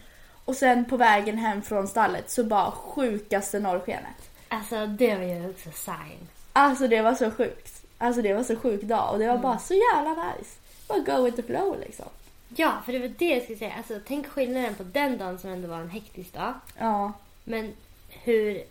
Och 0.46 0.56
sen 0.56 0.86
på 0.86 0.98
vägen 0.98 1.38
hem 1.38 1.62
från 1.62 1.88
stallet 1.88 2.32
så 2.32 2.44
bara 2.44 2.72
sjukaste 2.72 3.60
norrskenet. 3.60 4.30
Alltså 4.48 4.88
det 4.88 5.16
var 5.16 5.24
ju 5.24 5.50
också 5.50 5.70
sign. 5.72 6.28
Alltså 6.54 6.88
det 6.88 7.02
var 7.02 7.14
så 7.14 7.32
sjukt. 7.32 7.86
Alltså 7.98 8.22
det 8.22 8.34
var 8.34 8.44
så 8.44 8.56
sjuk 8.56 8.82
dag 8.82 9.14
och 9.14 9.20
det 9.20 9.28
var 9.28 9.38
bara 9.38 9.60
så 9.60 9.74
jävla 9.74 10.10
nice. 10.10 10.60
Bara 10.88 11.00
go 11.00 11.24
with 11.24 11.36
the 11.36 11.44
flow 11.44 11.80
liksom. 11.80 12.06
Ja, 12.56 12.74
för 12.86 12.94
det 12.94 13.00
var 13.00 13.08
det 13.08 13.30
jag 13.30 13.44
skulle 13.44 13.60
säga. 13.60 13.74
Alltså 13.78 14.00
tänk 14.08 14.28
skillnaden 14.28 14.76
på 14.76 14.84
den 14.84 15.18
dagen 15.18 15.40
som 15.40 15.50
ändå 15.50 15.68
var 15.68 15.80
en 15.80 15.90
hektisk 15.90 16.34
dag. 16.34 16.54
Ja. 16.78 17.14
Men 17.44 17.74
hur, 18.10 18.64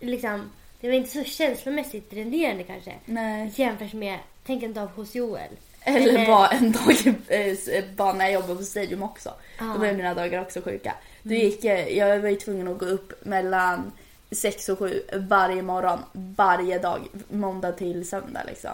liksom, 0.00 0.50
det 0.84 0.90
var 0.90 0.96
inte 0.96 1.10
så 1.10 1.24
känslomässigt 1.24 2.10
dränerande 2.10 2.62
kanske. 2.62 2.94
Nej. 3.04 3.52
Jämfört 3.54 3.92
med, 3.92 4.18
tänk 4.46 4.62
en 4.62 4.74
dag 4.74 4.86
hos 4.86 5.14
Joel. 5.14 5.50
Eller 5.80 6.26
bara 6.26 6.48
en 6.48 6.72
dag 6.72 7.14
eh, 7.28 7.84
bara 7.96 8.12
när 8.12 8.24
jag 8.24 8.32
jobbade 8.32 8.54
på 8.56 8.62
Stadium 8.62 9.02
också. 9.02 9.30
Ja. 9.58 9.64
Då 9.64 9.78
var 9.78 9.92
mina 9.92 10.14
dagar 10.14 10.40
också 10.42 10.60
sjuka. 10.60 10.94
Då 11.22 11.34
gick, 11.34 11.64
eh, 11.64 11.88
jag 11.98 12.18
var 12.20 12.28
ju 12.28 12.36
tvungen 12.36 12.68
att 12.68 12.78
gå 12.78 12.86
upp 12.86 13.24
mellan 13.26 13.92
6 14.30 14.68
och 14.68 14.78
7 14.78 15.02
varje 15.16 15.62
morgon, 15.62 15.98
varje 16.12 16.78
dag, 16.78 17.00
måndag 17.28 17.72
till 17.72 18.08
söndag 18.08 18.42
liksom. 18.46 18.70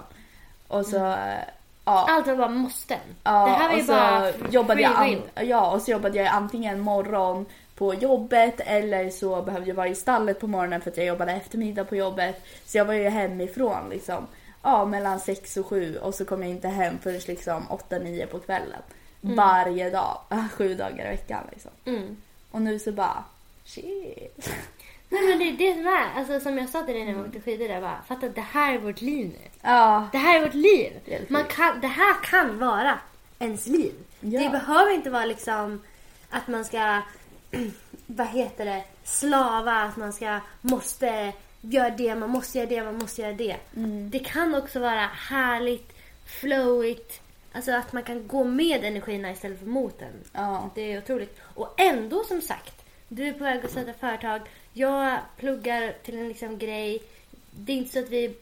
Och 0.68 0.86
så, 0.86 0.96
eh, 0.96 1.38
ja. 1.84 2.06
Allt 2.08 2.26
var 2.26 2.36
bara 2.36 2.48
måsten. 2.48 2.98
Ja, 3.24 3.46
det 3.46 3.50
här 3.52 3.68
var 3.68 3.74
ju 3.76 3.80
och 3.80 3.86
så 3.86 3.92
bara 3.92 4.50
jobbade 4.50 4.82
jag 4.82 4.92
an- 4.96 5.46
Ja, 5.46 5.70
och 5.70 5.82
så 5.82 5.90
jobbade 5.90 6.18
jag 6.18 6.26
antingen 6.26 6.80
morgon 6.80 7.46
på 7.80 7.94
jobbet 7.94 8.60
eller 8.60 9.10
så 9.10 9.42
behövde 9.42 9.68
jag 9.68 9.74
vara 9.74 9.88
i 9.88 9.94
stallet 9.94 10.40
på 10.40 10.46
morgonen 10.46 10.80
för 10.80 10.90
att 10.90 10.96
jag 10.96 11.06
jobbade 11.06 11.32
eftermiddag 11.32 11.84
på 11.84 11.96
jobbet. 11.96 12.42
Så 12.64 12.78
jag 12.78 12.84
var 12.84 12.94
ju 12.94 13.08
hemifrån 13.08 13.90
liksom. 13.90 14.26
Ja, 14.62 14.84
mellan 14.84 15.20
sex 15.20 15.56
och 15.56 15.66
sju 15.66 15.96
och 15.96 16.14
så 16.14 16.24
kom 16.24 16.42
jag 16.42 16.50
inte 16.50 16.68
hem 16.68 16.98
förrän 16.98 17.20
liksom 17.26 17.70
åtta, 17.70 17.98
nio 17.98 18.26
på 18.26 18.38
kvällen. 18.38 18.82
Varje 19.20 19.90
dag, 19.90 20.18
sju 20.52 20.74
dagar 20.74 21.06
i 21.06 21.08
veckan 21.08 21.44
liksom. 21.52 21.70
Mm. 21.84 22.16
Och 22.50 22.62
nu 22.62 22.78
så 22.78 22.92
bara, 22.92 23.24
shit. 23.64 24.50
Nej 25.08 25.28
men 25.28 25.38
det 25.38 25.44
är 25.44 25.52
det 25.52 25.74
som 25.74 25.86
är, 25.86 26.18
alltså 26.18 26.40
som 26.40 26.58
jag 26.58 26.68
sa 26.68 26.82
till 26.82 26.94
dig 26.94 27.04
när 27.04 27.14
vi 27.14 27.20
åkte 27.20 27.40
skidor 27.40 27.68
där 27.68 27.80
bara, 27.80 28.02
fatta 28.08 28.28
det 28.28 28.40
här 28.40 28.74
är 28.74 28.78
vårt 28.78 29.00
liv 29.00 29.26
nu. 29.26 29.48
Ja, 29.62 30.08
Det 30.12 30.18
här 30.18 30.40
är 30.40 30.44
vårt 30.44 30.54
liv. 30.54 30.92
Man 31.28 31.44
kan, 31.44 31.80
det 31.80 31.86
här 31.86 32.24
kan 32.24 32.58
vara 32.58 32.98
ens 33.38 33.66
liv. 33.66 33.92
Ja. 34.20 34.40
Det 34.40 34.50
behöver 34.50 34.94
inte 34.94 35.10
vara 35.10 35.24
liksom 35.24 35.82
att 36.30 36.48
man 36.48 36.64
ska 36.64 37.02
vad 38.06 38.26
heter 38.26 38.64
det, 38.64 38.84
slava, 39.04 39.72
att 39.72 39.96
man 39.96 40.12
ska, 40.12 40.40
måste 40.60 41.32
göra 41.60 41.90
det, 41.90 42.14
man 42.14 42.30
måste 42.30 42.58
göra 42.58 42.68
det, 42.68 42.84
man 42.84 42.98
måste 42.98 43.22
göra 43.22 43.32
det. 43.32 43.56
Mm. 43.76 44.10
Det 44.10 44.18
kan 44.18 44.54
också 44.54 44.80
vara 44.80 45.06
härligt, 45.06 45.92
flowigt, 46.24 47.20
alltså 47.52 47.72
att 47.72 47.92
man 47.92 48.02
kan 48.02 48.28
gå 48.28 48.44
med 48.44 48.84
energierna 48.84 49.30
istället 49.30 49.58
för 49.58 49.66
mot 49.66 49.98
den. 49.98 50.12
Ja. 50.32 50.70
Det 50.74 50.92
är 50.92 50.98
otroligt. 50.98 51.40
Och 51.42 51.80
ändå 51.80 52.24
som 52.24 52.40
sagt, 52.40 52.84
du 53.08 53.28
är 53.28 53.32
på 53.32 53.44
väg 53.44 53.64
att 53.64 53.70
starta 53.70 53.92
företag, 53.92 54.40
jag 54.72 55.18
pluggar 55.36 55.94
till 56.02 56.18
en 56.18 56.28
liksom 56.28 56.58
grej. 56.58 57.02
Det 57.50 57.72
är 57.72 57.76
inte 57.76 57.92
så 57.92 57.98
att 57.98 58.10
vi 58.10 58.34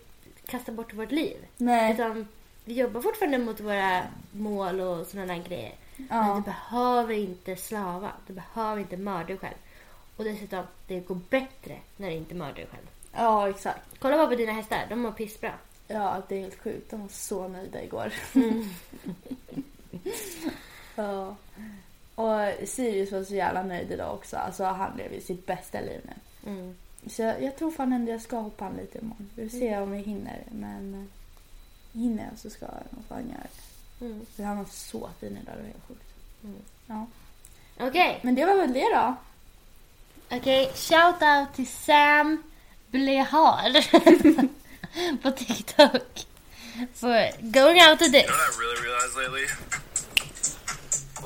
kastar 0.47 0.73
bort 0.73 0.95
vårt 0.95 1.13
liv. 1.13 1.37
Nej. 1.57 1.95
Utan 1.95 2.29
vi 2.65 2.75
jobbar 2.75 3.01
fortfarande 3.01 3.39
mot 3.39 3.61
våra 3.61 4.03
mål 4.33 4.81
och 4.81 5.07
sådana 5.07 5.27
där 5.27 5.73
grejer. 5.99 6.21
Men 6.23 6.29
Ja. 6.29 6.35
du 6.37 6.43
behöver 6.43 7.15
inte 7.15 7.57
slava. 7.57 8.13
Du 8.27 8.33
behöver 8.33 8.81
inte 8.81 8.97
mörda 8.97 9.25
dig 9.27 9.39
själv. 9.39 9.55
Och 10.17 10.25
dessutom, 10.25 10.65
det 10.87 11.01
går 11.01 11.21
bättre 11.31 11.79
när 11.97 12.09
du 12.11 12.15
inte 12.15 12.35
mördar 12.35 12.55
dig 12.55 12.67
själv. 12.67 12.87
Ja, 13.13 13.49
exakt. 13.49 13.81
Kolla 13.99 14.17
bara 14.17 14.27
på 14.27 14.35
dina 14.35 14.53
hästar, 14.53 14.87
de 14.89 14.97
mår 15.01 15.13
pissbra. 15.13 15.53
Ja, 15.89 16.23
det 16.29 16.37
är 16.37 16.41
helt 16.41 16.61
sjukt. 16.63 16.91
De 16.91 17.01
var 17.01 17.09
så 17.09 17.49
nöjda 17.49 17.83
igår. 17.85 18.13
Mm. 18.35 18.69
ja. 20.95 21.37
Och 22.15 22.69
Sirius 22.69 23.13
var 23.13 23.25
så 23.25 23.35
jävla 23.35 23.63
nöjd 23.63 23.91
idag 23.93 24.15
också. 24.15 24.37
Alltså 24.37 24.65
han 24.65 24.97
lever 24.97 25.15
ju 25.15 25.21
sitt 25.21 25.47
bästa 25.47 25.81
liv 25.81 26.01
nu. 26.05 26.13
Mm. 26.51 26.75
Så 27.07 27.23
jag, 27.23 27.43
jag 27.43 27.57
tror 27.57 27.71
fan 27.71 27.93
ändå 27.93 28.13
jag 28.13 28.21
ska 28.21 28.37
hoppa 28.39 28.65
han 28.65 28.75
lite 28.77 28.99
imorgon. 28.99 29.31
Vi 29.35 29.49
får 29.49 29.59
se 29.59 29.79
om 29.79 29.91
vi 29.91 29.99
hinner. 29.99 30.43
Men 30.51 31.09
hinner 31.93 32.25
jag 32.31 32.39
så 32.39 32.51
ska 32.51 32.65
jag 32.67 32.75
nog 32.91 33.05
fan 33.09 33.29
göra 33.29 33.43
det. 33.43 33.68
Mm. 34.01 34.27
För 34.37 34.43
han 34.43 34.57
var 34.59 34.67
så 34.73 35.11
fin 35.21 35.39
idag, 35.43 35.55
det 35.57 35.63
var 35.63 35.67
helt 35.69 35.89
sjukt. 35.89 36.03
Mm. 36.45 36.63
Ja. 36.87 37.07
Okej, 37.87 38.21
Men 38.23 38.35
det 38.35 38.47
var 38.47 38.55
väl 38.57 38.73
det 38.73 38.89
då. 38.95 39.15
okej. 40.37 40.73
Shout 40.75 41.23
out 41.23 41.55
till 41.57 41.67
Sam 41.69 42.43
Blehar 42.91 43.73
på 45.23 45.31
TikTok. 45.31 46.27
For 46.95 47.43
going 47.53 47.81
out 47.89 47.99
to 47.99 48.05
this. 48.05 48.15
You 48.15 48.27
know 48.27 48.37
what 48.37 48.55
I 48.57 48.61
really 48.61 48.81
realized 48.87 49.17
lately? 49.17 49.47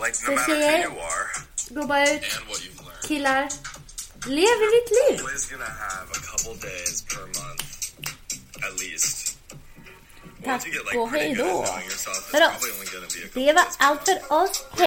Like, 0.02 0.14
no 0.22 0.26
Så 0.26 0.32
matter 0.32 0.54
who 0.88 0.94
you 0.94 1.00
are 1.00 1.26
gå 1.70 1.86
bara 1.86 2.02
ut. 2.04 2.10
and 2.10 2.48
what 2.48 2.60
you've 2.64 2.84
learned, 2.84 3.02
Killar, 3.08 3.42
lev 4.26 4.58
ditt 4.74 4.90
liv. 4.98 5.20
always 5.20 5.50
gonna 5.50 5.64
have 5.64 6.10
a 6.10 6.20
couple 6.30 6.54
days 6.68 7.02
per 7.02 7.20
month, 7.26 7.64
at 8.66 8.80
least. 8.80 9.31
Tack 10.44 10.62
och 10.96 11.10
hej 11.10 11.34
då. 11.34 11.64
Det 13.34 13.52
var 13.52 13.64
allt 13.78 14.08
för 14.08 14.32
oss. 14.34 14.64